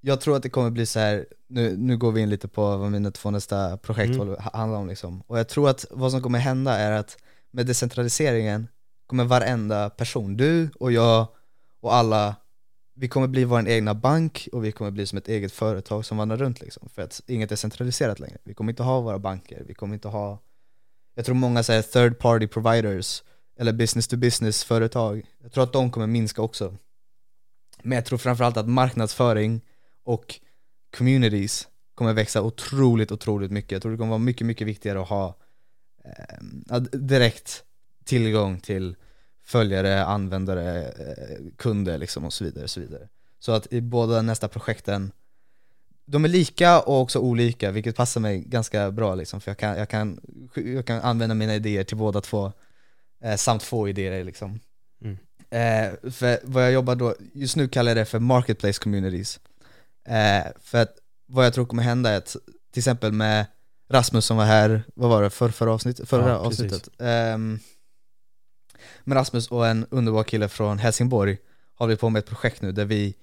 jag 0.00 0.20
tror 0.20 0.36
att 0.36 0.42
det 0.42 0.50
kommer 0.50 0.70
bli 0.70 0.86
så 0.86 0.98
här. 0.98 1.26
Nu, 1.48 1.76
nu 1.76 1.96
går 1.96 2.12
vi 2.12 2.20
in 2.20 2.30
lite 2.30 2.48
på 2.48 2.76
vad 2.76 2.90
mina 2.90 3.10
två 3.10 3.30
nästa 3.30 3.76
projekt 3.76 4.14
Mm. 4.14 4.36
handlar 4.52 4.78
om 4.78 4.88
liksom. 4.88 5.22
Och 5.26 5.38
jag 5.38 5.48
tror 5.48 5.68
att 5.70 5.84
vad 5.90 6.10
som 6.10 6.22
kommer 6.22 6.38
hända 6.38 6.76
är 6.76 6.92
att 6.92 7.16
med 7.50 7.66
decentraliseringen 7.66 8.68
kommer 9.06 9.24
varenda 9.24 9.90
person, 9.90 10.36
du 10.36 10.70
och 10.80 10.92
jag 10.92 11.26
och 11.80 11.94
alla, 11.94 12.36
vi 12.94 13.08
kommer 13.08 13.26
bli 13.28 13.44
vår 13.44 13.68
egna 13.68 13.94
bank 13.94 14.48
och 14.52 14.64
vi 14.64 14.72
kommer 14.72 14.90
bli 14.90 15.06
som 15.06 15.18
ett 15.18 15.28
eget 15.28 15.52
företag 15.52 16.04
som 16.04 16.16
vandrar 16.16 16.36
runt 16.36 16.60
liksom. 16.60 16.88
För 16.88 17.02
att 17.02 17.20
inget 17.26 17.52
är 17.52 17.56
centraliserat 17.56 18.20
längre. 18.20 18.38
Vi 18.44 18.54
kommer 18.54 18.72
inte 18.72 18.82
ha 18.82 19.00
våra 19.00 19.18
banker, 19.18 19.64
vi 19.66 19.74
kommer 19.74 19.94
inte 19.94 20.08
ha, 20.08 20.38
jag 21.14 21.24
tror 21.24 21.34
många 21.34 21.62
säger 21.62 21.82
third 21.82 22.18
party 22.18 22.46
providers 22.46 23.22
eller 23.60 23.72
business 23.72 24.08
to 24.08 24.16
business 24.16 24.64
företag. 24.64 25.22
Jag 25.42 25.52
tror 25.52 25.64
att 25.64 25.72
de 25.72 25.90
kommer 25.90 26.06
minska 26.06 26.42
också. 26.42 26.76
Men 27.82 27.96
jag 27.96 28.04
tror 28.04 28.18
framförallt 28.18 28.56
att 28.56 28.68
marknadsföring 28.68 29.60
och 30.04 30.40
communities 30.96 31.68
kommer 31.94 32.12
växa 32.12 32.42
otroligt, 32.42 33.12
otroligt 33.12 33.50
mycket. 33.50 33.72
Jag 33.72 33.82
tror 33.82 33.92
det 33.92 33.98
kommer 33.98 34.10
vara 34.10 34.18
mycket, 34.18 34.46
mycket 34.46 34.66
viktigare 34.66 35.02
att 35.02 35.08
ha 35.08 35.36
eh, 36.04 36.80
direkt 36.80 37.64
tillgång 38.04 38.60
till 38.60 38.96
följare, 39.44 40.04
användare, 40.04 40.82
eh, 40.84 41.38
kunder 41.56 41.98
liksom 41.98 42.24
och 42.24 42.32
så 42.32 42.44
vidare. 42.44 42.68
Så, 42.68 42.80
vidare. 42.80 43.08
så 43.38 43.52
att 43.52 43.72
i 43.72 43.80
båda 43.80 44.22
nästa 44.22 44.48
projekten, 44.48 45.12
de 46.04 46.24
är 46.24 46.28
lika 46.28 46.80
och 46.80 47.00
också 47.00 47.18
olika, 47.18 47.70
vilket 47.70 47.96
passar 47.96 48.20
mig 48.20 48.38
ganska 48.38 48.90
bra 48.90 49.14
liksom, 49.14 49.40
för 49.40 49.50
jag 49.50 49.58
kan, 49.58 49.78
jag 49.78 49.88
kan, 49.88 50.20
jag 50.54 50.86
kan 50.86 51.00
använda 51.00 51.34
mina 51.34 51.54
idéer 51.54 51.84
till 51.84 51.96
båda 51.96 52.20
två, 52.20 52.52
eh, 53.24 53.36
samt 53.36 53.62
få 53.62 53.88
idéer 53.88 54.24
liksom. 54.24 54.60
Mm. 55.04 55.18
Eh, 55.50 56.10
för 56.10 56.38
vad 56.42 56.64
jag 56.64 56.72
jobbar 56.72 56.94
då, 56.94 57.14
just 57.34 57.56
nu 57.56 57.68
kallar 57.68 57.90
jag 57.90 57.96
det 57.96 58.04
för 58.04 58.18
marketplace 58.18 58.80
communities. 58.82 59.40
Eh, 60.08 60.46
för 60.60 60.82
att 60.82 60.96
vad 61.26 61.46
jag 61.46 61.54
tror 61.54 61.66
kommer 61.66 61.82
hända 61.82 62.10
är 62.10 62.16
att, 62.16 62.36
till 62.72 62.80
exempel 62.80 63.12
med 63.12 63.46
Rasmus 63.90 64.24
som 64.26 64.36
var 64.36 64.44
här, 64.44 64.82
vad 64.94 65.10
var 65.10 65.22
det, 65.22 65.30
för, 65.30 65.48
förra 65.48 65.72
avsnittet? 65.72 66.08
Förra 66.08 66.28
Ja, 66.28 66.34
avsnittet. 66.36 66.88
Ehm, 66.98 67.58
med 69.04 69.16
Rasmus 69.16 69.48
och 69.50 69.66
en 69.66 69.86
underbar 69.90 70.22
kille 70.24 70.48
från 70.48 70.78
Helsingborg 70.78 71.38
har 71.74 71.86
vi 71.86 71.96
på 71.96 72.10
med 72.10 72.20
ett 72.20 72.26
projekt 72.26 72.62
nu 72.62 72.72
där 72.72 72.84
vi 72.84 73.14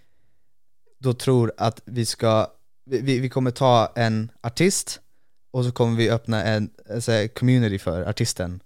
då 1.00 1.14
tror 1.14 1.54
att 1.58 1.82
vi 1.86 2.06
ska, 2.06 2.48
vi, 2.86 3.20
vi- 3.20 3.30
kommer 3.30 3.52
ta 3.52 3.92
en 3.96 4.32
artist 4.42 5.00
och 5.52 5.66
så 5.66 5.72
kommer 5.72 5.98
vi 5.98 6.10
öppna 6.10 6.44
en, 6.44 6.70
en 6.86 7.02
så 7.02 7.12
här 7.12 7.28
community 7.28 7.80
för 7.80 8.02
artisten. 8.10 8.60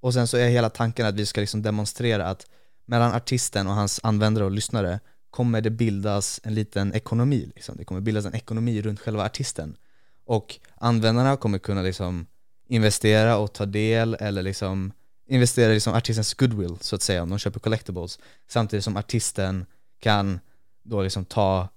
Och 0.00 0.14
sen 0.14 0.26
så 0.26 0.36
är 0.36 0.48
hela 0.48 0.70
tanken 0.70 1.06
att 1.06 1.14
vi 1.14 1.26
ska 1.26 1.40
liksom 1.40 1.62
demonstrera 1.62 2.26
att 2.26 2.46
mellan 2.86 3.12
artisten 3.12 3.66
och 3.66 3.74
hans 3.74 4.00
användare 4.02 4.44
och 4.44 4.50
lyssnare 4.50 5.00
kommer 5.30 5.60
det 5.60 5.70
bildas 5.70 6.40
en 6.42 6.54
liten 6.54 6.94
ekonomi 6.94 7.52
liksom. 7.54 7.76
Det 7.76 7.84
kommer 7.84 8.00
bildas 8.00 8.24
en 8.24 8.34
ekonomi 8.34 8.82
runt 8.82 9.00
själva 9.00 9.24
artisten. 9.24 9.76
Och 10.24 10.58
användarna 10.74 11.36
kommer 11.36 11.58
kunna 11.58 11.82
liksom 11.82 12.26
investera 12.68 13.36
och 13.36 13.52
ta 13.52 13.66
del 13.66 14.14
eller 14.20 14.42
liksom 14.42 14.92
investera 15.28 15.70
i 15.70 15.74
liksom 15.74 15.94
artistens 15.94 16.34
goodwill 16.34 16.76
så 16.80 16.96
att 16.96 17.02
säga 17.02 17.22
om 17.22 17.30
de 17.30 17.38
köper 17.38 17.60
collectibles. 17.60 18.18
Samtidigt 18.48 18.84
som 18.84 18.96
artisten 18.96 19.66
kan 20.00 20.40
då 20.82 21.02
liksom 21.02 21.24
ta, 21.24 21.68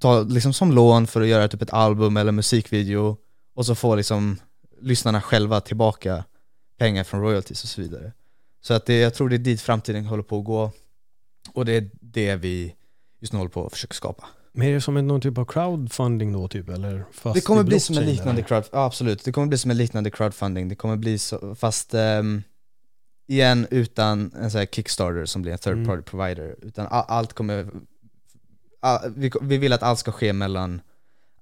ta 0.00 0.22
liksom 0.22 0.52
som 0.52 0.72
lån 0.72 1.06
för 1.06 1.20
att 1.20 1.28
göra 1.28 1.48
typ 1.48 1.62
ett 1.62 1.72
album 1.72 2.16
eller 2.16 2.32
musikvideo 2.32 3.16
och 3.54 3.66
så 3.66 3.74
får 3.74 3.96
liksom 3.96 4.36
lyssnarna 4.80 5.20
själva 5.20 5.60
tillbaka 5.60 6.24
pengar 6.78 7.04
från 7.04 7.20
royalties 7.20 7.62
och 7.62 7.68
så 7.68 7.80
vidare. 7.80 8.12
Så 8.60 8.74
att 8.74 8.86
det, 8.86 8.98
jag 8.98 9.14
tror 9.14 9.28
det 9.28 9.36
är 9.36 9.38
dit 9.38 9.60
framtiden 9.60 10.04
håller 10.06 10.22
på 10.22 10.38
att 10.38 10.44
gå 10.44 10.72
och 11.52 11.64
det 11.64 11.72
är 11.72 11.90
det 12.00 12.36
vi 12.36 12.74
just 13.20 13.32
nu 13.32 13.38
håller 13.38 13.50
på 13.50 13.66
att 13.66 13.72
försöka 13.72 13.94
skapa. 13.94 14.24
Men 14.52 14.68
är 14.68 14.72
det 14.74 14.80
som 14.80 14.96
en, 14.96 15.06
någon 15.06 15.20
typ 15.20 15.38
av 15.38 15.44
crowdfunding 15.44 16.32
då 16.32 16.48
typ? 16.48 16.68
Eller 16.68 17.04
fast 17.12 17.34
Det 17.34 17.40
kommer 17.40 17.62
bli 17.62 17.80
som 17.80 17.98
en 17.98 18.06
liknande 18.06 18.32
eller? 18.32 18.42
crowd, 18.48 18.64
ja, 18.72 18.84
absolut, 18.84 19.24
det 19.24 19.32
kommer 19.32 19.46
bli 19.46 19.58
som 19.58 19.70
en 19.70 19.76
liknande 19.76 20.10
crowdfunding, 20.10 20.68
det 20.68 20.74
kommer 20.74 20.96
bli 20.96 21.18
så, 21.18 21.54
fast 21.54 21.94
ehm, 21.94 22.42
igen 23.26 23.66
utan 23.70 24.32
en 24.34 24.50
sån 24.50 24.58
här 24.58 24.66
kickstarter 24.66 25.24
som 25.24 25.42
blir 25.42 25.52
en 25.52 25.58
third 25.58 25.72
Mm. 25.74 25.86
party 25.86 26.02
provider, 26.02 26.56
utan 26.62 26.86
allt 26.90 27.32
kommer, 27.32 27.70
a, 28.80 29.00
vi, 29.16 29.30
vi 29.42 29.58
vill 29.58 29.72
att 29.72 29.82
allt 29.82 29.98
ska 29.98 30.12
ske 30.12 30.32
mellan 30.32 30.80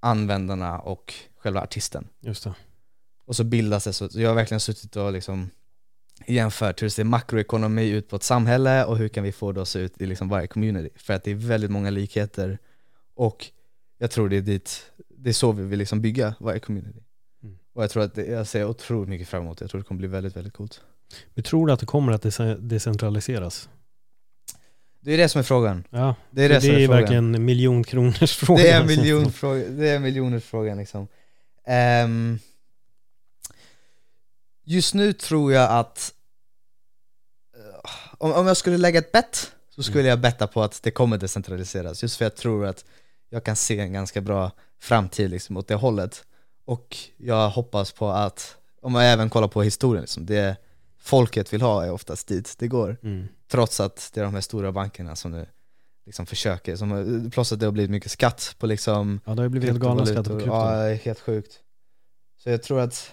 användarna 0.01 0.79
och 0.79 1.15
själva 1.39 1.61
artisten. 1.63 2.09
Just 2.21 2.45
det. 2.45 2.55
Och 3.25 3.37
så 3.37 3.45
bildas 3.45 3.85
det 3.85 3.93
så, 3.93 4.09
jag 4.13 4.29
har 4.29 4.35
verkligen 4.35 4.61
suttit 4.61 4.97
och 4.97 5.13
liksom 5.13 5.51
jämfört 6.27 6.83
hur 6.83 6.89
ser 6.89 7.05
makroekonomi 7.05 7.89
ut 7.89 8.09
på 8.09 8.17
ett 8.17 8.23
samhälle 8.23 8.85
och 8.85 8.99
hur 8.99 9.09
kan 9.09 9.25
vi 9.25 9.33
få 9.33 9.53
det 9.53 9.63
att 9.63 9.69
se 9.69 9.79
ut 9.79 10.01
i 10.01 10.07
liksom 10.07 10.29
varje 10.29 10.47
community. 10.47 10.89
För 10.97 11.15
att 11.15 11.25
det 11.25 11.31
är 11.31 11.35
väldigt 11.35 11.71
många 11.71 11.91
likheter 11.91 12.59
och 13.15 13.47
jag 13.99 14.11
tror 14.11 14.29
det 14.29 14.37
är 14.37 14.41
dit, 14.41 14.93
det 15.09 15.29
är 15.29 15.35
så 15.35 15.53
vi 15.53 15.63
vill 15.63 15.79
liksom 15.79 16.01
bygga 16.01 16.35
varje 16.41 16.61
community. 16.61 17.01
Mm. 17.43 17.59
Och 17.73 17.83
jag 17.83 17.91
tror 17.91 18.03
att 18.03 18.15
det, 18.15 18.27
jag 18.27 18.47
ser 18.47 18.65
otroligt 18.65 19.09
mycket 19.09 19.29
fram 19.29 19.43
emot. 19.43 19.61
Jag 19.61 19.71
tror 19.71 19.81
det 19.81 19.85
kommer 19.85 19.99
bli 19.99 20.09
väldigt, 20.09 20.37
väldigt 20.37 20.53
coolt. 20.55 20.81
Vi 21.35 21.43
tror 21.43 21.71
att 21.71 21.81
det 21.81 21.87
kommer 21.87 22.13
att 22.13 22.25
dece- 22.25 22.59
decentraliseras. 22.61 23.69
Det 25.01 25.13
är 25.13 25.19
det 25.19 25.29
som 25.29 25.39
är 25.39 25.43
frågan. 25.43 25.85
Ja, 25.91 26.15
Det 26.31 26.45
är 26.45 26.49
det, 26.49 26.59
det, 26.59 26.69
är, 26.69 26.79
är 26.79 26.89
verkligen 26.89 27.45
miljonkronors 27.45 28.37
frågan. 28.37 28.63
Det 28.65 28.71
är 28.71 28.81
en 28.81 28.87
miljonfråga, 28.87 29.69
det 29.69 29.89
är 29.89 29.97
en 29.97 30.03
miljoners 30.03 30.45
frågan 30.45 30.79
liksom. 30.79 31.07
Ehm, 31.67 32.39
just 34.65 34.95
nu 34.95 35.13
tror 35.13 35.53
jag 35.53 35.71
att 35.71 36.15
eh, 37.57 37.91
om, 38.19 38.33
om 38.33 38.47
jag 38.47 38.57
skulle 38.57 38.77
lägga 38.79 38.99
ett 38.99 39.13
bett 39.13 39.53
så 39.71 39.83
skulle 39.83 40.01
Mm. 40.01 40.09
jag 40.11 40.21
betta 40.21 40.47
på 40.47 40.63
att 40.63 40.83
det 40.83 40.91
kommer 40.91 41.19
decentraliseras, 41.19 42.03
just 42.03 42.17
för 42.17 42.25
jag 42.25 42.37
tror 42.37 42.67
att 42.67 42.85
jag 43.29 43.45
kan 43.45 43.57
se 43.57 43.79
en 43.79 43.93
ganska 43.93 44.21
bra 44.21 44.51
framtid 44.81 45.31
liksom 45.31 45.57
åt 45.57 45.69
det 45.69 45.75
hållet. 45.75 46.25
Och 46.65 46.97
jag 47.17 47.51
hoppas 47.51 47.93
på 47.93 48.09
att, 48.11 48.57
om 48.81 48.95
jag 48.95 49.13
även 49.13 49.31
kollar 49.31 49.49
på 49.49 49.63
historien, 49.63 50.03
liksom, 50.03 50.27
det 50.27 50.57
folket 50.99 51.53
vill 51.53 51.63
ha 51.63 51.85
är 51.85 51.91
oftast 51.91 52.29
dit 52.29 52.55
det 52.59 52.69
går. 52.69 52.97
Mm. 53.03 53.29
Trots 53.51 53.81
att 53.81 54.11
det 54.15 54.21
är 54.21 54.25
de 54.25 54.35
här 54.35 54.41
stora 54.41 54.73
bankerna 54.73 55.17
som 55.17 55.31
nu 55.31 55.47
liksom 56.07 56.27
försöker, 56.27 56.77
som, 56.77 57.31
plus 57.35 57.53
att 57.53 57.61
det 57.61 57.67
har 57.67 57.73
blivit 57.73 57.91
mycket 57.91 58.11
skatt 58.11 58.55
på 58.59 58.67
liksom 58.67 59.21
Ja, 59.25 59.31
det 59.35 59.39
har 59.41 59.45
ju 59.45 59.49
blivit 59.49 59.69
helt 59.71 59.83
galna 59.83 60.07
skatter 60.07 60.31
på 60.31 60.39
krypto. 60.39 60.55
Ja, 60.55 60.95
helt 60.95 61.21
sjukt. 61.21 61.61
Så 62.43 62.51
jag 62.51 62.63
tror 62.63 62.81
att, 62.81 63.13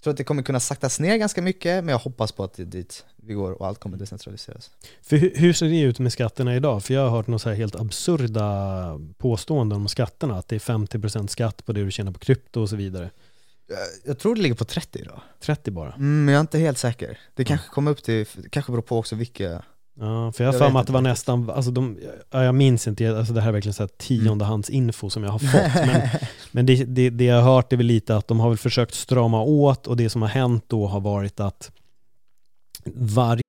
jag 0.00 0.04
tror 0.04 0.10
att 0.10 0.16
det 0.16 0.24
kommer 0.24 0.42
kunna 0.42 0.60
saktas 0.60 1.00
ner 1.00 1.16
ganska 1.16 1.42
mycket, 1.42 1.84
men 1.84 1.88
jag 1.88 1.98
hoppas 1.98 2.32
på 2.32 2.44
att 2.44 2.54
det 2.54 2.62
är 2.62 2.66
dit 2.66 3.04
vi 3.16 3.34
går 3.34 3.52
och 3.52 3.66
allt 3.66 3.78
kommer 3.78 3.96
decentraliseras. 3.96 4.70
För 5.02 5.16
hur, 5.16 5.32
hur 5.36 5.52
ser 5.52 5.66
det 5.66 5.80
ut 5.80 5.98
med 5.98 6.12
skatterna 6.12 6.56
idag? 6.56 6.84
För 6.84 6.94
jag 6.94 7.00
har 7.02 7.10
hört 7.10 7.26
några 7.26 7.54
helt 7.54 7.74
absurda 7.74 9.00
påståenden 9.18 9.80
om 9.80 9.88
skatterna, 9.88 10.38
att 10.38 10.48
det 10.48 10.54
är 10.54 10.58
50% 10.58 11.26
skatt 11.26 11.66
på 11.66 11.72
det 11.72 11.84
du 11.84 11.90
tjänar 11.90 12.12
på 12.12 12.18
krypto 12.18 12.60
och 12.60 12.68
så 12.68 12.76
vidare. 12.76 13.10
Jag, 13.66 13.78
jag 14.04 14.18
tror 14.18 14.34
det 14.34 14.40
ligger 14.40 14.54
på 14.54 14.64
30 14.64 14.98
idag. 14.98 15.20
30 15.40 15.70
bara. 15.70 15.92
Mm, 15.92 16.24
men 16.24 16.32
jag 16.32 16.38
är 16.38 16.40
inte 16.40 16.58
helt 16.58 16.78
säker. 16.78 17.18
Det 17.34 17.44
kanske 17.44 17.68
kommer 17.68 17.90
upp 17.90 18.02
till, 18.02 18.26
det 18.34 18.48
kanske 18.48 18.72
beror 18.72 18.82
på 18.82 18.98
också 18.98 19.16
vilka 19.16 19.62
Ja, 20.02 20.32
för 20.32 20.44
jag 20.44 20.52
har 20.52 20.58
för 20.58 20.70
mig 20.70 20.80
att 20.80 20.86
det 20.86 20.92
var 20.92 21.00
nästan, 21.00 21.50
alltså 21.50 21.70
de, 21.70 21.98
ja, 22.30 22.44
jag 22.44 22.54
minns 22.54 22.88
inte, 22.88 23.18
alltså 23.18 23.32
det 23.32 23.40
här 23.40 23.48
är 23.48 23.52
verkligen 23.52 23.74
så 23.74 23.82
här 23.82 23.90
tiondehandsinfo 23.98 25.10
som 25.10 25.24
jag 25.24 25.30
har 25.30 25.38
fått. 25.38 25.86
Men, 25.86 26.08
men 26.50 26.66
det, 26.66 26.84
det, 26.84 27.10
det 27.10 27.24
jag 27.24 27.42
har 27.42 27.54
hört 27.54 27.72
är 27.72 27.76
väl 27.76 27.86
lite 27.86 28.16
att 28.16 28.28
de 28.28 28.40
har 28.40 28.48
väl 28.48 28.58
försökt 28.58 28.94
strama 28.94 29.42
åt 29.42 29.86
och 29.86 29.96
det 29.96 30.10
som 30.10 30.22
har 30.22 30.28
hänt 30.28 30.64
då 30.66 30.86
har 30.86 31.00
varit 31.00 31.40
att 31.40 31.70
varje 32.94 33.42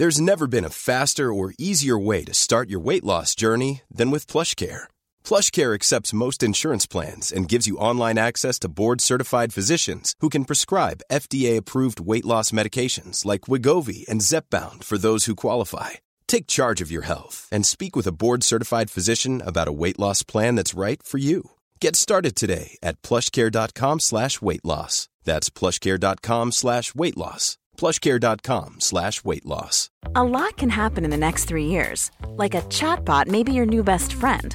There's 0.00 0.20
never 0.20 0.46
been 0.46 0.64
a 0.64 0.70
faster 0.70 1.24
or 1.24 1.52
easier 1.58 2.06
way 2.06 2.24
to 2.24 2.32
start 2.32 2.68
your 2.70 2.84
weight 2.84 3.04
loss 3.04 3.34
journey 3.34 3.82
than 3.98 4.10
with 4.10 4.32
PlushCare. 4.32 4.89
PlushCare 5.24 5.74
accepts 5.74 6.14
most 6.14 6.42
insurance 6.42 6.86
plans 6.86 7.30
and 7.30 7.48
gives 7.48 7.66
you 7.66 7.76
online 7.76 8.16
access 8.16 8.58
to 8.60 8.68
board-certified 8.68 9.52
physicians 9.52 10.14
who 10.20 10.30
can 10.30 10.46
prescribe 10.46 11.02
FDA-approved 11.12 12.00
weight 12.00 12.24
loss 12.24 12.52
medications 12.52 13.26
like 13.26 13.42
Wigovi 13.42 14.08
and 14.08 14.22
Zepbound 14.22 14.82
for 14.84 14.96
those 14.96 15.26
who 15.26 15.36
qualify. 15.36 15.90
Take 16.26 16.46
charge 16.46 16.80
of 16.80 16.90
your 16.90 17.02
health 17.02 17.46
and 17.52 17.66
speak 17.66 17.94
with 17.94 18.06
a 18.06 18.12
board-certified 18.12 18.90
physician 18.90 19.42
about 19.44 19.68
a 19.68 19.72
weight 19.72 19.98
loss 19.98 20.22
plan 20.22 20.54
that's 20.54 20.74
right 20.74 21.02
for 21.02 21.18
you. 21.18 21.50
Get 21.80 21.96
started 21.96 22.34
today 22.34 22.78
at 22.82 23.02
plushcare.com 23.02 24.00
slash 24.00 24.40
weight 24.40 24.64
loss. 24.64 25.08
That's 25.24 25.50
plushcare.com 25.50 26.52
slash 26.52 26.94
weight 26.94 27.16
loss. 27.16 27.58
plushcare.com 27.76 28.80
slash 28.80 29.24
weight 29.24 29.46
loss. 29.46 29.90
A 30.14 30.24
lot 30.24 30.56
can 30.56 30.70
happen 30.70 31.04
in 31.04 31.10
the 31.10 31.16
next 31.16 31.44
three 31.46 31.66
years. 31.66 32.10
Like 32.36 32.54
a 32.54 32.62
chatbot 32.62 33.26
may 33.28 33.42
be 33.42 33.52
your 33.52 33.66
new 33.66 33.82
best 33.82 34.12
friend. 34.12 34.54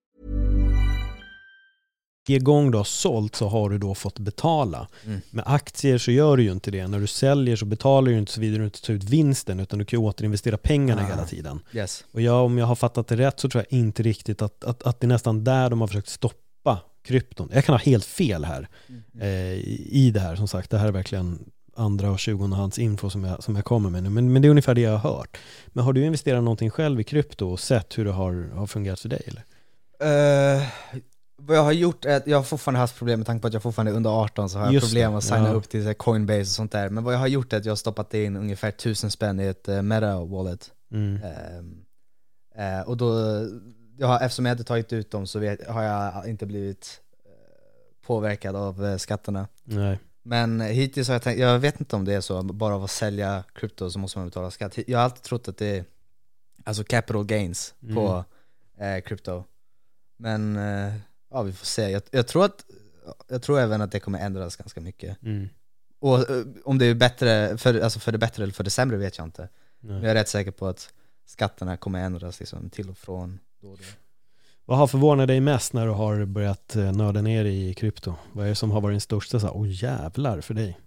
gång 2.27 2.71
du 2.71 2.77
har 2.77 2.83
sålt 2.83 3.35
så 3.35 3.47
har 3.47 3.69
du 3.69 3.77
då 3.77 3.95
fått 3.95 4.19
betala. 4.19 4.87
Mm. 5.05 5.21
Med 5.29 5.43
aktier 5.47 5.97
så 5.97 6.11
gör 6.11 6.37
du 6.37 6.43
ju 6.43 6.51
inte 6.51 6.71
det. 6.71 6.87
När 6.87 6.99
du 6.99 7.07
säljer 7.07 7.55
så 7.55 7.65
betalar 7.65 8.11
du 8.11 8.17
inte 8.17 8.31
såvida 8.31 8.57
du 8.57 8.63
inte 8.65 8.81
tar 8.81 8.93
ut 8.93 9.03
vinsten 9.03 9.59
utan 9.59 9.79
du 9.79 9.85
kan 9.85 9.99
ju 9.99 10.05
återinvestera 10.05 10.57
pengarna 10.57 11.01
Ah. 11.01 11.05
hela 11.05 11.25
tiden. 11.25 11.59
Yes. 11.73 12.03
Och 12.11 12.21
jag, 12.21 12.45
om 12.45 12.57
jag 12.57 12.65
har 12.65 12.75
fattat 12.75 13.07
det 13.07 13.15
rätt 13.15 13.39
så 13.39 13.49
tror 13.49 13.65
jag 13.69 13.79
inte 13.79 14.03
riktigt 14.03 14.41
att, 14.41 14.63
att, 14.63 14.83
att 14.83 14.99
det 14.99 15.05
är 15.05 15.09
nästan 15.09 15.43
där 15.43 15.69
de 15.69 15.81
har 15.81 15.87
försökt 15.87 16.09
stoppa 16.09 16.79
krypton. 17.03 17.49
Jag 17.53 17.65
kan 17.65 17.73
ha 17.73 17.79
helt 17.79 18.05
fel 18.05 18.45
här 18.45 18.67
eh, 19.21 19.53
i 19.89 20.11
det 20.13 20.19
här 20.19 20.35
som 20.35 20.47
sagt. 20.47 20.69
Det 20.71 20.77
här 20.77 20.87
är 20.87 20.91
verkligen 20.91 21.39
andra 21.75 22.11
och 22.11 22.19
tjugondehands 22.19 22.79
info 22.79 23.09
som 23.09 23.23
jag, 23.23 23.43
som 23.43 23.55
jag 23.55 23.65
kommer 23.65 23.89
med 23.89 24.03
nu. 24.03 24.09
Men, 24.09 24.33
men 24.33 24.41
det 24.41 24.47
är 24.47 24.49
ungefär 24.49 24.73
det 24.75 24.81
jag 24.81 24.97
har 24.97 25.11
hört. 25.13 25.37
Men 25.67 25.83
har 25.83 25.93
du 25.93 26.05
investerat 26.05 26.43
någonting 26.43 26.69
själv 26.69 26.99
i 26.99 27.03
krypto 27.03 27.47
och 27.51 27.59
sett 27.59 27.97
hur 27.97 28.05
det 28.05 28.11
har, 28.11 28.49
har 28.55 28.67
fungerat 28.67 28.99
för 28.99 29.09
dig? 29.09 29.21
Eller? 29.27 29.43
Eh, 30.57 30.63
vad 31.45 31.57
jag 31.57 31.63
har 31.63 31.71
gjort 31.71 32.05
är 32.05 32.17
att 32.17 32.27
jag 32.27 32.37
har 32.37 32.43
fortfarande 32.43 32.79
haft 32.79 32.97
problem 32.97 33.19
med 33.19 33.27
tanke 33.27 33.41
på 33.41 33.47
att 33.47 33.53
jag 33.53 33.63
fortfarande 33.63 33.91
är 33.91 33.95
under 33.95 34.09
18 34.09 34.49
så 34.49 34.59
har 34.59 34.73
jag 34.73 34.81
problem 34.81 35.15
att 35.15 35.23
signa 35.23 35.47
ja. 35.47 35.53
upp 35.53 35.69
till 35.69 35.93
Coinbase 35.93 36.39
och 36.39 36.47
sånt 36.47 36.71
där. 36.71 36.89
Men 36.89 37.03
vad 37.03 37.13
jag 37.13 37.19
har 37.19 37.27
gjort 37.27 37.53
är 37.53 37.57
att 37.57 37.65
jag 37.65 37.71
har 37.71 37.75
stoppat 37.75 38.13
in 38.13 38.37
ungefär 38.37 38.69
1000 38.69 39.11
spänn 39.11 39.39
i 39.39 39.45
ett 39.45 39.69
uh, 39.69 39.81
Meta-wallet. 39.81 40.71
Mm. 40.91 41.19
Eh, 42.55 42.81
och 42.81 42.97
då, 42.97 43.15
jag 43.97 44.07
har, 44.07 44.19
eftersom 44.19 44.45
jag 44.45 44.53
inte 44.53 44.63
tagit 44.63 44.93
ut 44.93 45.11
dem 45.11 45.27
så 45.27 45.39
vet, 45.39 45.67
har 45.67 45.83
jag 45.83 46.27
inte 46.27 46.45
blivit 46.45 47.01
eh, 47.25 48.07
påverkad 48.07 48.55
av 48.55 48.85
eh, 48.85 48.97
skatterna. 48.97 49.47
Nej. 49.63 49.99
Men 50.23 50.61
hittills 50.61 51.07
har 51.07 51.15
jag 51.15 51.21
tänkt, 51.21 51.39
jag 51.39 51.59
vet 51.59 51.79
inte 51.79 51.95
om 51.95 52.05
det 52.05 52.13
är 52.13 52.21
så, 52.21 52.43
bara 52.43 52.75
av 52.75 52.83
att 52.83 52.91
sälja 52.91 53.43
krypto 53.53 53.91
så 53.91 53.99
måste 53.99 54.19
man 54.19 54.27
betala 54.27 54.51
skatt. 54.51 54.77
Jag 54.87 54.99
har 54.99 55.03
alltid 55.03 55.23
trott 55.23 55.47
att 55.47 55.57
det 55.57 55.77
är 55.77 55.85
alltså 56.63 56.83
capital 56.83 57.25
gains 57.25 57.73
Mm. 57.83 57.95
på 57.95 58.23
eh, 58.77 59.01
krypto. 59.01 59.43
Men 60.17 60.57
eh, 60.57 60.93
ja, 61.31 61.41
vi 61.41 61.53
får 61.53 61.65
se. 61.65 61.89
Jag, 61.89 62.01
jag, 62.11 62.27
tror 62.27 62.45
att, 62.45 62.65
jag 63.27 63.41
tror 63.41 63.59
även 63.59 63.81
att 63.81 63.91
det 63.91 63.99
kommer 63.99 64.19
ändras 64.19 64.55
ganska 64.55 64.81
mycket. 64.81 65.21
Mm. 65.23 65.49
Och 65.99 66.29
eh, 66.29 66.45
om 66.63 66.77
det 66.77 66.85
är 66.85 66.95
bättre, 66.95 67.57
för, 67.57 67.79
alltså 67.79 67.99
för 67.99 68.11
det 68.11 68.17
bättre 68.17 68.43
eller 68.43 68.53
för 68.53 68.63
det 68.63 68.69
sämre 68.69 68.97
vet 68.97 69.17
jag 69.17 69.27
inte. 69.27 69.49
Men 69.79 69.95
Nej. 69.95 70.01
jag 70.01 70.11
är 70.11 70.15
rätt 70.15 70.29
säker 70.29 70.51
på 70.51 70.67
att 70.67 70.93
skatterna 71.25 71.77
kommer 71.77 71.99
ändras 72.03 72.39
liksom, 72.39 72.69
till 72.69 72.89
och 72.89 72.97
från 72.97 73.39
då 73.61 73.71
och 73.71 73.77
då. 73.77 73.83
Vad 74.65 74.77
har 74.77 74.87
förvånat 74.87 75.27
dig 75.27 75.41
mest 75.41 75.73
när 75.73 75.85
du 75.85 75.91
har 75.91 76.25
börjat 76.25 76.75
eh, 76.75 76.91
nörda 76.91 77.21
ner 77.21 77.45
i 77.45 77.73
krypto? 77.73 78.13
Vad 78.33 78.45
är 78.45 78.49
det 78.49 78.55
som 78.55 78.71
har 78.71 78.81
varit 78.81 78.93
den 78.93 79.01
största 79.01 79.39
så 79.39 79.45
här, 79.45 79.57
åh 79.57 79.67
jävlar 79.69 80.41
för 80.41 80.53
dig? 80.53 80.79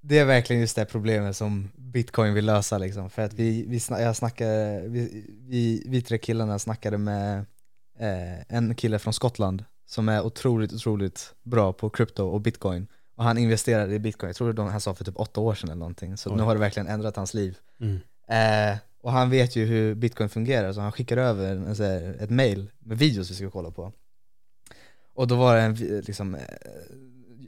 Det 0.00 0.18
är 0.18 0.24
verkligen 0.24 0.60
just 0.60 0.76
det 0.76 0.84
problemet 0.84 1.36
som 1.36 1.70
bitcoin 1.76 2.34
vill 2.34 2.46
lösa 2.46 2.78
liksom. 2.78 3.10
För 3.10 3.22
att 3.22 3.34
vi, 3.34 3.64
vi, 3.68 3.80
jag 3.88 4.16
snackade, 4.16 4.82
vi, 4.88 5.24
vi, 5.40 5.84
vi 5.86 6.02
tre 6.02 6.18
killarna 6.18 6.58
snackade 6.58 6.98
med 6.98 7.38
eh, 7.98 8.56
en 8.56 8.74
kille 8.74 8.98
från 8.98 9.12
Skottland 9.12 9.64
som 9.86 10.08
är 10.08 10.22
otroligt, 10.22 10.72
otroligt 10.72 11.34
bra 11.42 11.72
på 11.72 11.90
krypto 11.90 12.24
och 12.24 12.40
bitcoin. 12.40 12.86
Och 13.14 13.24
han 13.24 13.38
investerade 13.38 13.94
i 13.94 13.98
bitcoin, 13.98 14.28
jag 14.28 14.36
tror 14.36 14.52
de 14.52 14.68
han 14.68 14.80
sa 14.80 14.94
för 14.94 15.04
typ 15.04 15.20
åtta 15.20 15.40
år 15.40 15.54
sedan 15.54 15.68
eller 15.68 15.78
någonting. 15.78 16.16
Så 16.16 16.30
Oj. 16.30 16.36
nu 16.36 16.42
har 16.42 16.54
det 16.54 16.60
verkligen 16.60 16.88
ändrat 16.88 17.16
hans 17.16 17.34
liv. 17.34 17.58
Mm. 17.80 18.00
Eh, 18.28 18.78
och 19.00 19.12
han 19.12 19.30
vet 19.30 19.56
ju 19.56 19.64
hur 19.64 19.94
bitcoin 19.94 20.28
fungerar, 20.28 20.72
så 20.72 20.80
han 20.80 20.92
skickar 20.92 21.16
över 21.16 21.52
en, 21.52 21.66
här, 21.66 22.16
ett 22.20 22.30
mail 22.30 22.70
med 22.78 22.98
videos 22.98 23.30
vi 23.30 23.34
ska 23.34 23.50
kolla 23.50 23.70
på. 23.70 23.92
Och 25.14 25.28
då 25.28 25.36
var 25.36 25.56
det 25.56 25.62
en, 25.62 25.74
liksom, 25.74 26.34
eh, 26.34 26.40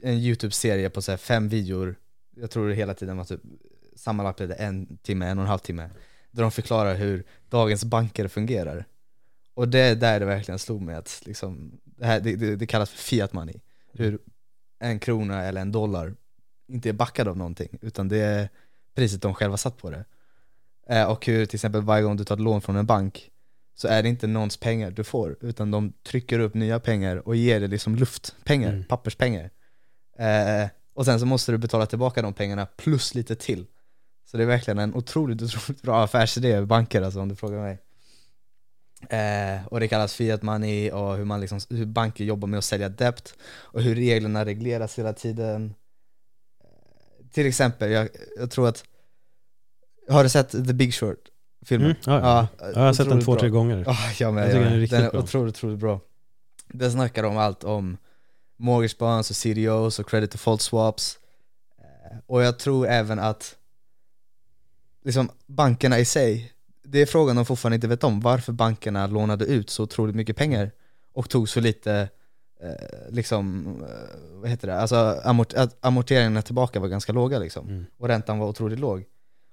en 0.01 0.13
YouTube-serie 0.13 0.89
på 0.89 1.01
så 1.01 1.17
fem 1.17 1.49
videor, 1.49 1.95
jag 2.35 2.51
tror 2.51 2.69
det 2.69 2.75
hela 2.75 2.93
tiden 2.93 3.17
var 3.17 3.25
typ 3.25 3.41
sammanlagt 3.95 4.37
blev 4.37 4.49
det 4.49 4.55
en 4.55 4.97
timme, 4.97 5.27
en 5.27 5.37
och 5.37 5.43
en 5.43 5.49
halv 5.49 5.59
timme, 5.59 5.89
där 6.31 6.41
de 6.41 6.51
förklarar 6.51 6.95
hur 6.95 7.23
dagens 7.49 7.83
banker 7.83 8.27
fungerar. 8.27 8.85
Och 9.53 9.67
det 9.67 9.79
är 9.79 9.95
där 9.95 10.19
det 10.19 10.25
verkligen 10.25 10.59
slog 10.59 10.81
mig 10.81 10.95
att 10.95 11.21
liksom, 11.25 11.79
det, 11.99 12.05
här, 12.05 12.19
det, 12.19 12.35
det, 12.35 12.55
det 12.55 12.65
kallas 12.67 12.89
för 12.89 12.97
fiat 12.97 13.33
money. 13.33 13.55
Hur 13.93 14.19
en 14.79 14.99
krona 14.99 15.43
eller 15.43 15.61
en 15.61 15.71
dollar 15.71 16.15
inte 16.67 16.89
är 16.89 16.93
backad 16.93 17.27
av 17.27 17.37
någonting, 17.37 17.77
utan 17.81 18.07
det 18.07 18.17
är 18.17 18.49
priset 18.95 19.21
de 19.21 19.33
själva 19.33 19.57
satt 19.57 19.77
på 19.77 19.89
det. 19.89 20.05
Eh, 20.89 21.11
och 21.11 21.25
hur 21.25 21.45
till 21.45 21.55
exempel 21.57 21.81
varje 21.81 22.03
gång 22.03 22.17
du 22.17 22.23
tar 22.25 22.35
ett 22.35 22.41
lån 22.41 22.61
från 22.61 22.75
en 22.75 22.85
bank 22.85 23.31
så 23.75 23.87
är 23.87 24.03
det 24.03 24.09
inte 24.09 24.27
någons 24.27 24.57
pengar 24.57 24.91
du 24.91 25.03
får, 25.03 25.37
utan 25.41 25.71
de 25.71 25.93
trycker 26.07 26.39
upp 26.39 26.53
nya 26.53 26.79
pengar 26.79 27.27
och 27.27 27.35
ger 27.35 27.59
dig 27.59 27.69
liksom 27.69 27.95
luftpengar, 27.95 28.69
Mm. 28.73 28.83
papperspengar. 28.83 29.49
Eh, 30.17 30.67
och 30.93 31.05
sen 31.05 31.19
så 31.19 31.25
måste 31.25 31.51
du 31.51 31.57
betala 31.57 31.85
tillbaka 31.85 32.21
de 32.21 32.33
pengarna 32.33 32.65
plus 32.65 33.15
lite 33.15 33.35
till. 33.35 33.65
Så 34.25 34.37
det 34.37 34.43
är 34.43 34.47
verkligen 34.47 34.79
en 34.79 34.95
otroligt, 34.95 35.41
otroligt 35.41 35.81
bra 35.81 36.03
affärsidé, 36.03 36.61
banker 36.61 37.01
alltså 37.01 37.19
om 37.21 37.29
du 37.29 37.35
frågar 37.35 37.61
mig. 37.61 37.79
Eh, 39.09 39.67
och 39.67 39.79
det 39.79 39.87
kallas 39.87 40.13
fiat 40.13 40.41
money 40.41 40.91
och 40.91 41.17
hur, 41.17 41.25
man 41.25 41.41
liksom, 41.41 41.59
hur 41.69 41.85
banker 41.85 42.23
jobbar 42.23 42.47
med 42.47 42.57
att 42.57 42.63
sälja 42.65 42.89
debt 42.89 43.33
och 43.43 43.81
hur 43.81 43.95
reglerna 43.95 44.45
regleras 44.45 44.99
hela 44.99 45.13
tiden. 45.13 45.73
Eh, 46.63 47.25
till 47.31 47.45
exempel, 47.47 47.91
jag, 47.91 48.09
jag 48.37 48.51
tror 48.51 48.67
att, 48.67 48.83
har 50.09 50.23
du 50.23 50.29
sett 50.29 50.51
The 50.51 50.73
Big 50.73 50.93
Short? 50.93 51.19
Filmen? 51.65 51.85
Mm, 51.91 51.97
ja, 52.05 52.19
ja. 52.19 52.47
ja, 52.59 52.69
jag 52.73 52.79
har 52.81 52.93
sett 52.93 53.09
den 53.09 53.21
två, 53.21 53.31
bra. 53.31 53.39
tre 53.39 53.49
gånger. 53.49 53.83
Ja, 53.87 53.95
jag 54.19 54.33
med. 54.33 54.43
Jag 54.43 54.49
tycker 54.51 54.61
Jag 54.61 54.67
den 54.71 54.73
är 54.77 54.79
riktigt 54.79 54.97
den 54.99 55.07
är 55.07 55.11
bra. 55.11 55.19
otroligt, 55.21 55.55
otroligt 55.55 55.79
bra. 55.79 55.99
Den 56.67 56.91
snackar 56.91 57.23
om 57.23 57.37
allt 57.37 57.63
om 57.63 57.97
mortgage 58.57 58.97
bonds 58.99 59.29
och 59.29 59.35
CDOs 59.35 59.99
och 59.99 60.09
credit 60.09 60.31
default 60.31 60.61
swaps. 60.61 61.19
Eh, 61.79 62.17
Och 62.25 62.43
jag 62.43 62.59
tror 62.59 62.87
även 62.87 63.19
att 63.19 63.55
liksom 65.03 65.29
bankerna 65.47 65.99
i 65.99 66.05
sig, 66.05 66.51
det 66.91 66.99
är 67.01 67.05
frågan 67.05 67.35
de 67.35 67.45
fortfarande 67.45 67.75
inte 67.75 67.87
vet 67.87 68.03
om, 68.03 68.19
varför 68.19 68.53
bankerna 68.53 69.07
lånade 69.07 69.45
ut 69.45 69.69
så 69.69 69.83
otroligt 69.83 70.15
mycket 70.15 70.35
pengar 70.37 70.71
och 71.13 71.29
tog 71.29 71.49
så 71.49 71.59
lite 71.59 72.09
eh, 72.63 72.69
liksom, 73.09 73.65
eh, 73.83 74.39
vad 74.41 74.49
heter 74.49 74.67
det, 74.67 74.79
alltså 74.81 75.21
amort 75.23 75.53
amorteringarna 75.81 76.41
tillbaka 76.41 76.79
var 76.79 76.87
ganska 76.87 77.13
låga 77.13 77.39
liksom 77.39 77.67
Mm. 77.67 77.85
och 77.97 78.07
räntan 78.07 78.39
var 78.39 78.47
otroligt 78.47 78.79
låg. 78.79 79.03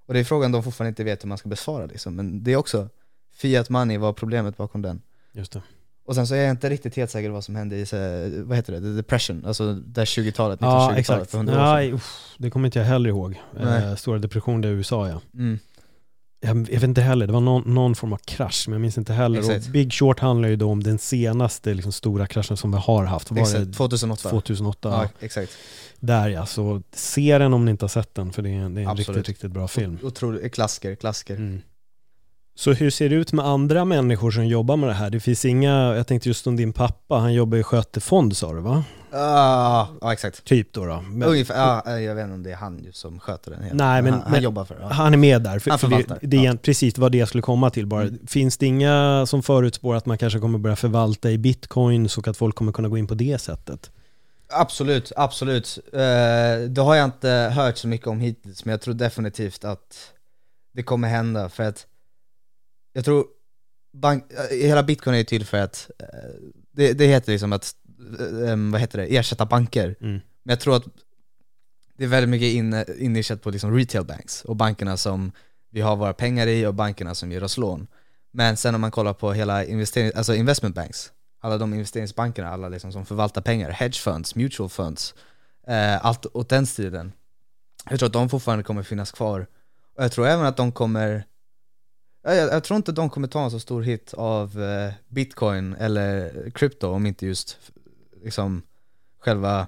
Och 0.07 0.15
det 0.15 0.21
är 0.21 0.25
frågan 0.25 0.53
de 0.53 0.63
fortfarande 0.63 0.89
inte 0.89 1.05
vet 1.05 1.25
hur 1.25 1.29
man 1.29 1.39
ska 1.39 1.49
besvara 1.49 1.87
liksom, 1.87 2.17
men 2.17 2.43
det 2.43 2.53
är 2.53 2.57
också 2.57 2.89
Fiat 3.35 3.71
money 3.71 3.99
var 3.99 4.13
problemet 4.13 4.57
bakom 4.57 4.83
den. 4.83 5.03
Just 5.33 5.53
det. 5.53 5.63
Och 6.07 6.15
sen 6.15 6.27
så 6.27 6.35
är 6.35 6.39
jag 6.43 6.51
inte 6.51 6.69
riktigt 6.71 6.97
helt 6.97 7.11
säker 7.11 7.31
vad 7.31 7.45
som 7.45 7.57
hände 7.57 7.77
i, 7.77 7.85
vad 8.45 8.57
heter 8.57 8.73
det, 8.73 8.81
the 8.81 8.87
depression, 8.87 9.45
alltså 9.47 9.73
det 9.75 10.05
20-talet, 10.05 10.61
1920-talet 10.61 10.61
Ja, 10.95 10.97
exakt. 10.97 11.31
för 11.31 11.39
100 11.39 11.53
år 11.53 11.57
sedan. 11.57 11.75
Nej, 11.75 11.93
uff, 11.93 12.35
det 12.39 12.51
kommer 12.51 12.67
inte 12.67 12.79
jag 12.79 12.87
heller 12.87 13.11
ihåg. 13.11 13.41
Eh, 13.61 13.95
stora 13.95 14.19
depression 14.19 14.65
i 14.65 14.69
USA 14.69 15.09
ja. 15.09 15.21
Mm. 15.35 15.59
Jag, 16.47 16.55
vet 16.55 16.83
inte 16.83 17.01
heller, 17.01 17.27
det 17.27 17.33
var 17.33 17.41
någon, 17.41 17.75
någon 17.75 17.95
form 17.95 18.13
av 18.13 18.17
krasch, 18.25 18.65
men 18.69 18.73
jag 18.73 18.81
minns 18.81 18.99
inte 18.99 19.13
heller. 19.13 19.39
Exakt. 19.39 19.67
Och 19.67 19.73
Big 19.73 19.93
Short 19.93 20.21
handlar 20.21 20.49
ju 20.49 20.57
då 20.57 20.71
om 20.71 20.83
den 20.83 20.99
senaste 20.99 21.75
liksom, 21.75 21.93
stora 21.93 22.27
kraschen 22.27 22.57
som 22.57 22.73
vi 22.73 22.79
har 22.79 23.05
haft. 23.05 23.31
Var 23.31 23.39
Exakt, 23.39 23.67
det 23.67 23.73
2008. 23.73 24.31
2008? 24.31 24.89
Ja, 24.89 25.09
exakt. 25.21 25.53
Där 26.01 26.29
ja, 26.29 26.47
så 26.47 26.83
se 26.93 27.39
den 27.39 27.55
om 27.55 27.65
ni 27.65 27.71
inte 27.71 27.85
har 27.85 27.89
sett 27.89 28.15
den, 28.15 28.33
för 28.33 28.43
det 28.43 28.51
är 28.51 28.55
en, 28.55 28.75
det 28.75 28.83
är 28.83 28.91
en 28.91 28.97
riktigt, 28.97 29.29
riktigt 29.29 29.51
bra 29.51 29.69
film. 29.69 29.99
Otroligt, 30.03 30.55
klassiker, 30.55 30.95
klassiker. 30.95 31.37
Mm. 31.37 31.63
Så 32.59 32.73
hur 32.73 32.91
ser 32.91 33.09
det 33.09 33.15
ut 33.15 33.33
med 33.33 33.45
andra 33.47 33.85
människor 33.85 34.31
som 34.31 34.47
jobbar 34.47 34.77
med 34.77 34.89
det 34.89 34.95
här? 34.95 35.11
Det 35.11 35.21
finns 35.21 35.45
inga, 35.45 35.95
jag 35.97 36.07
tänkte 36.07 36.29
just 36.29 36.47
om 36.47 36.57
din 36.57 36.73
pappa, 36.73 37.15
han 37.15 37.35
jobbar 37.35 37.59
i 37.59 37.63
skötefond 37.63 38.37
sa 38.37 38.53
du 38.53 38.61
va? 38.61 38.85
Ah, 39.13 39.87
ja, 40.01 40.13
exakt. 40.13 40.45
Typ 40.45 40.73
då 40.73 40.85
då. 40.87 41.01
Men, 41.01 41.29
Ungefär, 41.29 41.55
ja, 41.85 42.01
jag 42.01 42.15
vet 42.15 42.23
inte 42.23 42.35
om 42.35 42.43
det 42.43 42.53
är 42.53 42.57
han 42.57 42.87
som 42.93 43.21
sköter 43.21 43.51
den 43.51 43.63
helt. 43.63 43.75
Nej, 43.75 44.03
men- 44.03 44.13
han, 44.13 44.23
han 44.23 44.33
men- 44.33 44.43
jobbar 44.43 44.65
för 44.65 44.75
det. 44.75 44.87
Han 44.95 45.13
är 45.13 45.17
med 45.19 45.43
där, 45.43 45.59
för, 45.59 45.71
Han 45.71 45.79
för 45.79 45.89
det, 45.89 45.97
förvaltar, 45.97 46.19
det 46.23 46.37
är 46.37 46.45
ja. 46.45 46.57
precis 46.63 46.99
vad 46.99 47.13
det 47.13 47.19
jag 47.19 47.29
skulle 47.29 47.43
komma 47.43 47.71
till 47.71 47.87
bara. 47.87 48.03
Mm. 48.03 48.19
Finns 48.27 48.57
det 48.59 48.67
inga 48.67 49.25
som 49.27 49.43
förutspår 49.43 49.95
att 49.95 50.07
man 50.07 50.19
kanske 50.19 50.39
kommer 50.39 50.59
börja 50.59 50.77
förvalta 50.77 51.31
i 51.31 51.39
bitcoins 51.39 52.19
och 52.19 52.29
att 52.29 52.37
folk 52.37 52.55
kommer 52.57 52.73
kunna 52.73 52.89
gå 52.89 52.99
in 52.99 53.07
på 53.07 53.15
det 53.15 53.41
sättet? 53.41 53.91
Absolut, 54.53 55.13
absolut. 55.17 55.79
Eh, 55.93 55.99
det 56.69 56.81
har 56.81 56.95
jag 56.95 57.05
inte 57.05 57.29
hört 57.55 57.77
så 57.77 57.89
mycket 57.89 58.07
om 58.07 58.21
hittills, 58.21 58.65
men 58.65 58.71
jag 58.73 58.81
tror 58.81 58.95
definitivt 58.95 59.65
att 59.65 60.11
det 60.73 60.83
kommer 60.83 61.09
hända 61.09 61.49
för 61.49 61.63
att 61.63 61.87
jag 62.97 63.05
tror 63.05 63.27
bank, 63.93 64.33
eh, 64.33 64.57
hela 64.57 64.83
bitcoin 64.83 65.15
är 65.15 65.19
ju 65.19 65.25
till 65.25 65.47
för 65.47 65.59
att 65.59 65.91
eh, 65.99 66.07
det, 66.73 66.93
det 66.93 67.07
heter 67.07 67.33
liksom 67.33 67.53
att, 67.53 67.75
eh, 68.47 68.57
vad 68.73 68.81
heter 68.81 68.99
det, 68.99 69.17
ersätta 69.17 69.47
banker. 69.47 69.97
Mm. 70.01 70.21
Men 70.43 70.53
jag 70.53 70.61
tror 70.61 70.77
att 70.77 70.85
det 71.97 72.05
är 72.05 72.09
väldigt 72.09 72.31
mycket 72.31 72.53
in, 72.55 72.85
inriktat 72.99 73.43
på 73.43 73.51
liksom 73.51 73.77
retail 73.77 74.05
banks 74.05 74.45
och 74.45 74.57
bankerna 74.57 74.97
som 74.97 75.33
vi 75.71 75.81
har 75.81 75.97
våra 75.97 76.13
pengar 76.13 76.47
i 76.47 76.67
och 76.67 76.75
bankerna 76.75 77.15
som 77.15 77.33
ger 77.33 77.45
oss 77.45 77.57
lån. 77.57 77.87
Men 78.33 78.57
sen 78.57 78.75
om 78.75 78.81
man 78.81 78.91
kollar 78.91 79.13
på 79.13 79.33
hela 79.33 79.65
investering, 79.65 80.13
alltså 80.15 80.35
investment 80.35 80.75
banks, 80.75 81.13
alla 81.41 81.59
de 81.59 81.75
investeringsbankerna, 81.75 82.49
alla 82.49 82.69
liksom 82.69 82.93
som 82.93 83.07
förvaltar 83.07 83.41
pengar, 83.41 83.71
hedge 83.71 84.01
funds, 84.01 84.35
mutual 84.35 84.69
funds, 84.69 85.15
eh, 85.67 86.07
allt 86.07 86.27
åt 86.27 86.49
den 86.49 86.67
stilen. 86.67 87.13
Jag 87.91 87.99
tror 87.99 88.07
att 88.07 88.13
de 88.13 88.29
fortfarande 88.29 88.65
kommer 88.65 88.83
finnas 88.83 89.13
kvar. 89.13 89.47
Och 89.97 90.05
jag 90.05 90.13
tror 90.13 90.27
även 90.27 90.47
att 90.47 90.57
de 90.57 90.73
kommer, 90.73 91.25
jag, 92.35 92.53
jag, 92.53 92.65
tror 92.65 92.77
inte 92.77 92.93
de 92.93 93.11
kommer 93.11 93.29
ta 93.29 93.45
en 93.45 93.51
så 93.51 93.61
stor 93.61 93.83
hit 93.83 94.15
av 94.15 94.63
eh, 94.63 94.93
bitcoin 95.09 95.75
eller 95.75 96.51
krypto 96.51 96.89
om 96.89 97.07
inte 97.07 97.27
just 97.27 97.59
liksom 98.23 98.63
själva 99.19 99.61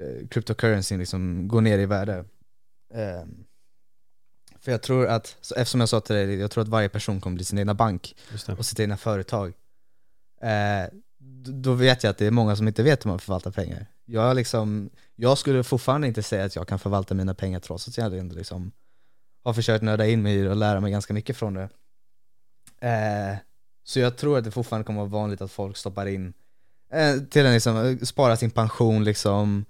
eh, 0.00 0.28
cryptocurrencyn 0.28 0.98
liksom 0.98 1.48
går 1.48 1.60
ner 1.60 1.78
i 1.78 1.86
värde. 1.86 2.24
Ehm, 2.94 3.44
för 4.60 4.72
jag 4.72 4.82
tror 4.82 5.06
att, 5.06 5.36
så 5.40 5.54
eftersom 5.54 5.80
jag 5.80 5.88
sa 5.88 6.00
till 6.00 6.16
dig, 6.16 6.34
jag 6.34 6.50
tror 6.50 6.62
att 6.62 6.68
varje 6.68 6.88
person 6.88 7.20
kommer 7.20 7.34
bli 7.34 7.44
sin 7.44 7.58
egna 7.58 7.74
bank 7.74 8.16
och 8.58 8.66
sitt 8.66 8.80
egna 8.80 8.96
företag. 8.96 9.52
Eh, 10.42 10.92
då 11.62 11.72
vet 11.72 12.02
jag 12.02 12.10
att 12.10 12.18
det 12.18 12.26
är 12.26 12.30
många 12.30 12.56
som 12.56 12.68
inte 12.68 12.82
vet 12.82 13.04
hur 13.04 13.10
man 13.10 13.18
förvaltar 13.18 13.50
pengar. 13.50 13.86
Jag, 14.04 14.36
liksom, 14.36 14.90
jag 15.16 15.38
skulle 15.38 15.64
fortfarande 15.64 16.06
inte 16.06 16.22
säga 16.22 16.44
att 16.44 16.56
jag 16.56 16.68
kan 16.68 16.78
förvalta 16.78 17.14
mina 17.14 17.34
pengar 17.34 17.60
trots 17.60 17.88
att 17.88 17.98
jag 17.98 18.18
ändå 18.18 18.34
liksom 18.36 18.72
har 19.46 19.54
försökt 19.54 19.82
nörda 19.84 20.06
in 20.06 20.22
mig 20.22 20.34
i 20.36 20.42
det 20.42 20.50
och 20.50 20.56
lära 20.56 20.80
mig 20.80 20.90
ganska 20.90 21.14
mycket 21.14 21.36
från 21.36 21.54
det. 21.54 21.68
Eh, 22.80 23.36
så 23.84 24.00
jag 24.00 24.16
tror 24.16 24.38
att 24.38 24.44
det 24.44 24.50
fortfarande 24.50 24.84
kommer 24.84 25.00
vara 25.00 25.08
vanligt 25.08 25.40
att 25.40 25.52
folk 25.52 25.76
stoppar 25.76 26.06
in 26.06 26.32
eh, 26.92 27.16
till 27.18 27.46
en 27.46 27.52
liksom, 27.52 27.76
eh, 27.76 27.96
spara 27.98 28.36
sin 28.36 28.50
pension 28.50 29.04
liksom, 29.04 29.64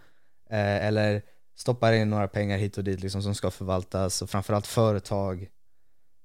eh, 0.50 0.86
eller 0.86 1.22
stoppar 1.56 1.92
in 1.92 2.10
några 2.10 2.28
pengar 2.28 2.58
hit 2.58 2.78
och 2.78 2.84
dit 2.84 3.00
liksom 3.00 3.22
som 3.22 3.34
ska 3.34 3.50
förvaltas 3.50 4.22
och 4.22 4.30
framförallt 4.30 4.66
företag. 4.66 5.48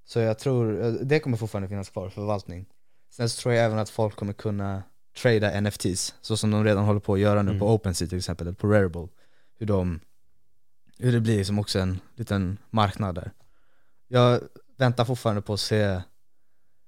Så 0.05 0.19
jag 0.19 0.39
tror, 0.39 0.85
eh, 0.85 0.91
det 0.91 1.19
kommer 1.19 1.37
fortfarande 1.37 1.69
finnas 1.69 1.89
kvar, 1.89 2.09
förvaltning. 2.09 2.65
Sen 3.09 3.29
så 3.29 3.41
tror 3.41 3.53
jag 3.53 3.65
även 3.65 3.79
att 3.79 3.89
folk 3.89 4.15
kommer 4.15 4.33
kunna 4.33 4.83
trada 5.21 5.61
NFTs, 5.61 6.15
så 6.21 6.37
som 6.37 6.51
de 6.51 6.63
redan 6.63 6.83
håller 6.85 6.99
på 6.99 7.13
att 7.13 7.19
göra 7.19 7.41
nu 7.41 7.49
Mm. 7.51 7.59
på 7.59 7.73
OpenSea 7.73 8.07
till 8.07 8.17
exempel, 8.17 8.47
eller 8.47 8.55
på 8.55 8.67
Rarible. 8.67 9.07
Hur 9.57 9.65
de, 9.67 9.99
hur 10.97 11.11
det 11.11 11.19
blir 11.19 11.43
som 11.43 11.59
också 11.59 11.79
en 11.79 11.99
liten 12.15 12.57
marknad 12.69 13.15
där. 13.15 13.31
Jag 14.13 14.41
väntar 14.77 15.05
fortfarande 15.05 15.41
på 15.41 15.53
att 15.53 15.59
se, 15.59 16.01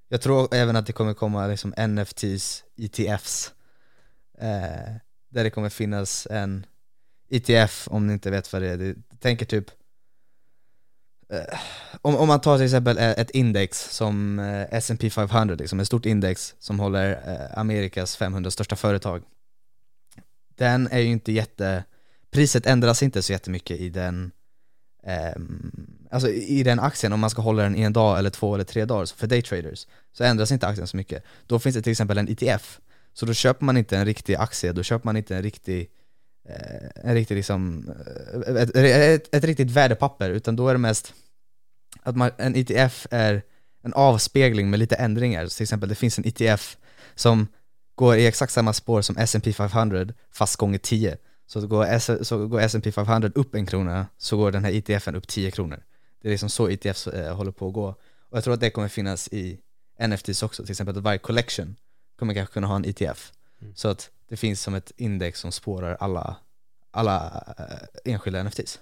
jag 0.09 0.21
tror 0.21 0.55
även 0.55 0.75
att 0.75 0.85
det 0.85 0.93
kommer 0.93 1.13
komma 1.13 1.47
liksom 1.47 1.73
NFTs, 1.87 2.63
ETFs, 2.77 3.53
eh, 4.37 4.95
där 5.29 5.43
det 5.43 5.49
kommer 5.49 5.69
finnas 5.69 6.27
en 6.31 6.65
ETF, 7.29 7.87
om 7.87 8.07
ni 8.07 8.13
inte 8.13 8.31
vet 8.31 8.53
vad 8.53 8.61
det 8.61 8.69
är, 8.69 8.77
det 8.77 8.95
tänker 9.19 9.45
typ 9.45 9.65
eh, 11.29 11.59
om, 12.01 12.15
om 12.15 12.27
man 12.27 12.41
tar 12.41 12.57
till 12.57 12.65
exempel 12.65 12.97
ett 12.97 13.29
index 13.29 13.89
som 13.91 14.39
eh, 14.39 14.67
S&P 14.71 15.09
500, 15.09 15.55
liksom 15.55 15.79
ett 15.79 15.87
stort 15.87 16.05
index 16.05 16.55
som 16.59 16.79
håller 16.79 17.11
eh, 17.11 17.59
Amerikas 17.59 18.15
500 18.15 18.51
största 18.51 18.75
företag. 18.75 19.23
Den 20.55 20.87
är 20.87 20.99
ju 20.99 21.07
inte 21.07 21.31
jätte, 21.31 21.83
priset 22.31 22.65
ändras 22.65 23.03
inte 23.03 23.21
så 23.21 23.31
jättemycket 23.31 23.79
i 23.79 23.89
den 23.89 24.31
ehm, 25.03 26.02
Alltså 26.13 26.29
i 26.29 26.63
den 26.63 26.79
aktien, 26.79 27.13
om 27.13 27.19
man 27.19 27.29
ska 27.29 27.41
hålla 27.41 27.63
den 27.63 27.75
i 27.75 27.81
en 27.81 27.93
dag 27.93 28.19
eller 28.19 28.29
två 28.29 28.55
eller 28.55 28.63
tre 28.63 28.85
dagar, 28.85 29.05
så 29.05 29.15
för 29.15 29.27
daytraders, 29.27 29.87
så 30.11 30.23
ändras 30.23 30.51
inte 30.51 30.67
aktien 30.67 30.87
så 30.87 30.97
mycket. 30.97 31.23
Då 31.47 31.59
finns 31.59 31.75
det 31.75 31.81
till 31.81 31.91
exempel 31.91 32.17
en 32.17 32.27
ETF, 32.27 32.79
så 33.13 33.25
då 33.25 33.33
köper 33.33 33.65
man 33.65 33.77
inte 33.77 33.97
en 33.97 34.05
riktig 34.05 34.35
aktie, 34.35 34.73
då 34.73 34.83
köper 34.83 35.05
man 35.05 35.17
inte 35.17 35.35
en 35.35 35.43
riktig 35.43 35.89
eh, 36.49 37.09
en 37.09 37.13
riktig 37.13 37.35
liksom, 37.35 37.89
eh, 38.47 38.55
ett, 38.55 38.75
ett, 38.75 39.35
ett 39.35 39.43
riktigt 39.43 39.71
värdepapper, 39.71 40.29
utan 40.29 40.55
då 40.55 40.67
är 40.67 40.73
det 40.73 40.79
mest 40.79 41.13
att 42.03 42.15
man, 42.15 42.31
en 42.37 42.55
ETF 42.55 43.07
är 43.11 43.41
en 43.83 43.93
avspegling 43.93 44.69
med 44.69 44.79
lite 44.79 44.95
ändringar. 44.95 45.47
Så 45.47 45.57
till 45.57 45.63
exempel 45.63 45.89
det 45.89 45.95
finns 45.95 46.17
en 46.17 46.27
ETF 46.27 46.77
som 47.15 47.47
går 47.95 48.15
i 48.15 48.27
exakt 48.27 48.53
samma 48.53 48.73
spår 48.73 49.01
som 49.01 49.17
S&P 49.17 49.53
500 49.53 50.07
fast 50.31 50.55
gånger 50.55 50.77
10. 50.77 51.17
Så 51.47 51.67
går, 51.67 51.85
S, 51.85 52.09
så 52.21 52.47
går 52.47 52.59
S&P 52.59 52.91
500 52.91 53.31
upp 53.35 53.55
en 53.55 53.65
krona 53.65 54.07
så 54.17 54.37
går 54.37 54.51
den 54.51 54.65
här 54.65 54.71
ETFen 54.71 55.15
upp 55.15 55.27
10 55.27 55.51
kronor. 55.51 55.83
Det 56.23 56.29
är 56.29 56.31
liksom 56.31 56.49
så 56.49 56.69
ETFs 56.69 57.07
eh, 57.07 57.35
håller 57.35 57.51
på 57.51 57.67
att 57.67 57.73
gå. 57.73 57.87
Och 58.29 58.37
jag 58.37 58.43
tror 58.43 58.53
att 58.53 58.59
det 58.59 58.69
kommer 58.69 58.87
finnas 58.87 59.27
i 59.27 59.59
NFTs 60.07 60.43
också, 60.43 60.63
till 60.63 60.71
exempel 60.71 60.97
att 60.97 61.03
varje 61.03 61.19
collection 61.19 61.75
kommer 62.19 62.33
kanske 62.33 62.53
kunna 62.53 62.67
ha 62.67 62.75
en 62.75 62.85
ETF. 62.85 63.31
Mm. 63.61 63.75
Så 63.75 63.87
att 63.87 64.09
det 64.29 64.37
finns 64.37 64.61
som 64.61 64.73
ett 64.73 64.91
index 64.97 65.39
som 65.39 65.51
spårar 65.51 65.97
alla, 65.99 66.35
alla 66.91 67.43
eh, 67.57 68.13
enskilda 68.13 68.43
NFTs. 68.43 68.79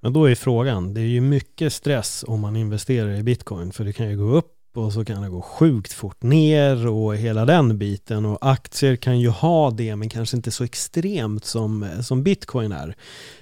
Men 0.00 0.12
då 0.12 0.24
är 0.24 0.34
frågan, 0.34 0.94
det 0.94 1.00
är 1.00 1.04
ju 1.04 1.20
mycket 1.20 1.72
stress 1.72 2.24
om 2.28 2.40
man 2.40 2.56
investerar 2.56 3.14
i 3.14 3.22
bitcoin 3.22 3.72
för 3.72 3.84
det 3.84 3.92
kan 3.92 4.10
ju 4.10 4.16
gå 4.16 4.24
upp 4.36 4.59
och 4.74 4.92
så 4.92 5.04
kan 5.04 5.22
det 5.22 5.28
gå 5.28 5.42
sjukt 5.42 5.92
fort 5.92 6.22
ner 6.22 6.86
och 6.86 7.16
hela 7.16 7.44
den 7.44 7.78
biten 7.78 8.26
och 8.26 8.38
aktier 8.50 8.96
kan 8.96 9.20
ju 9.20 9.28
ha 9.28 9.70
det 9.70 9.96
men 9.96 10.08
kanske 10.08 10.36
inte 10.36 10.50
så 10.50 10.64
extremt 10.64 11.44
som, 11.44 11.88
som 12.02 12.22
bitcoin 12.22 12.72
är. 12.72 12.94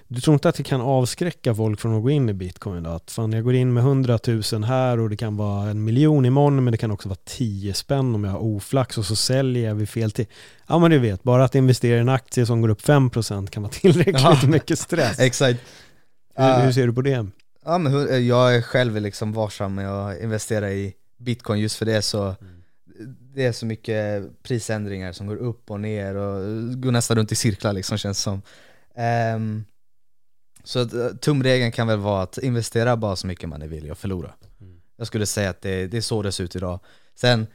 Du 0.09 0.21
tror 0.21 0.35
inte 0.35 0.49
att 0.49 0.55
det 0.55 0.62
kan 0.62 0.81
avskräcka 0.81 1.55
folk 1.55 1.81
från 1.81 1.97
att 1.97 2.03
gå 2.03 2.11
in 2.11 2.29
i 2.29 2.33
bitcoin 2.33 2.83
då? 2.83 2.91
Att 2.91 3.11
fan 3.11 3.33
jag 3.33 3.45
går 3.45 3.55
in 3.55 3.73
med 3.73 3.81
100 3.83 4.19
000 4.53 4.64
här 4.64 5.01
och 5.01 5.11
det 5.11 5.17
kan 5.17 5.37
vara 5.37 5.71
en 5.71 5.85
miljon 5.85 6.25
imorgon 6.27 6.64
men 6.64 6.73
det 6.73 6.79
kan 6.79 6.91
också 6.91 7.09
vara 7.09 7.19
10 7.25 7.75
spänn 7.75 8.14
om 8.14 8.25
jag 8.25 8.31
har 8.33 8.38
oflax 8.43 8.99
och 8.99 9.05
så 9.05 9.17
säljer 9.17 9.69
jag 9.69 9.75
vid 9.75 9.88
fel 9.88 10.11
tid. 10.11 10.27
Ja 10.67 10.79
men 10.79 10.91
du 10.91 10.99
vet, 10.99 11.23
bara 11.23 11.45
att 11.45 11.55
investera 11.55 11.97
i 11.97 12.01
en 12.01 12.09
aktie 12.09 12.47
som 12.47 12.61
går 12.61 12.69
upp 12.69 12.83
5% 12.83 13.47
kan 13.47 13.62
vara 13.62 13.73
tillräckligt 13.81 14.21
Ja. 14.23 14.38
mycket 14.47 14.79
stress. 14.79 15.19
Exakt. 15.19 15.61
Hur, 16.37 16.64
hur 16.64 16.73
ser 16.73 16.87
du 16.87 16.93
på 16.93 17.03
det? 17.03 17.27
Ja 17.64 17.79
men 17.79 18.27
jag 18.27 18.57
är 18.57 18.62
själv 18.62 19.01
liksom 19.01 19.33
varsam 19.33 19.75
med 19.75 19.91
att 19.93 20.21
investera 20.21 20.71
i 20.73 20.95
bitcoin 21.19 21.61
just 21.61 21.77
för 21.77 21.87
det 21.87 22.03
så 22.03 22.37
Det 23.35 23.45
är 23.45 23.53
så 23.53 23.67
mycket 23.67 24.31
prisändringar 24.43 25.13
som 25.13 25.27
går 25.27 25.37
upp 25.37 25.71
och 25.71 25.81
ner 25.81 26.15
och 26.15 26.43
går 26.83 26.91
nästan 26.93 27.17
runt 27.17 27.33
i 27.33 27.35
cirklar 27.35 27.73
liksom 27.73 27.99
känns 27.99 28.19
som. 28.19 28.43
Ehm, 28.95 29.65
Så 30.65 30.79
att, 30.79 30.93
eh, 30.93 31.09
tumregeln 31.09 31.73
kan 31.73 31.87
väl 31.87 31.99
vara 31.99 32.23
att 32.23 32.39
investera 32.39 32.97
bara 32.97 33.17
så 33.17 33.27
mycket 33.27 33.49
man 33.49 33.63
är 33.63 33.69
villig 33.69 33.91
att 33.91 33.99
förlora. 33.99 34.35
Mm. 34.61 34.81
Jag 34.97 35.07
skulle 35.07 35.27
säga 35.27 35.51
att 35.51 35.63
det, 35.63 35.87
det 35.87 35.97
är 35.97 36.01
så 36.01 36.23
det 36.23 36.33
ser 36.33 36.45
ut 36.45 36.57
idag. 36.57 36.81
Sen 37.15 37.47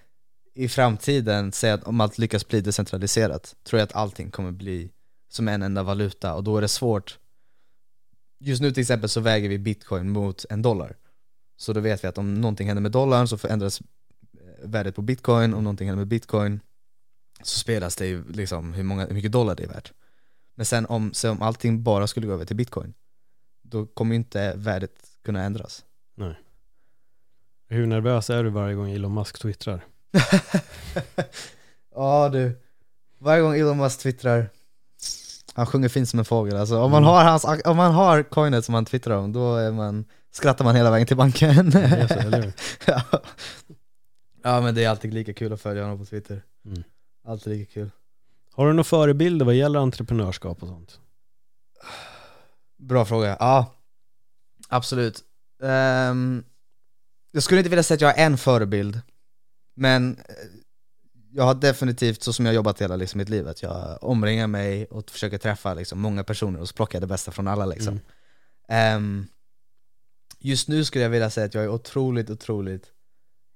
i 0.55 0.67
framtiden, 0.69 1.51
säg 1.51 1.71
att 1.71 1.83
om 1.83 2.01
allt 2.01 2.17
lyckas 2.17 2.47
bli 2.47 2.61
decentraliserat 2.61 3.55
tror 3.63 3.79
jag 3.79 3.85
att 3.87 3.95
allting 3.95 4.31
kommer 4.31 4.51
bli 4.51 4.89
som 5.29 5.47
en 5.47 5.63
enda 5.63 5.83
valuta 5.83 6.33
och 6.33 6.43
då 6.43 6.57
är 6.57 6.61
det 6.61 6.67
svårt. 6.67 7.19
Just 8.39 8.61
nu 8.61 8.71
till 8.71 8.81
exempel 8.81 9.09
så 9.09 9.19
väger 9.21 9.49
vi 9.49 9.57
bitcoin 9.59 10.09
mot 10.09 10.45
en 10.49 10.61
dollar 10.61 10.95
Så 11.63 11.73
då 11.73 11.79
vet 11.79 12.03
vi 12.03 12.07
att 12.07 12.17
om 12.17 12.33
någonting 12.33 12.67
händer 12.67 12.81
med 12.81 12.91
dollarn 12.91 13.27
så 13.27 13.37
förändras 13.37 13.81
eh, 13.81 14.69
värdet 14.69 14.95
på 14.95 15.01
bitcoin, 15.01 15.53
om 15.53 15.63
någonting 15.63 15.87
händer 15.87 16.01
med 16.01 16.07
bitcoin 16.07 16.59
så 17.43 17.59
spelas 17.59 17.95
det 17.95 18.07
ju 18.07 18.23
liksom 18.31 18.73
hur, 18.73 18.83
många, 18.83 19.05
hur 19.05 19.13
mycket 19.13 19.31
dollar 19.31 19.55
det 19.55 19.63
är 19.63 19.67
värt. 19.67 19.93
Men 20.55 20.65
sen 20.65 20.85
om, 20.85 21.13
så 21.13 21.31
om 21.31 21.41
allting 21.41 21.83
bara 21.83 22.07
skulle 22.07 22.27
gå 22.27 22.33
över 22.33 22.45
till 22.45 22.55
bitcoin 22.55 22.93
då 23.61 23.85
kommer 23.85 24.11
ju 24.11 24.15
inte 24.15 24.53
värdet 24.55 24.91
kunna 25.25 25.43
ändras. 25.43 25.85
Hur 27.67 27.85
nervös 27.85 28.29
är 28.29 28.43
du 28.43 28.49
varje 28.49 28.75
gång 28.75 28.91
Elon 28.91 29.13
Musk 29.13 29.39
twittrar? 29.39 29.85
Ja 31.95 32.29
du, 32.29 32.61
varje 33.17 33.41
gång 33.41 33.55
Elon 33.55 33.77
Musk 33.77 33.99
twittrar 33.99 34.49
Han 35.53 35.65
sjunger 35.65 35.89
fint 35.89 36.09
som 36.09 36.19
en 36.19 36.25
fågel. 36.25 36.57
Alltså. 36.57 36.79
Om 36.79 36.91
man 36.91 37.03
har, 37.03 37.23
hans, 37.23 37.45
om 37.65 37.77
man 37.77 37.91
har 37.91 38.23
coinet 38.23 38.65
som 38.65 38.75
han 38.75 38.85
twittrar 38.85 39.17
om, 39.17 39.33
då 39.33 39.55
är 39.55 39.71
man, 39.71 40.05
skrattar 40.33 40.65
man 40.65 40.75
hela 40.75 40.91
vägen 40.91 41.07
till 41.07 41.17
banken 41.17 41.71
ja. 42.85 43.01
ja 44.43 44.61
men 44.61 44.75
det 44.75 44.83
är 44.83 44.89
alltid 44.89 45.13
lika 45.13 45.33
kul 45.33 45.53
att 45.53 45.61
följa 45.61 45.83
honom 45.83 45.99
på 45.99 46.05
Twitter 46.05 46.41
Mm. 46.65 46.83
Alltid 47.27 47.57
lika 47.57 47.73
kul 47.73 47.91
Har 48.53 48.67
du 48.67 48.73
några 48.73 48.83
förebilder 48.83 49.45
vad 49.45 49.55
gäller 49.55 49.79
entreprenörskap 49.79 50.63
och 50.63 50.67
sånt? 50.67 50.99
Bra 52.77 53.05
fråga, 53.05 53.37
ja 53.39 53.73
Absolut 54.69 55.23
Ehm, 55.63 56.43
Jag 57.31 57.43
skulle 57.43 57.59
inte 57.59 57.69
vilja 57.69 57.83
säga 57.83 57.95
att 57.95 58.01
jag 58.01 58.07
har 58.07 58.25
en 58.25 58.37
förebild 58.37 59.01
Men 59.75 60.17
eh, 60.17 60.23
jag 61.31 61.43
har 61.43 61.53
definitivt, 61.53 62.23
så 62.23 62.33
som 62.33 62.45
jag 62.45 62.51
har 62.51 62.55
jobbat 62.55 62.81
hela 62.81 62.95
liksom, 62.95 63.17
mitt 63.17 63.29
liv, 63.29 63.47
att 63.47 63.63
jag 63.63 63.97
omringar 64.01 64.47
mig 64.47 64.85
och 64.85 65.09
försöker 65.09 65.37
träffa 65.37 65.73
liksom, 65.73 66.01
många 66.01 66.23
personer 66.23 66.59
och 66.59 66.69
så 66.69 66.75
plockar 66.75 66.95
jag 66.95 67.03
det 67.03 67.07
bästa 67.07 67.31
från 67.31 67.47
alla 67.47 67.65
liksom. 67.65 67.99
Mm. 68.67 68.95
Ehm, 68.95 69.27
Just 70.43 70.67
nu 70.67 70.85
skulle 70.85 71.03
jag 71.03 71.09
vilja 71.09 71.29
säga 71.29 71.45
att 71.45 71.53
jag 71.53 71.63
är 71.63 71.69
otroligt, 71.69 72.29
otroligt 72.29 72.91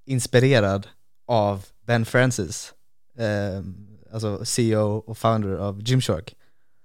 inspirerad 0.06 0.88
av 1.28 1.66
Ben 1.86 2.06
Francis 2.06 2.74
Ehm, 3.18 3.88
Alltså 4.12 4.46
CEO 4.46 4.98
och 4.98 5.18
founder 5.18 5.58
av 5.58 5.82
Gymshark 5.82 6.36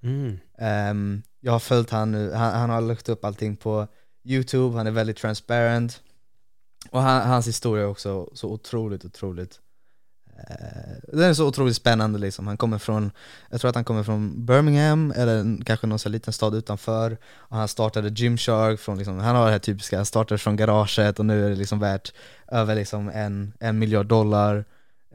Mm. 0.03 0.39
Ehm, 0.59 1.23
jag 1.41 1.53
har 1.53 1.59
följt 1.59 1.91
han 1.91 2.13
nu, 2.13 2.33
han, 2.33 2.53
han 2.55 2.71
har 2.71 2.81
lagt 2.81 3.09
upp 3.09 3.25
allting 3.25 3.57
på 3.57 3.87
youtube, 4.25 4.77
han 4.77 4.87
är 4.87 4.91
väldigt 4.91 5.17
transparent 5.17 6.03
Och 6.91 7.03
han, 7.03 7.29
hans 7.29 7.49
historia 7.49 7.85
är 7.85 7.89
också 7.89 8.31
så 8.35 8.49
otroligt, 8.53 9.05
otroligt 9.05 9.53
eh, 9.53 9.59
Den 11.13 11.21
är 11.23 11.35
så 11.35 11.47
otroligt 11.47 11.77
spännande 11.77 12.19
liksom, 12.19 12.47
han 12.47 12.57
kommer 12.57 12.79
från, 12.79 13.11
jag 13.51 13.61
tror 13.61 13.69
att 13.69 13.75
han 13.75 13.85
kommer 13.85 14.03
från 14.03 14.47
Birmingham, 14.47 15.13
eller 15.17 15.65
kanske 15.65 15.87
någon 15.87 15.99
sån 15.99 16.13
liten 16.13 16.33
stad 16.33 16.55
utanför. 16.55 17.17
Och 17.35 17.57
han 17.57 17.69
startade 17.69 18.09
Gymshark 18.09 18.81
från 18.81 18.99
liksom, 18.99 19.19
han 19.19 19.37
har 19.37 19.47
det 19.47 19.53
här 19.53 19.59
typiska, 19.59 19.97
han 19.97 20.07
startade 20.07 20.39
från 20.39 20.57
garaget 20.57 21.19
och 21.19 21.27
nu 21.27 21.47
är 21.47 21.51
det 21.51 21.57
liksom 21.57 21.79
värt 21.79 22.13
över 22.49 22.75
liksom 22.75 23.09
en, 23.09 23.53
en 23.61 23.79
miljard 23.79 24.07
dollar. 24.07 24.65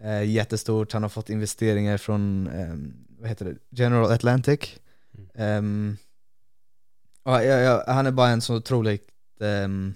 Eh, 0.03 0.23
Jättestort, 0.23 0.93
han 0.93 1.01
har 1.01 1.09
fått 1.09 1.29
investeringar 1.29 1.97
från, 1.97 2.47
ehm, 2.47 2.93
vad 3.19 3.29
heter 3.29 3.45
det, 3.45 3.55
General 3.69 4.11
Atlantic. 4.11 4.59
Ehm, 5.35 5.97
ja, 7.23 7.43
ja, 7.43 7.57
ja, 7.57 7.83
han 7.87 8.05
är 8.05 8.11
bara 8.11 8.29
en 8.29 8.41
så 8.41 8.55
otroligt 8.55 9.09
um, 9.39 9.95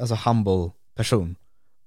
alltså 0.00 0.14
humble 0.14 0.70
person. 0.94 1.36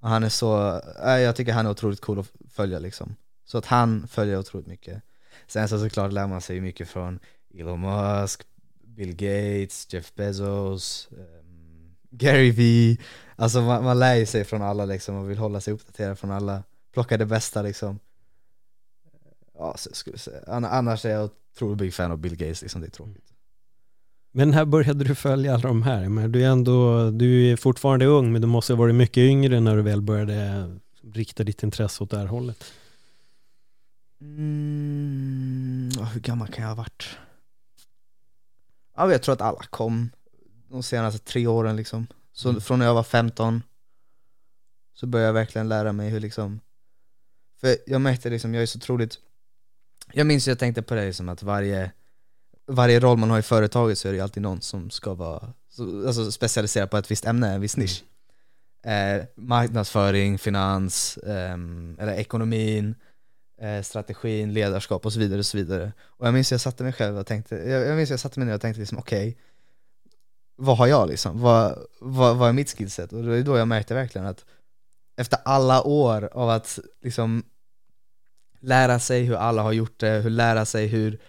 Han 0.02 0.24
är 0.24 0.30
så, 0.30 0.82
äh, 1.06 1.20
jag 1.20 1.36
tycker 1.36 1.54
han 1.54 1.66
är 1.66 1.70
otroligt 1.70 2.02
cool 2.02 2.20
att 2.20 2.32
följa 2.50 2.80
liksom. 2.80 3.16
Så 3.46 3.58
att 3.58 3.66
han 3.66 4.08
följer 4.08 4.40
otroligt 4.40 4.68
mycket. 4.68 5.04
Sen 5.48 5.70
så 5.70 5.80
såklart 5.80 6.14
lär 6.14 6.28
man 6.28 6.42
sig 6.42 6.62
mycket 6.62 6.90
från 6.90 7.20
Elon 7.54 7.82
Musk, 7.82 8.42
Bill 8.84 9.16
Gates, 9.16 9.94
Jeff 9.94 10.16
Bezos, 10.16 11.10
um, 11.12 11.96
Gary 12.10 12.52
V. 12.52 12.98
Alltså 13.36 13.62
man, 13.62 13.84
man 13.84 14.00
lär 14.00 14.16
ju 14.16 14.26
sig 14.26 14.44
från 14.44 14.62
alla 14.62 14.86
liksom 14.86 15.16
och 15.16 15.30
vill 15.30 15.38
hålla 15.38 15.62
sig 15.62 15.74
uppdaterad 15.74 16.20
från 16.20 16.32
alla. 16.32 16.64
Plocka 16.94 17.18
det 17.18 17.26
bästa 17.26 17.62
liksom. 17.62 18.00
Ja, 19.54 19.78
så 19.78 19.90
skulle 19.94 20.14
jag 20.14 20.22
säga. 20.22 20.44
Annars 20.48 21.06
är 21.06 21.10
jag 21.10 21.30
otroligt 21.54 21.78
big 21.78 21.94
fan 21.94 22.12
av 22.12 22.18
Bill 22.18 22.36
Gates 22.36 22.62
liksom, 22.62 22.82
det 22.82 22.88
är 22.88 22.92
tråkigt. 22.92 23.31
Men 24.32 24.50
när 24.50 24.66
började 24.66 25.04
du 25.04 25.16
följa 25.16 25.54
alla 25.54 25.64
de 25.68 25.84
här? 25.84 26.10
Men 26.10 26.32
du 26.32 26.44
är 26.44 26.50
ändå, 26.50 27.12
du 27.12 27.52
är 27.52 27.56
fortfarande 27.56 28.06
ung, 28.06 28.32
men 28.32 28.42
du 28.42 28.48
måste 28.48 28.74
ha 28.74 28.78
varit 28.78 28.96
mycket 28.96 29.18
yngre 29.18 29.60
när 29.60 29.76
du 29.76 29.82
väl 29.82 30.02
började 30.02 30.68
rikta 31.14 31.44
ditt 31.44 31.64
intresse 31.64 32.04
åt 32.04 32.10
det 32.10 32.18
här 32.18 32.26
hållet. 32.26 32.64
Mm, 34.22 35.90
hur 36.14 36.20
gammal 36.22 36.48
kan 36.48 36.62
jag 36.64 36.70
ha 36.70 36.76
varit? 36.76 37.18
Ja, 38.96 39.12
jag 39.12 39.24
tror 39.24 39.34
att 39.34 39.42
alla 39.42 39.64
kom 39.70 40.10
de 40.70 40.84
senaste 40.84 41.20
tre 41.20 41.48
åren 41.48 41.76
liksom. 41.76 42.08
Så 42.34 42.50
Mm. 42.50 42.62
från 42.62 42.80
när 42.80 42.86
jag 42.86 42.94
var 42.94 43.04
15 43.04 43.64
så 44.94 45.08
började 45.08 45.28
jag 45.28 45.34
verkligen 45.34 45.70
lära 45.70 45.92
mig 45.94 46.10
hur 46.10 46.20
liksom 46.20 46.60
För 47.62 47.78
jag 47.88 48.02
märkte 48.02 48.30
liksom, 48.30 48.54
jag 48.54 48.64
är 48.64 48.68
så 48.68 48.78
otroligt 48.78 49.20
Jag 50.14 50.28
minns 50.28 50.48
jag 50.48 50.60
tänkte 50.60 50.82
på 50.82 50.96
det 50.96 51.06
liksom 51.06 51.30
att 51.30 51.44
varje 51.44 51.92
Varje 52.72 53.00
roll 53.00 53.18
man 53.18 53.30
har 53.30 53.40
i 53.40 53.42
företaget 53.42 53.98
så 53.98 54.08
är 54.08 54.12
det 54.12 54.16
ju 54.16 54.24
alltid 54.24 54.44
någon 54.44 54.62
som 54.62 54.90
ska 54.90 55.14
vara 55.14 55.54
så, 55.70 56.08
alltså 56.08 56.32
specialiserad 56.32 56.90
på 56.90 56.98
ett 56.98 57.12
visst 57.12 57.26
ämne, 57.26 57.54
en 57.54 57.62
viss 57.62 57.78
nisch 57.78 58.04
eh, 58.84 59.24
Marknadsföring, 59.36 60.38
finans, 60.38 61.18
ehm, 61.28 61.98
eller 62.00 62.14
ekonomin 62.14 62.96
eh, 63.62 63.82
strategin, 63.82 64.54
ledarskap 64.54 65.06
och 65.06 65.14
så 65.14 65.20
vidare 65.20 65.40
och 65.40 65.46
så 65.46 65.58
vidare. 65.58 65.94
Och 66.02 66.28
jag 66.28 66.34
minns 66.34 66.52
jag 66.52 66.62
satte 66.62 66.84
mig 66.84 66.94
själv 66.94 67.18
och 67.18 67.28
tänkte, 67.28 67.56
jag, 67.56 67.88
jag 67.88 67.98
minns 67.98 68.10
jag 68.10 68.20
satte 68.20 68.40
mig 68.40 68.48
ner 68.48 68.56
och 68.56 68.62
tänkte 68.62 68.80
liksom 68.80 68.98
okej, 68.98 69.38
vad 70.56 70.78
har 70.78 70.88
jag 70.88 71.10
liksom? 71.10 71.42
Vad, 71.42 71.80
vad, 72.00 72.38
vad 72.38 72.50
är 72.50 72.54
mitt 72.54 72.78
skillset? 72.78 73.14
Och 73.14 73.24
det 73.24 73.38
är 73.38 73.44
då 73.44 73.58
jag 73.58 73.68
märkte 73.68 73.94
verkligen 73.94 74.28
att 74.28 74.46
efter 75.18 75.40
alla 75.46 75.84
år 75.84 76.30
av 76.34 76.50
att 76.50 76.80
liksom 77.02 77.44
lära 78.60 79.00
sig 79.00 79.24
hur 79.24 79.36
alla 79.36 79.62
har 79.62 79.72
gjort 79.72 80.00
det, 80.00 80.10
hur 80.10 80.30
lära 80.30 80.66
sig 80.66 80.88
hur 80.88 81.20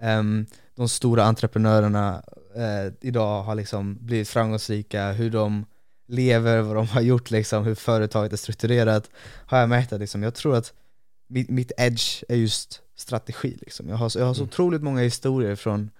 ehm, 0.00 0.46
de 0.82 0.88
stora 0.88 1.24
entreprenörerna 1.24 2.22
eh, 2.56 2.92
idag 3.00 3.42
har 3.42 3.54
liksom 3.54 3.98
blivit 4.00 4.28
framgångsrika, 4.28 5.12
hur 5.12 5.30
de 5.30 5.64
lever, 6.08 6.60
vad 6.60 6.76
de 6.76 6.88
har 6.88 7.00
gjort 7.00 7.30
liksom, 7.30 7.64
hur 7.64 7.74
företaget 7.74 8.32
är 8.32 8.36
strukturerat, 8.36 9.10
har 9.46 9.58
jag 9.58 9.68
märkt 9.68 9.92
att 9.92 10.00
liksom, 10.00 10.22
jag 10.22 10.34
tror 10.34 10.54
att 10.56 10.72
mitt, 11.28 11.50
mitt 11.50 11.72
edge 11.76 12.24
är 12.28 12.36
just 12.36 12.80
strategi 12.96 13.56
liksom. 13.60 13.88
Jag 13.88 13.96
har, 13.96 14.08
så- 14.08 14.18
jag 14.18 14.26
har 14.26 14.34
så 14.34 14.40
Mm. 14.42 14.48
otroligt 14.48 14.82
många 14.82 15.00
historier 15.02 15.54
från 15.56 15.90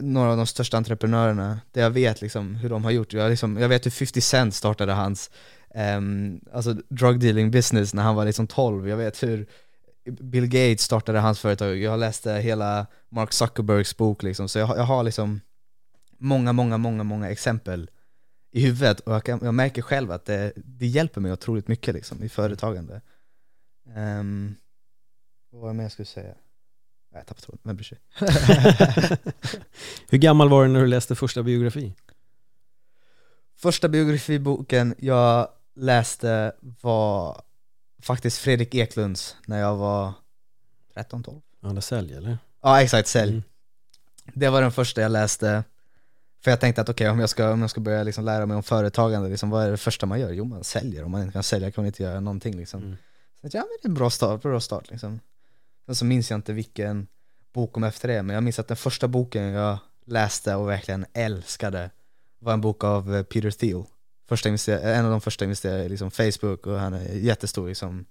några 0.00 0.30
av 0.30 0.36
de 0.36 0.46
största 0.46 0.76
entreprenörerna, 0.76 1.60
där 1.72 1.82
jag 1.82 1.90
vet 1.90 2.20
liksom 2.22 2.54
hur 2.54 2.68
de 2.68 2.84
har 2.84 2.90
gjort. 2.90 3.12
Jag, 3.12 3.30
liksom, 3.30 3.56
jag 3.56 3.68
vet 3.68 3.86
hur 3.86 3.90
50 3.90 4.20
Cent 4.20 4.54
startade 4.54 4.92
hans 4.92 5.30
um, 5.96 6.40
alltså 6.52 6.72
drug 6.88 7.20
dealing 7.20 7.50
business 7.50 7.94
när 7.94 8.02
han 8.02 8.14
var 8.14 8.24
liksom 8.24 8.46
12. 8.46 8.88
Jag 8.88 8.96
vet 8.96 9.22
hur 9.22 9.46
Bill 10.04 10.46
Gates 10.46 10.82
startade 10.82 11.18
hans 11.18 11.40
företag. 11.40 11.76
Jag 11.76 12.00
läste 12.00 12.32
hela 12.32 12.86
Mark 13.08 13.32
Zuckerbergs 13.32 13.96
bok 13.96 14.22
liksom, 14.22 14.48
så 14.48 14.58
jag, 14.58 14.66
har- 14.66 14.76
jag 14.76 14.84
har 14.84 15.02
liksom 15.02 15.40
många, 16.18 16.52
många, 16.52 16.78
många, 16.78 17.02
många 17.04 17.30
exempel 17.30 17.90
i 18.52 18.60
huvudet 18.60 19.00
och 19.00 19.12
jag, 19.14 19.24
kan, 19.24 19.40
jag 19.42 19.54
märker 19.54 19.82
själv 19.82 20.10
att 20.12 20.24
det, 20.24 20.52
det 20.56 20.86
hjälper 20.86 21.20
mig 21.20 21.32
otroligt 21.32 21.68
mycket 21.68 21.94
liksom, 21.94 22.22
i 22.22 22.28
företagande. 22.28 23.00
Um, 23.96 24.54
vad 25.50 25.60
var 25.62 25.68
det 25.68 25.74
mer 25.74 25.82
jag 25.84 25.92
skulle 25.92 26.06
säga? 26.06 26.26
Nej, 27.12 27.20
Jag 27.20 27.26
tappade 27.26 27.46
tråden, 27.46 27.60
vem 27.62 27.76
bryr 27.76 27.84
sig? 27.84 27.98
Hur 30.10 30.18
gammal 30.18 30.48
var 30.48 30.62
du 30.64 30.68
när 30.68 30.80
du 30.80 30.86
läste 30.86 31.14
första 31.14 31.42
biografi? 31.42 31.94
Första 33.56 33.88
biografiboken 33.88 34.94
jag 34.98 35.48
läste 35.74 36.52
var 36.60 37.42
faktiskt 38.04 38.38
Fredrik 38.38 38.74
Eklunds 38.74 39.36
när 39.46 39.60
jag 39.60 39.76
var 39.76 40.12
13-12 40.94 41.40
Anna 41.62 41.80
Sälj 41.80 42.14
eller? 42.14 42.38
Ja 42.62 42.82
exakt, 42.82 43.08
Sälj. 43.08 43.30
Mm. 43.30 43.42
Det 44.34 44.48
var 44.48 44.62
den 44.62 44.72
första 44.72 45.00
jag 45.00 45.12
läste 45.12 45.64
För 46.44 46.50
jag 46.50 46.60
tänkte 46.60 46.82
att 46.82 46.88
okej, 46.88 47.10
om, 47.10 47.20
jag 47.20 47.30
ska, 47.30 47.50
om 47.50 47.60
jag 47.60 47.70
ska 47.70 47.80
börja 47.80 48.02
liksom 48.02 48.24
lära 48.24 48.46
mig 48.46 48.56
om 48.56 48.62
företagande, 48.62 49.28
liksom, 49.28 49.50
vad 49.50 49.64
är 49.64 49.70
det 49.70 49.76
första 49.76 50.06
man 50.06 50.20
gör? 50.20 50.32
Jo 50.32 50.44
man 50.44 50.64
säljer, 50.64 51.04
om 51.04 51.10
man 51.10 51.20
inte 51.20 51.32
kan 51.32 51.42
sälja 51.42 51.70
kan 51.70 51.82
man 51.82 51.86
inte 51.86 52.02
göra 52.02 52.20
någonting 52.20 52.56
liksom 52.56 52.82
Mm. 52.82 52.96
Så 52.96 53.46
jag 53.46 53.52
tänkte, 53.52 53.58
ja 53.58 53.62
men 53.62 53.78
det 53.82 53.86
är 53.86 53.90
en 53.90 53.94
bra 53.94 54.10
start, 54.10 54.42
bra 54.42 54.60
start 54.60 54.90
liksom 54.90 55.20
Sen 55.86 55.94
så 55.94 56.04
minns 56.04 56.30
jag 56.30 56.38
inte 56.38 56.52
vilken 56.52 57.06
bok 57.52 57.72
kom 57.72 57.84
efter 57.84 58.08
det, 58.08 58.22
men 58.22 58.34
jag 58.34 58.42
minns 58.42 58.58
att 58.58 58.68
den 58.68 58.76
första 58.76 59.08
boken 59.08 59.42
jag 59.42 59.78
läste 60.04 60.54
och 60.54 60.68
verkligen 60.68 61.06
älskade 61.12 61.90
var 62.38 62.52
en 62.52 62.60
bok 62.60 62.84
av 62.84 63.14
eh, 63.14 63.22
Peter 63.22 63.50
Thiel. 63.50 63.84
Första 64.26 64.48
eh, 64.48 64.98
en 64.98 65.04
av 65.04 65.10
de 65.10 65.20
första 65.20 65.44
investerare 65.44 65.84
i 65.84 65.88
liksom 65.88 66.10
Facebook 66.10 66.66
och 66.66 66.78
han 66.78 66.94
är 66.94 67.14
jättestor 67.14 67.68
liksom. 67.68 68.04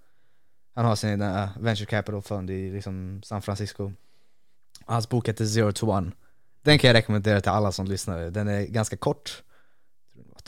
Han 0.76 0.86
har 0.86 0.96
sin 0.96 1.10
egna 1.10 1.44
eh, 1.44 1.50
venture 1.60 1.86
capital 1.86 2.22
fund 2.22 2.50
i 2.50 2.72
liksom 2.72 3.22
San 3.24 3.42
Francisco. 3.42 3.92
Hans 4.86 5.10
bok 5.10 5.30
heter 5.30 5.46
Zero 5.46 5.72
to 5.72 5.92
One. 5.92 6.12
Den 6.62 6.80
kan 6.80 6.88
jag 6.88 6.96
rekommendera 6.96 7.42
till 7.42 7.52
alla 7.52 7.72
som 7.72 7.88
lyssnar. 7.88 8.30
Den 8.30 8.48
är 8.48 8.66
ganska 8.66 8.98
kort. 8.98 9.44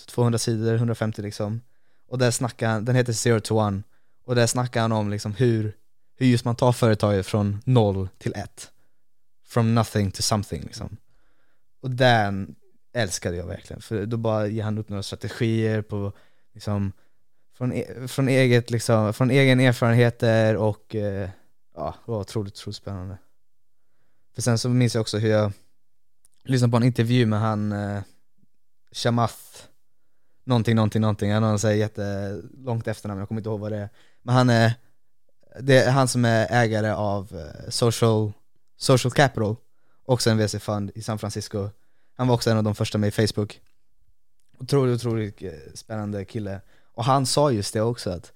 200 0.06 0.40
sidor, 0.40 0.76
150 0.76 1.22
liksom. 1.22 1.62
Och 2.08 2.18
där 2.18 2.32
snackar 2.32 2.70
han, 2.70 2.86
den 2.86 2.96
heter 2.96 3.14
Zero 3.14 3.40
to 3.40 3.60
One. 3.60 3.84
Och 4.26 4.36
där 4.36 4.48
snackar 4.48 4.82
han 4.82 4.92
om 4.92 5.10
liksom 5.10 5.34
hur, 5.34 5.76
hur 6.16 6.26
just 6.26 6.46
man 6.46 6.56
tar 6.56 6.72
företaget 6.72 7.26
från 7.26 7.62
noll 7.66 8.10
till 8.18 8.34
ett. 8.36 8.72
From 9.46 9.76
nothing 9.76 10.12
to 10.12 10.22
something 10.22 10.62
liksom. 10.64 10.98
Och 11.82 11.92
den 11.92 12.56
älskade 12.96 13.38
jag 13.38 13.48
verkligen, 13.48 13.82
för 13.82 14.06
då 14.06 14.18
bara 14.18 14.48
ger 14.48 14.64
han 14.64 14.78
upp 14.78 14.90
några 14.90 15.04
strategier 15.04 15.82
på 15.82 16.14
liksom 16.54 16.92
från, 17.54 17.74
e 17.74 18.08
från, 18.08 18.30
eget, 18.30 18.72
liksom, 18.72 19.14
från 19.14 19.32
egen 19.32 19.60
erfarenheter 19.60 20.58
och 20.58 20.96
eh, 20.96 21.30
ja, 21.76 21.96
det 22.06 22.12
var 22.12 22.20
otroligt, 22.20 22.54
otroligt 22.54 22.76
spännande. 22.76 23.18
För 24.36 24.42
sen 24.42 24.58
så 24.58 24.70
minns 24.70 24.96
jag 24.96 25.02
också 25.02 25.18
hur 25.18 25.30
jag 25.30 25.52
lyssnade 26.44 26.72
på 26.72 26.78
en 26.78 26.84
intervju 26.84 27.26
med 27.26 27.40
han 27.40 27.72
eh, 27.72 28.02
Shamath 28.92 29.66
någonting, 30.44 30.76
någonting, 30.76 31.02
någonting, 31.02 31.32
han 31.32 31.44
har 31.44 31.66
en 31.66 31.78
jättelångt 31.78 32.88
efternamn, 32.88 33.20
jag 33.20 33.28
kommer 33.28 33.42
inte 33.42 33.50
ihåg 33.50 33.60
vad 33.60 33.72
det 33.72 33.78
är. 33.78 33.90
Men 34.22 34.36
han 34.36 34.50
är, 34.50 34.74
det 35.60 35.78
är 35.78 35.92
han 35.92 36.08
som 36.08 36.26
är 36.26 36.48
ägare 36.52 36.92
av 36.92 37.36
eh, 37.36 37.70
Social, 37.70 38.32
Social 38.78 39.12
Capital, 39.12 39.56
också 40.06 40.30
en 40.30 40.38
VC-fund 40.38 40.92
i 40.96 41.02
San 41.02 41.20
Francisco. 41.20 41.70
Han 42.16 42.28
var 42.28 42.36
också 42.36 42.50
en 42.50 42.58
av 42.58 42.64
de 42.64 42.76
första 42.76 42.98
med 42.98 43.08
i 43.08 43.12
Facebook. 43.12 43.62
Otroligt, 44.60 44.96
otroligt 44.96 45.42
eh, 45.42 45.52
spännande 45.74 46.26
kille. 46.26 46.62
Och 46.94 47.06
han 47.06 47.26
sa 47.26 47.52
just 47.52 47.74
det 47.74 47.82
också 47.82 48.10
att 48.10 48.32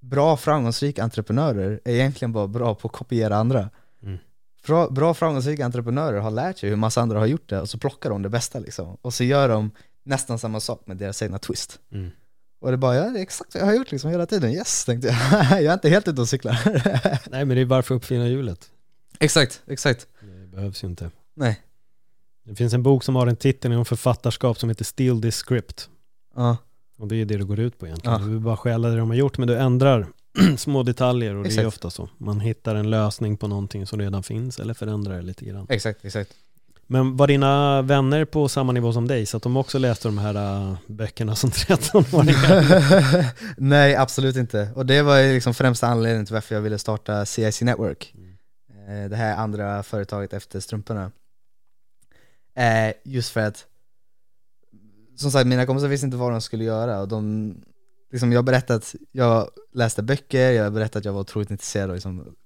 bra 0.00 0.36
framgångsrika 0.36 1.02
entreprenörer 1.02 1.80
är 1.84 1.94
egentligen 1.94 2.32
bara 2.32 2.46
bra 2.46 2.74
på 2.74 2.88
att 2.88 2.94
kopiera 2.94 3.36
andra. 3.36 3.70
Mm. 4.02 4.18
Bra, 4.66 4.88
bra 4.88 5.14
framgångsrika 5.14 5.64
entreprenörer 5.64 6.20
har 6.20 6.30
lärt 6.30 6.58
sig 6.58 6.68
hur 6.68 6.76
massa 6.76 7.00
andra 7.00 7.18
har 7.18 7.26
gjort 7.26 7.48
det 7.48 7.60
och 7.60 7.68
så 7.68 7.78
plockar 7.78 8.10
de 8.10 8.22
det 8.22 8.28
bästa 8.28 8.58
liksom. 8.58 8.96
Och 9.02 9.14
så 9.14 9.24
gör 9.24 9.48
de 9.48 9.70
nästan 10.02 10.38
samma 10.38 10.60
sak 10.60 10.82
med 10.86 10.96
deras 10.96 11.22
egna 11.22 11.38
twist. 11.38 11.78
Mm. 11.92 12.10
Och 12.60 12.70
det 12.70 12.76
bara, 12.76 12.96
ja 12.96 13.10
det 13.10 13.18
är 13.18 13.22
exakt 13.22 13.54
vad 13.54 13.62
jag 13.62 13.66
har 13.66 13.74
gjort 13.74 13.92
liksom 13.92 14.10
hela 14.10 14.26
tiden, 14.26 14.50
yes 14.50 14.84
tänkte 14.84 15.08
jag. 15.08 15.16
jag 15.62 15.70
är 15.70 15.74
inte 15.74 15.88
helt 15.88 16.08
ute 16.08 16.20
och 16.20 16.28
cyklar. 16.28 16.58
Nej 17.30 17.44
men 17.44 17.48
det 17.56 17.60
är 17.60 17.64
varför 17.64 17.94
uppfinna 17.94 18.28
hjulet. 18.28 18.70
exakt, 19.20 19.62
exakt. 19.66 20.06
Det 20.20 20.56
behövs 20.56 20.84
ju 20.84 20.88
inte. 20.88 21.10
Nej. 21.34 21.60
Det 22.48 22.54
finns 22.54 22.74
en 22.74 22.82
bok 22.82 23.04
som 23.04 23.16
har 23.16 23.26
en 23.26 23.36
titel 23.36 23.72
om 23.72 23.84
författarskap 23.84 24.58
som 24.58 24.68
heter 24.68 24.84
Steal 24.84 25.22
this 25.22 25.42
script. 25.46 25.88
Ja, 26.36 26.56
Och 26.98 27.08
det 27.08 27.16
är 27.20 27.24
det 27.24 27.36
det 27.36 27.44
går 27.44 27.58
ut 27.60 27.78
på 27.78 27.86
egentligen. 27.86 28.20
Ja. 28.20 28.26
Du 28.26 28.32
vill 28.32 28.40
bara 28.40 28.56
stjäla 28.56 28.88
det 28.88 28.96
de 28.96 29.10
har 29.10 29.16
gjort 29.16 29.38
men 29.38 29.48
du 29.48 29.56
ändrar 29.56 30.06
små 30.56 30.82
detaljer 30.82 31.34
och 31.34 31.42
det 31.42 31.48
är 31.48 31.50
Exakt. 31.50 31.66
ofta 31.68 31.90
så. 31.90 32.08
Man 32.18 32.40
hittar 32.40 32.74
en 32.74 32.90
lösning 32.90 33.36
på 33.36 33.48
någonting 33.48 33.86
som 33.86 33.98
redan 34.00 34.22
finns 34.22 34.58
eller 34.60 34.74
förändrar 34.74 35.16
det 35.16 35.22
lite 35.22 35.44
grann. 35.44 35.66
exakt, 35.68 36.04
exakt. 36.04 36.32
Men 36.90 37.16
var 37.16 37.26
dina 37.26 37.82
vänner 37.82 38.24
på 38.24 38.48
samma 38.48 38.72
nivå 38.72 38.92
som 38.92 39.08
dig 39.08 39.26
så 39.26 39.36
att 39.36 39.42
de 39.42 39.56
också 39.56 39.78
läste 39.78 40.08
de 40.08 40.18
här 40.18 40.34
äh, 40.70 40.74
böckerna 40.86 41.34
som 41.34 41.50
13-åringar? 42.18 43.24
Nej, 43.56 43.96
absolut 43.96 44.36
inte. 44.36 44.68
Och 44.74 44.86
det 44.86 45.02
var 45.02 45.18
ju 45.18 45.34
liksom 45.34 45.54
främsta 45.54 45.86
anledningen 45.86 46.26
till 46.26 46.34
varför 46.34 46.54
jag 46.54 46.62
ville 46.62 46.78
starta 46.78 47.26
CIC 47.26 47.62
Network. 47.62 48.14
Eh, 48.88 49.10
Det 49.10 49.16
här 49.16 49.36
andra 49.36 49.82
företaget 49.82 50.32
efter 50.32 50.60
strumporna. 50.60 51.10
Eh, 52.58 52.92
Just 53.04 53.30
för 53.30 53.40
att, 53.40 53.66
som 55.16 55.30
sagt, 55.30 55.46
mina 55.46 55.66
kompisar 55.66 55.88
visste 55.88 56.04
inte 56.04 56.16
vad 56.16 56.32
de 56.32 56.40
skulle 56.40 56.64
göra 56.64 57.00
och 57.00 57.08
de, 57.08 57.54
liksom 58.12 58.32
jag 58.32 58.44
berättade 58.44 58.76
att 58.76 58.94
jag 59.12 59.48
läste 59.72 60.02
böcker, 60.02 60.52
jag 60.52 60.72
berättade 60.72 60.98
att 60.98 61.04
jag 61.04 61.12
var 61.12 61.20
otroligt 61.20 61.50
intresserad 61.50 61.90
av 61.90 61.94
liksom 61.96 62.36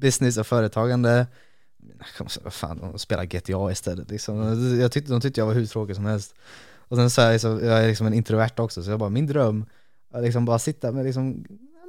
business 0.00 0.36
och 0.36 0.46
företagande. 0.46 1.26
Mina 1.78 2.04
kompisar, 2.18 2.42
vad 2.42 2.52
fan, 2.52 2.78
de 2.78 2.98
spelar 2.98 3.24
GTA 3.24 3.72
istället 3.72 4.10
liksom. 4.10 4.36
Jag 4.80 4.92
tyckte, 4.92 5.12
de 5.12 5.20
tyckte 5.20 5.40
jag 5.40 5.46
var 5.46 5.54
hur 5.54 5.66
tråkig 5.66 5.96
som 5.96 6.04
helst. 6.04 6.34
Och 6.88 6.96
sen 6.96 7.10
så 7.10 7.20
är 7.20 7.26
jag, 7.26 7.32
liksom, 7.32 7.64
jag 7.64 7.84
är 7.84 7.88
liksom 7.88 8.06
en 8.06 8.14
introvert 8.14 8.58
också, 8.60 8.82
så 8.82 8.90
jag 8.90 8.98
bara, 8.98 9.10
min 9.10 9.26
dröm 9.26 9.64
är 10.14 10.22
liksom 10.22 10.44
bara 10.44 10.58
sitta 10.58 10.92
med 10.92 11.04
liksom, 11.04 11.44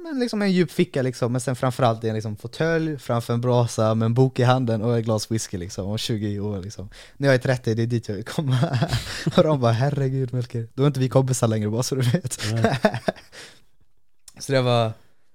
men 0.06 0.18
liksom 0.18 0.42
en 0.42 0.52
djup 0.52 0.70
ficka 0.70 1.02
liksom, 1.02 1.32
men 1.32 1.40
sen 1.40 1.56
framförallt 1.56 2.04
i 2.04 2.08
en 2.08 2.14
liksom 2.14 2.36
fåtölj 2.36 2.98
framför 2.98 3.34
en 3.34 3.40
brasa 3.40 3.94
med 3.94 4.06
en 4.06 4.14
bok 4.14 4.38
i 4.38 4.42
handen 4.42 4.82
och 4.82 4.98
ett 4.98 5.04
glas 5.04 5.30
whisky 5.30 5.58
liksom, 5.58 5.86
och 5.86 5.98
20 5.98 6.40
år 6.40 6.62
liksom. 6.62 6.90
När 7.16 7.28
jag 7.28 7.34
är 7.34 7.38
30, 7.38 7.74
det 7.74 7.82
är 7.82 7.86
dit 7.86 8.08
jag 8.08 8.14
vill 8.14 8.24
komma. 8.24 8.78
och 9.36 9.42
de 9.42 9.60
bara, 9.60 9.72
herregud 9.72 10.32
Melker, 10.32 10.68
då 10.74 10.82
är 10.82 10.86
inte 10.86 11.00
vi 11.00 11.08
kompisar 11.08 11.48
längre 11.48 11.70
bara 11.70 11.82
så 11.82 11.94
du 11.94 12.02
vet. 12.02 12.32
Så 14.38 14.52
det 14.52 14.62
var, 14.62 14.92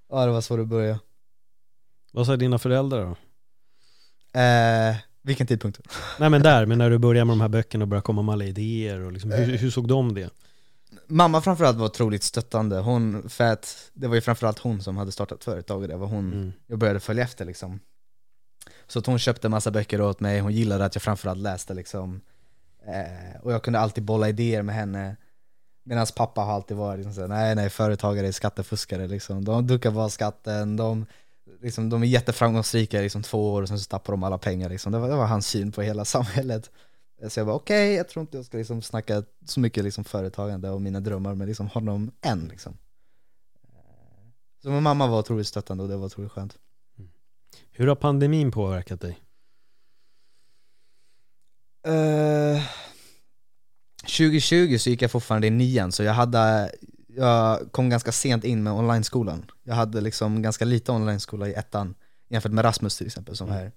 ja 0.10 0.26
det 0.26 0.32
var 0.32 0.42
så 0.42 0.58
det 0.58 0.66
började. 0.66 1.00
Vad 2.12 2.26
sa 2.26 2.36
dina 2.36 2.60
föräldrar 2.60 3.06
då? 3.06 3.16
Eh, 4.40 4.96
vilken 5.22 5.48
tidpunkt? 5.48 5.80
Nej 6.20 6.30
men 6.30 6.42
där, 6.42 6.66
men 6.66 6.78
när 6.78 6.90
du 6.90 6.98
började 6.98 7.26
med 7.26 7.32
de 7.32 7.42
här 7.42 7.48
böckerna 7.48 7.84
och 7.84 7.88
började 7.88 8.06
komma 8.06 8.22
med 8.22 8.34
alla 8.34 8.46
idéer 8.46 9.00
och 9.00 9.12
liksom, 9.12 9.32
hur, 9.32 9.58
hur 9.58 9.70
såg 9.72 9.88
de 9.88 10.14
det? 10.14 10.30
Mamma 11.12 11.42
framförallt 11.42 11.78
var 11.78 11.86
otroligt 11.86 12.24
stöttande, 12.24 12.80
hon, 12.80 13.30
för 13.30 13.44
att 13.44 13.92
det 13.94 14.08
var 14.08 14.16
ju 14.16 14.22
framförallt 14.22 14.60
hon 14.60 14.84
som 14.84 14.98
hade 14.98 15.12
startat 15.12 15.44
företag 15.44 15.82
och 15.82 15.88
det 15.88 15.98
var 15.98 16.08
hon 16.08 16.34
Mm. 16.34 16.54
jag 16.68 16.80
började 16.80 17.00
följa 17.00 17.24
efter 17.24 17.46
liksom. 17.46 17.80
Så 18.88 19.00
att 19.00 19.06
hon 19.06 19.20
köpte 19.20 19.50
massa 19.50 19.72
böcker 19.72 20.02
åt 20.02 20.20
mig, 20.20 20.40
hon 20.40 20.52
gillade 20.54 20.86
att 20.86 20.96
jag 20.96 21.02
framförallt 21.02 21.40
läste 21.40 21.74
liksom 21.74 22.22
eh, 22.88 23.42
Och 23.42 23.54
jag 23.54 23.64
kunde 23.64 23.80
alltid 23.80 24.04
bolla 24.04 24.30
idéer 24.30 24.62
med 24.62 24.76
henne. 24.76 25.16
Medan 25.84 26.08
pappa 26.16 26.42
har 26.42 26.54
alltid 26.54 26.78
varit 26.78 26.98
liksom 26.98 27.14
såhär, 27.14 27.28
nej 27.28 27.56
nej 27.56 27.70
företagare 27.70 28.28
är 28.28 28.32
skattefuskare 28.32 29.08
liksom. 29.08 29.46
De 29.46 29.68
duckar 29.68 29.92
bara 29.92 30.10
skatten, 30.10 30.78
de, 30.78 31.06
liksom, 31.62 31.90
de 31.90 32.04
är 32.04 32.08
jätteframgångsrika 32.08 33.02
liksom 33.02 33.24
två 33.24 33.54
år 33.54 33.62
och 33.62 33.68
sen 33.68 33.80
så 33.80 33.88
tappar 33.90 34.14
de 34.14 34.24
alla 34.24 34.38
pengar 34.38 34.70
liksom. 34.70 34.92
det, 34.92 35.00
var, 35.00 35.10
det 35.10 35.16
var 35.16 35.26
hans 35.26 35.48
syn 35.48 35.72
på 35.72 35.82
hela 35.82 36.06
samhället 36.06 36.72
Så 37.28 37.40
jag 37.40 37.48
bara 37.48 37.56
okej, 37.56 37.94
jag 37.94 38.10
tror 38.10 38.22
inte 38.22 38.38
jag 38.38 38.46
ska 38.46 38.58
liksom 38.58 38.82
snacka 38.82 39.24
så 39.46 39.60
mycket 39.60 39.84
liksom 39.84 40.04
företagande 40.04 40.70
och 40.70 40.82
mina 40.82 41.00
drömmar 41.00 41.36
med 41.36 41.48
liksom 41.48 41.68
honom 41.68 42.12
än 42.22 42.48
liksom. 42.48 42.78
Så 44.64 44.70
min 44.70 44.84
mamma 44.84 45.08
var 45.08 45.20
otroligt 45.20 45.48
stöttande 45.48 45.84
och 45.84 45.90
det 45.90 45.98
var 45.98 46.06
otroligt 46.06 46.32
skönt. 46.32 46.58
Hur 47.72 47.88
har 47.88 47.96
pandemin 47.96 48.52
påverkat 48.52 49.02
dig? 49.02 49.20
Eh, 51.88 52.64
2020 54.02 54.78
så 54.78 54.90
gick 54.90 55.02
jag 55.02 55.12
fortfarande 55.12 55.48
i 55.48 55.50
nian, 55.50 55.92
så 55.92 56.04
jag 56.04 56.14
hade 56.14 56.72
Jag 57.08 57.72
kom 57.72 57.90
ganska 57.90 58.12
sent 58.12 58.44
in 58.44 58.64
med 58.64 58.74
online-skolan. 58.74 59.52
Jag 59.64 59.76
hade 59.76 60.02
liksom 60.02 60.42
ganska 60.42 60.66
lite 60.66 60.92
online-skola 60.92 61.48
i 61.48 61.54
ettan 61.54 61.96
Jämfört 62.30 62.52
med 62.52 62.66
Rasmus 62.66 62.98
till 62.98 63.08
exempel 63.08 63.36
som 63.36 63.50
Mm. 63.50 63.60
är 63.62 63.72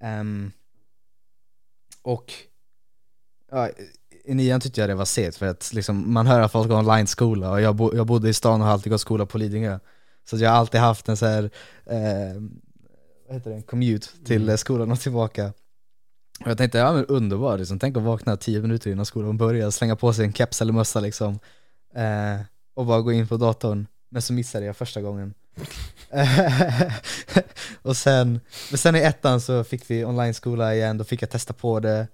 Ehm, 0.00 0.52
Och 2.02 2.32
ja, 3.52 3.68
I 4.24 4.34
nian 4.34 4.60
tyckte 4.60 4.80
jag 4.80 4.90
det 4.90 4.94
var 4.94 5.04
segt 5.04 5.36
för 5.36 5.46
att 5.46 5.72
liksom, 5.72 6.12
man 6.12 6.26
hör 6.26 6.40
att 6.40 6.52
folk 6.52 6.68
går 6.68 6.78
online-skola 6.78 7.50
och 7.50 7.60
jag, 7.60 7.74
bo, 7.76 7.96
jag 7.96 8.06
bodde 8.06 8.28
i 8.28 8.34
stan 8.34 8.60
och 8.60 8.66
har 8.66 8.72
alltid 8.72 8.92
gått 8.92 9.00
skola 9.00 9.26
på 9.26 9.38
Lidingö. 9.38 9.78
Så 10.30 10.36
jag 10.36 10.50
har 10.50 10.56
alltid 10.56 10.80
haft 10.80 11.08
en 11.08 11.16
så 11.16 11.26
här, 11.26 11.50
eh, 11.86 12.40
vad 13.26 13.36
heter 13.36 13.50
det, 13.50 13.56
en 13.56 13.62
commute 13.62 14.06
till 14.24 14.42
Mm. 14.42 14.58
skolan 14.58 14.92
och 14.92 15.00
tillbaka. 15.00 15.52
Och 16.44 16.50
jag 16.50 16.58
tänkte, 16.58 16.78
ja 16.78 16.92
men 16.92 17.06
underbart, 17.06 17.58
liksom. 17.58 17.78
tänk 17.78 17.96
att 17.96 18.02
vakna 18.02 18.36
10 18.36 18.60
minuter 18.60 18.90
innan 18.90 19.06
skolan 19.06 19.36
börjar, 19.36 19.70
slänga 19.70 19.96
på 19.96 20.12
sig 20.12 20.24
en 20.24 20.32
keps 20.32 20.60
eller 20.62 20.72
mössa 20.72 21.00
liksom. 21.00 21.38
Eh, 21.94 22.40
Och 22.74 22.86
bara 22.86 23.00
gå 23.00 23.12
in 23.12 23.28
på 23.28 23.36
datorn, 23.36 23.86
men 24.10 24.22
så 24.22 24.32
missade 24.32 24.66
jag 24.66 24.76
första 24.76 25.00
gången. 25.00 25.34
Och 27.82 27.96
sen, 27.96 28.40
men 28.70 28.78
sen 28.78 28.96
i 28.96 28.98
ettan 28.98 29.40
så 29.40 29.64
fick 29.64 29.90
vi 29.90 30.04
online-skola 30.04 30.74
igen, 30.74 30.98
då 30.98 31.04
fick 31.04 31.22
jag 31.22 31.30
testa 31.30 31.52
på 31.52 31.80
det 31.80 32.08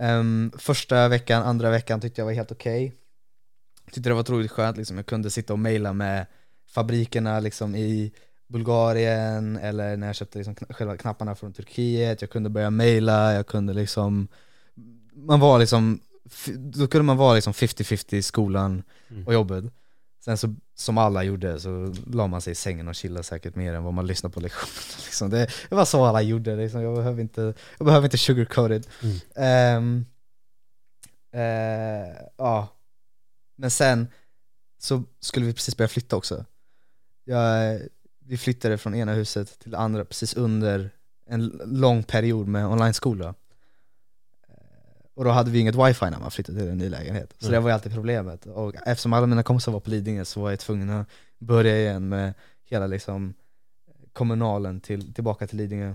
Ehm, 0.00 0.52
Första 0.58 1.08
veckan, 1.08 1.42
andra 1.42 1.70
veckan 1.70 2.00
tyckte 2.00 2.20
jag 2.20 2.26
var 2.26 2.32
helt 2.32 2.52
okej 2.52 2.94
Tyckte 3.92 4.10
det 4.10 4.14
var 4.14 4.20
otroligt 4.20 4.50
skönt, 4.50 4.76
liksom. 4.76 4.96
jag 4.96 5.06
kunde 5.06 5.30
sitta 5.30 5.52
och 5.52 5.58
mejla 5.58 5.92
med 5.92 6.26
fabrikerna 6.74 7.40
liksom 7.40 7.74
i 7.74 8.12
Bulgarien 8.48 9.56
eller 9.56 9.96
när 9.96 10.06
jag 10.06 10.16
köpte 10.16 10.38
liksom 10.38 10.54
själva 10.54 10.96
knapparna 10.96 11.34
från 11.34 11.52
Turkiet, 11.52 12.20
jag 12.20 12.30
kunde 12.30 12.50
börja 12.50 12.70
mejla, 12.70 13.34
jag 13.34 13.46
kunde 13.46 13.72
liksom 13.72 14.28
Man 15.14 15.40
var 15.40 15.58
liksom, 15.58 16.00
då 16.58 16.86
kunde 16.86 17.04
man 17.04 17.16
vara 17.16 17.34
liksom 17.34 17.52
50-50 17.52 18.14
i 18.16 18.22
skolan 18.22 18.82
Mm. 19.10 19.26
och 19.26 19.32
jobbet 19.34 19.64
Sen 20.24 20.38
så, 20.38 20.54
som 20.74 20.98
alla 20.98 21.22
gjorde, 21.22 21.60
så 21.60 21.94
la 22.06 22.26
man 22.26 22.40
sig 22.40 22.50
i 22.50 22.54
sängen 22.54 22.88
och 22.88 22.94
chillade 22.94 23.22
säkert 23.22 23.54
mer 23.54 23.74
än 23.74 23.84
vad 23.84 23.94
man 23.94 24.06
lyssnade 24.06 24.32
på 24.32 24.40
lektionerna 24.40 24.96
liksom. 25.04 25.30
det, 25.30 25.50
det 25.68 25.74
var 25.74 25.84
så 25.84 26.04
alla 26.04 26.22
gjorde, 26.22 26.56
liksom. 26.56 26.82
jag, 26.82 26.96
behöver 26.96 27.20
inte, 27.20 27.54
jag 27.78 27.86
behöver 27.86 28.06
inte 28.06 28.18
sugarcoat 28.18 28.70
it 28.70 28.88
Mm. 29.02 29.16
Ehm, 29.36 30.06
eh, 31.32 32.16
Ja 32.36 32.68
Men 33.56 33.70
sen 33.70 34.08
så 34.78 35.02
skulle 35.20 35.46
vi 35.46 35.52
precis 35.52 35.76
börja 35.76 35.88
flytta 35.88 36.16
också 36.16 36.44
jag, 37.24 37.80
Vi 38.18 38.36
flyttade 38.36 38.78
från 38.78 38.94
ena 38.94 39.12
huset 39.14 39.58
till 39.58 39.70
det 39.70 39.78
andra 39.78 40.04
precis 40.04 40.34
under 40.34 40.90
en 41.26 41.60
lång 41.64 42.02
period 42.02 42.48
med 42.48 42.66
online-skola 42.66 43.34
Och 45.20 45.24
då 45.26 45.30
hade 45.30 45.50
vi 45.50 45.58
inget 45.58 45.74
wifi 45.74 46.10
när 46.10 46.18
man 46.18 46.30
flyttade 46.30 46.58
till 46.60 46.68
en 46.68 46.78
ny 46.78 46.88
lägenhet. 46.88 47.34
Så 47.38 47.46
Mm. 47.46 47.52
det 47.52 47.60
var 47.60 47.70
ju 47.70 47.74
alltid 47.74 47.94
problemet. 47.94 48.46
Och 48.46 48.74
eftersom 48.86 49.12
alla 49.12 49.26
mina 49.26 49.42
kompisar 49.42 49.72
var 49.72 49.80
på 49.80 49.90
Lidingö 49.90 50.24
så 50.24 50.40
var 50.40 50.50
jag 50.50 50.58
tvungen 50.58 50.90
att 50.90 51.06
börja 51.38 51.78
igen 51.78 52.08
med 52.08 52.34
hela 52.64 52.86
liksom 52.86 53.34
kommunalen 54.12 54.80
till, 54.80 55.14
tillbaka 55.14 55.46
till 55.46 55.58
Lidingö. 55.58 55.94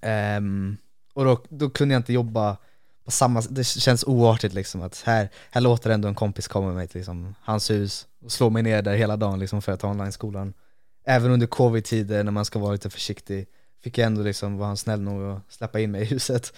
Ehm, 0.00 0.76
och 1.14 1.24
då, 1.24 1.42
då 1.48 1.70
kunde 1.70 1.94
jag 1.94 1.98
inte 1.98 2.12
jobba 2.12 2.56
på 3.04 3.10
samma 3.10 3.40
det 3.50 3.64
känns 3.64 4.04
oartigt 4.04 4.54
liksom 4.54 4.82
att 4.82 5.02
här, 5.06 5.28
här 5.50 5.60
låter 5.60 5.90
ändå 5.90 6.08
en 6.08 6.14
kompis 6.14 6.48
komma 6.48 6.66
med 6.66 6.76
mig 6.76 6.88
till 6.88 6.98
liksom, 6.98 7.34
hans 7.40 7.70
hus 7.70 8.06
och 8.24 8.32
slå 8.32 8.50
mig 8.50 8.62
ner 8.62 8.82
där 8.82 8.94
hela 8.94 9.16
dagen 9.16 9.38
liksom 9.38 9.62
för 9.62 9.72
att 9.72 9.80
ta 9.80 9.88
online-skolan. 9.90 10.54
Även 11.06 11.30
under 11.30 11.46
covid-tider 11.46 12.24
när 12.24 12.32
man 12.32 12.44
ska 12.44 12.58
vara 12.58 12.72
lite 12.72 12.90
försiktig 12.90 13.46
fick 13.82 13.98
jag 13.98 14.06
ändå 14.06 14.22
liksom 14.22 14.56
vara 14.56 14.66
han 14.68 14.76
snäll 14.76 15.00
nog 15.00 15.22
att 15.22 15.52
släppa 15.52 15.80
in 15.80 15.90
mig 15.90 16.02
i 16.02 16.04
huset. 16.04 16.52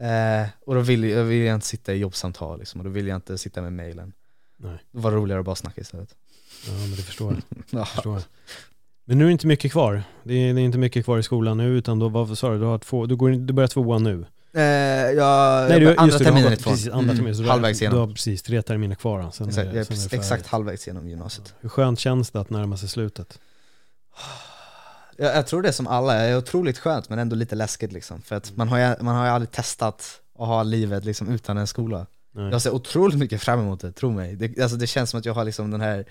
Eh, 0.00 0.46
och 0.66 0.74
då 0.74 0.80
ville 0.80 1.06
jag, 1.08 1.24
vill 1.24 1.42
jag 1.42 1.54
inte 1.54 1.66
sitta 1.66 1.94
i 1.94 1.96
jobbsamtal 1.98 2.58
liksom, 2.58 2.80
och 2.80 2.84
då 2.84 2.90
ville 2.90 3.08
jag 3.08 3.16
inte 3.16 3.38
sitta 3.38 3.62
med 3.62 3.72
mailen. 3.72 4.12
Nej. 4.56 4.78
Det 4.92 4.98
var 5.00 5.10
roligare 5.12 5.40
att 5.40 5.46
bara 5.46 5.56
snacka 5.56 5.80
istället. 5.80 6.08
Ja, 6.66 6.72
men 6.72 6.90
det 6.90 6.96
förstår 7.02 7.32
jag. 7.32 7.42
Ja. 7.80 7.84
förstår. 7.84 8.20
Men 9.04 9.18
nu 9.18 9.24
är 9.24 9.28
det 9.28 9.32
inte 9.32 9.46
mycket 9.46 9.72
kvar. 9.72 10.02
Det 10.22 10.34
är, 10.34 10.54
det 10.54 10.60
är 10.60 10.64
inte 10.64 10.78
mycket 10.78 11.04
kvar 11.04 11.18
i 11.18 11.22
skolan 11.22 11.56
nu, 11.56 11.68
utan 11.78 11.98
då, 11.98 12.08
vad 12.08 12.38
sa 12.38 12.50
du, 12.52 12.58
du, 12.58 12.64
har 12.64 12.78
två, 12.78 13.06
du, 13.06 13.16
går, 13.16 13.30
du 13.30 13.52
börjar 13.52 13.68
tvåan 13.68 14.02
nu? 14.02 14.26
Eh, 14.54 14.62
jag, 14.62 15.68
Nej, 15.68 15.80
du, 15.80 15.96
andra 15.96 16.04
just 16.06 16.24
terminen. 16.24 16.56
Precis, 16.56 16.86
andra 16.88 16.98
Mm, 17.02 17.16
terminen. 17.16 17.34
Så 17.36 17.42
du 17.42 17.48
har- 17.48 17.52
halvvägs 17.52 17.78
Du 17.78 17.84
igenom. 17.84 18.00
har 18.00 18.06
precis 18.14 18.42
tre 18.42 18.62
terminer 18.62 18.94
kvar. 18.94 19.22
då, 19.22 19.30
Sen 19.30 19.48
Exakt, 19.48 19.68
är, 19.68 19.72
det- 19.72 19.84
sen 19.84 19.96
är 19.96 20.04
är 20.04 20.08
det 20.10 20.16
exakt 20.16 20.46
halvvägs 20.46 20.86
genom 20.86 21.08
gymnasiet. 21.08 21.54
Hur 21.60 21.68
skönt 21.68 21.98
känns 22.00 22.30
det 22.30 22.40
att 22.40 22.50
närma 22.50 22.76
sig 22.76 22.88
slutet? 22.88 23.38
Jag, 25.18 25.36
jag 25.36 25.46
tror 25.46 25.62
det 25.62 25.72
som 25.72 25.86
alla, 25.86 26.14
är 26.14 26.36
otroligt 26.36 26.78
skönt 26.78 27.08
men 27.08 27.18
ändå 27.18 27.36
lite 27.36 27.54
läskigt 27.54 27.92
liksom. 27.92 28.22
För 28.22 28.36
att 28.36 28.56
man 28.56 28.68
har 28.68 28.78
ju, 28.78 28.94
man 29.00 29.16
har 29.16 29.24
ju 29.24 29.30
aldrig 29.30 29.50
testat 29.50 30.20
att 30.38 30.46
ha 30.46 30.62
livet 30.62 31.04
liksom 31.04 31.28
utan 31.28 31.58
en 31.58 31.66
skola. 31.66 32.06
Nej. 32.34 32.50
Jag 32.50 32.62
ser 32.62 32.74
otroligt 32.74 33.18
mycket 33.18 33.42
fram 33.42 33.60
emot 33.60 33.80
det, 33.80 33.92
tro 33.92 34.10
mig. 34.10 34.36
Det, 34.36 34.60
alltså 34.62 34.76
det 34.76 34.86
känns 34.86 35.10
som 35.10 35.18
att 35.18 35.24
jag 35.24 35.34
har 35.34 35.44
liksom 35.44 35.70
den 35.70 35.80
här, 35.80 35.96
det 35.98 36.04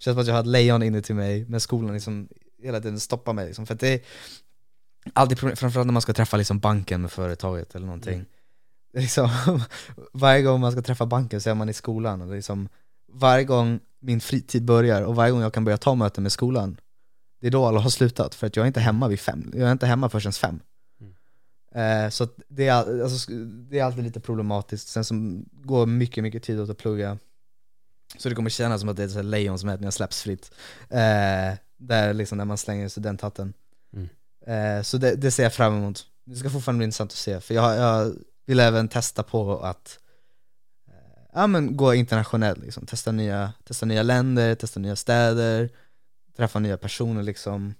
känns 0.00 0.14
som 0.14 0.20
att 0.20 0.26
jag 0.26 0.34
har 0.34 0.40
ett 0.40 0.46
lejon 0.46 0.82
inne 0.82 1.02
till 1.02 1.14
mig, 1.14 1.44
men 1.48 1.60
skolan 1.60 1.94
liksom 1.94 2.28
hela 2.62 2.80
tiden 2.80 3.00
stoppar 3.00 3.32
mig 3.32 3.46
liksom. 3.46 3.66
För 3.66 3.74
att 3.74 3.80
det 3.80 3.88
är 3.88 4.00
alltid 5.12 5.38
problem, 5.38 5.56
framförallt 5.56 5.86
när 5.86 5.92
man 5.92 6.02
ska 6.02 6.12
träffa 6.12 6.36
liksom 6.36 6.58
banken 6.58 7.02
med 7.02 7.12
företaget 7.12 7.74
eller 7.74 7.86
någonting. 7.86 8.14
Mm. 8.14 8.26
Liksom, 8.96 9.30
varje 10.12 10.42
gång 10.42 10.60
man 10.60 10.72
ska 10.72 10.82
träffa 10.82 11.06
banken 11.06 11.40
så 11.40 11.50
är 11.50 11.54
man 11.54 11.68
i 11.68 11.72
skolan 11.72 12.22
och 12.22 12.34
liksom, 12.34 12.68
varje 13.12 13.44
gång 13.44 13.80
min 14.00 14.20
fritid 14.20 14.64
börjar 14.64 15.02
och 15.02 15.14
varje 15.14 15.32
gång 15.32 15.40
jag 15.40 15.54
kan 15.54 15.64
börja 15.64 15.78
ta 15.78 15.94
möten 15.94 16.22
med 16.22 16.32
skolan, 16.32 16.76
det 17.44 17.48
är 17.48 17.50
då 17.50 17.66
alla 17.66 17.80
har 17.80 17.90
slutat 17.90 18.34
för 18.34 18.46
att 18.46 18.56
jag 18.56 18.62
är 18.62 18.66
inte 18.66 18.80
hemma 18.80 19.08
vid 19.08 19.20
fem, 19.20 19.52
jag 19.54 19.68
är 19.68 19.72
inte 19.72 19.86
hemma 19.86 20.08
förrän 20.08 20.32
fem. 20.32 20.60
Eh, 21.74 22.08
så 22.08 22.28
det, 22.48 22.68
är, 22.68 22.72
all- 22.72 23.02
alltså, 23.02 23.32
det 23.70 23.78
är 23.78 23.84
alltid 23.84 24.04
lite 24.04 24.20
problematiskt, 24.20 24.88
sen 24.88 25.04
som 25.04 25.44
går 25.52 25.86
mycket, 25.86 26.22
mycket 26.22 26.42
tid 26.42 26.60
åt 26.60 26.70
att 26.70 26.78
plugga. 26.78 27.18
Så 28.18 28.28
det 28.28 28.34
kommer 28.34 28.50
kännas 28.50 28.80
som 28.80 28.88
att 28.88 28.96
det 28.96 29.02
är 29.02 29.18
ett 29.18 29.24
lejon 29.24 29.58
som 29.58 29.66
när 29.66 29.82
jag 29.82 29.92
släpps 29.92 30.22
fritt. 30.22 30.50
Eh, 30.90 31.58
där 31.76 32.14
liksom 32.14 32.38
när 32.38 32.44
man 32.44 32.58
slänger 32.58 32.88
studenthatten. 32.88 33.52
Mm. 33.92 34.08
Eh, 34.46 34.82
så 34.82 34.98
det, 34.98 35.14
det 35.14 35.30
ser 35.30 35.42
jag 35.42 35.54
fram 35.54 35.76
emot. 35.76 36.06
Det 36.24 36.36
ska 36.36 36.50
fortfarande 36.50 36.78
bli 36.78 36.84
intressant 36.84 37.10
att 37.10 37.16
se, 37.16 37.40
för 37.40 37.54
jag, 37.54 37.76
jag 37.76 38.14
vill 38.46 38.60
även 38.60 38.88
testa 38.88 39.22
på 39.22 39.60
att 39.60 39.98
eh, 40.88 41.22
ja, 41.32 41.46
men 41.46 41.76
gå 41.76 41.94
internationellt, 41.94 42.58
liksom. 42.58 42.86
testa, 42.86 43.12
nya, 43.12 43.52
testa 43.64 43.86
nya 43.86 44.02
länder, 44.02 44.54
testa 44.54 44.80
nya 44.80 44.96
städer, 44.96 45.70
träffa 46.36 46.58
nya 46.58 46.76
personer 46.76 47.22
liksom. 47.22 47.74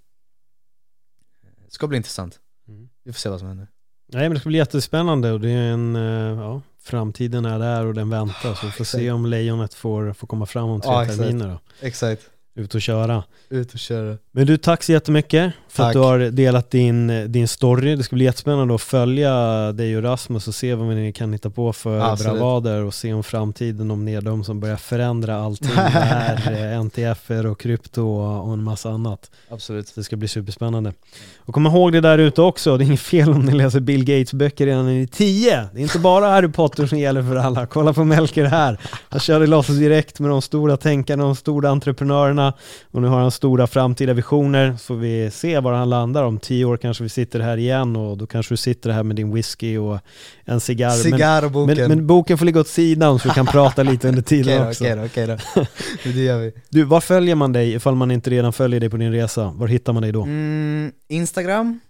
Det 1.64 1.70
ska 1.74 1.86
bli 1.86 1.96
intressant. 1.96 2.38
Mm. 2.68 2.88
Vi 3.04 3.12
får 3.12 3.20
se 3.20 3.28
vad 3.28 3.38
som 3.38 3.48
händer. 3.48 3.68
Nej 4.12 4.22
men 4.22 4.34
det 4.34 4.40
ska 4.40 4.48
bli 4.48 4.58
jättespännande 4.58 5.32
och 5.32 5.40
det 5.40 5.50
är 5.50 5.72
en, 5.72 5.96
eh, 5.96 6.42
ja, 6.44 6.60
framtiden 6.82 7.44
är 7.44 7.58
där 7.58 7.86
och 7.86 7.94
den 7.94 8.10
väntar 8.10 8.54
så 8.54 8.66
vi 8.66 8.72
får 8.72 8.84
se 8.84 9.10
om 9.10 9.26
lejonet 9.26 9.74
får, 9.74 10.12
får 10.12 10.26
komma 10.26 10.46
fram 10.46 10.68
om 10.70 10.80
tre 10.80 10.90
Ja, 10.90 11.02
exakt. 11.02 11.18
terminer 11.20 11.48
då. 11.48 11.60
Exakt. 11.86 12.22
Ut 12.54 12.74
och 12.74 12.82
köra. 12.82 13.24
Ut 13.48 13.72
och 13.72 13.78
köra. 13.78 14.18
Men 14.32 14.46
du, 14.46 14.56
tack 14.56 14.82
så 14.82 14.92
jättemycket 14.92 15.54
för 15.74 15.82
att 15.82 15.88
Tack. 15.88 15.94
du 15.94 15.98
har 15.98 16.18
delat 16.18 16.70
din, 16.70 17.32
din 17.32 17.48
story. 17.48 17.96
Det 17.96 18.02
ska 18.02 18.16
bli 18.16 18.24
jättespännande 18.24 18.74
att 18.74 18.80
följa 18.80 19.32
dig 19.72 19.96
och 19.96 20.02
Rasmus 20.02 20.48
och 20.48 20.54
se 20.54 20.74
vad 20.74 20.86
ni 20.86 21.12
kan 21.12 21.32
hitta 21.32 21.50
på 21.50 21.72
för 21.72 22.00
Absolut. 22.00 22.32
bravader 22.32 22.84
och 22.84 22.94
se 22.94 23.12
om 23.12 23.22
framtiden, 23.22 23.90
om 23.90 24.04
ni 24.04 24.14
är 24.14 24.20
de 24.20 24.44
som 24.44 24.60
börjar 24.60 24.76
förändra 24.76 25.36
allting. 25.36 25.70
Här 25.76 26.72
eh, 26.72 26.80
NTF 26.80 27.30
och 27.30 27.60
krypto 27.60 28.02
och 28.08 28.52
en 28.52 28.62
massa 28.62 28.90
annat. 28.90 29.30
Absolut. 29.48 29.88
Så 29.88 30.00
det 30.00 30.04
ska 30.04 30.16
bli 30.16 30.28
superspännande. 30.28 30.92
Och 31.38 31.54
kom 31.54 31.66
ihåg 31.66 31.92
det 31.92 32.00
där 32.00 32.18
ute 32.18 32.42
också, 32.42 32.76
det 32.76 32.84
är 32.84 32.86
inget 32.86 33.00
fel 33.00 33.30
om 33.30 33.40
ni 33.40 33.52
läser 33.52 33.80
Bill 33.80 34.04
Gates 34.04 34.32
böcker 34.32 34.66
redan 34.66 34.84
när 34.84 34.92
ni 34.92 35.02
är 35.02 35.06
10. 35.06 35.68
Det 35.72 35.80
är 35.80 35.82
inte 35.82 35.98
bara 35.98 36.26
Harry 36.26 36.48
Potter 36.48 36.86
som 36.86 36.98
gäller 36.98 37.22
för 37.22 37.36
alla. 37.36 37.66
Kolla 37.66 37.92
på 37.92 38.04
Melker 38.04 38.44
här. 38.44 38.78
Han 39.08 39.20
körde 39.20 39.46
låtsas 39.46 39.76
direkt 39.76 40.20
med 40.20 40.30
de 40.30 40.42
stora 40.42 40.76
tänkarna, 40.76 41.24
de 41.24 41.36
stora 41.36 41.70
entreprenörerna 41.70 42.52
och 42.90 43.02
nu 43.02 43.08
har 43.08 43.20
han 43.20 43.30
stora 43.30 43.66
framtida 43.66 44.12
visioner. 44.12 44.76
Så 44.80 44.94
vi 44.94 45.30
se 45.30 45.60
var 45.64 45.72
han 45.72 45.90
landar. 45.90 46.24
Om 46.24 46.38
tio 46.38 46.64
år 46.64 46.76
kanske 46.76 47.02
vi 47.02 47.08
sitter 47.08 47.40
här 47.40 47.56
igen 47.56 47.96
och 47.96 48.18
då 48.18 48.26
kanske 48.26 48.52
du 48.52 48.56
sitter 48.56 48.90
här 48.90 49.02
med 49.02 49.16
din 49.16 49.34
whisky 49.34 49.78
och 49.78 49.98
en 50.44 50.60
cigarr. 50.60 50.90
Cigarr 50.90 51.44
och 51.44 51.52
men, 51.52 51.66
boken. 51.66 51.76
men, 51.76 51.88
men 51.88 52.06
boken 52.06 52.38
får 52.38 52.44
ligga 52.44 52.60
åt 52.60 52.68
sidan 52.68 53.18
så 53.18 53.28
vi 53.28 53.34
kan 53.34 53.46
prata 53.46 53.82
lite 53.90 54.08
under 54.08 54.22
tiden 54.22 54.62
då, 54.62 54.68
också. 54.68 54.84
okej 54.84 54.96
då, 54.96 55.04
okej 55.04 55.26
då. 55.26 55.62
Det 56.12 56.24
gör 56.24 56.38
vi. 56.38 56.52
Du, 56.68 56.84
var 56.84 57.00
följer 57.00 57.34
man 57.34 57.52
dig 57.52 57.74
ifall 57.74 57.94
man 57.94 58.10
inte 58.10 58.30
redan 58.30 58.52
följer 58.52 58.80
dig 58.80 58.90
på 58.90 58.96
din 58.96 59.12
resa? 59.12 59.54
Var 59.56 59.66
hittar 59.66 59.92
man 59.92 60.02
dig 60.02 60.12
då? 60.12 60.22
Mm, 60.22 60.92
Instagram, 61.08 61.80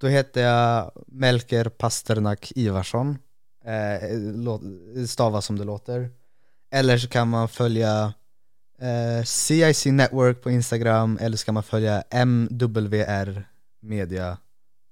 då 0.00 0.06
heter 0.06 0.42
jag 0.42 0.90
Melker 1.06 1.64
Pasternak 1.64 2.52
Ivarsson. 2.54 3.18
Eh, 3.64 5.06
stavas 5.06 5.46
som 5.46 5.58
det 5.58 5.64
låter. 5.64 6.10
Eller 6.72 6.98
så 6.98 7.08
kan 7.08 7.28
man 7.28 7.48
följa 7.48 8.12
eh, 8.82 9.24
CIC 9.24 9.86
Network 9.86 10.42
på 10.42 10.50
Instagram, 10.50 11.18
eller 11.20 11.36
så 11.36 11.44
kan 11.44 11.54
man 11.54 11.62
följa 11.62 12.02
MWR 12.10 13.44
Media 13.82 14.36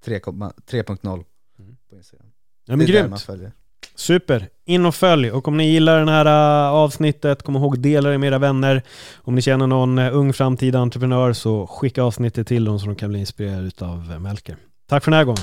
3.0 0.06 0.52
3.0 0.70 1.24
Mm. 1.58 1.76
på 1.90 1.96
Instagram. 1.96 2.26
Ja, 2.66 2.76
men 2.76 2.78
det 2.78 2.84
är 2.84 2.86
där 2.86 3.00
grymt. 3.00 3.10
man 3.10 3.18
följer. 3.18 3.52
Super! 3.94 4.48
In 4.66 4.86
och 4.86 4.94
följ 4.94 5.30
och 5.30 5.48
om 5.48 5.56
ni 5.56 5.72
gillar 5.72 6.04
det 6.04 6.10
här 6.12 6.26
äh, 6.66 6.72
avsnittet, 6.72 7.42
kom 7.42 7.56
ihåg 7.56 7.78
dela 7.78 8.08
det 8.10 8.18
med 8.18 8.26
era 8.26 8.38
vänner. 8.38 8.82
Om 9.16 9.34
ni 9.34 9.42
känner 9.42 9.66
någon 9.66 9.98
äh, 9.98 10.16
ung 10.16 10.32
framtida 10.32 10.78
entreprenör 10.78 11.32
så 11.32 11.66
skicka 11.66 12.02
avsnittet 12.02 12.46
till 12.46 12.64
dem 12.64 12.78
så 12.78 12.86
de 12.86 12.94
kan 12.94 13.10
bli 13.10 13.18
inspirerade 13.20 13.66
utav 13.66 14.12
äh, 14.12 14.18
Melker. 14.18 14.56
Tack 14.88 15.04
för 15.04 15.10
den 15.10 15.18
här 15.18 15.24
gången. 15.24 15.42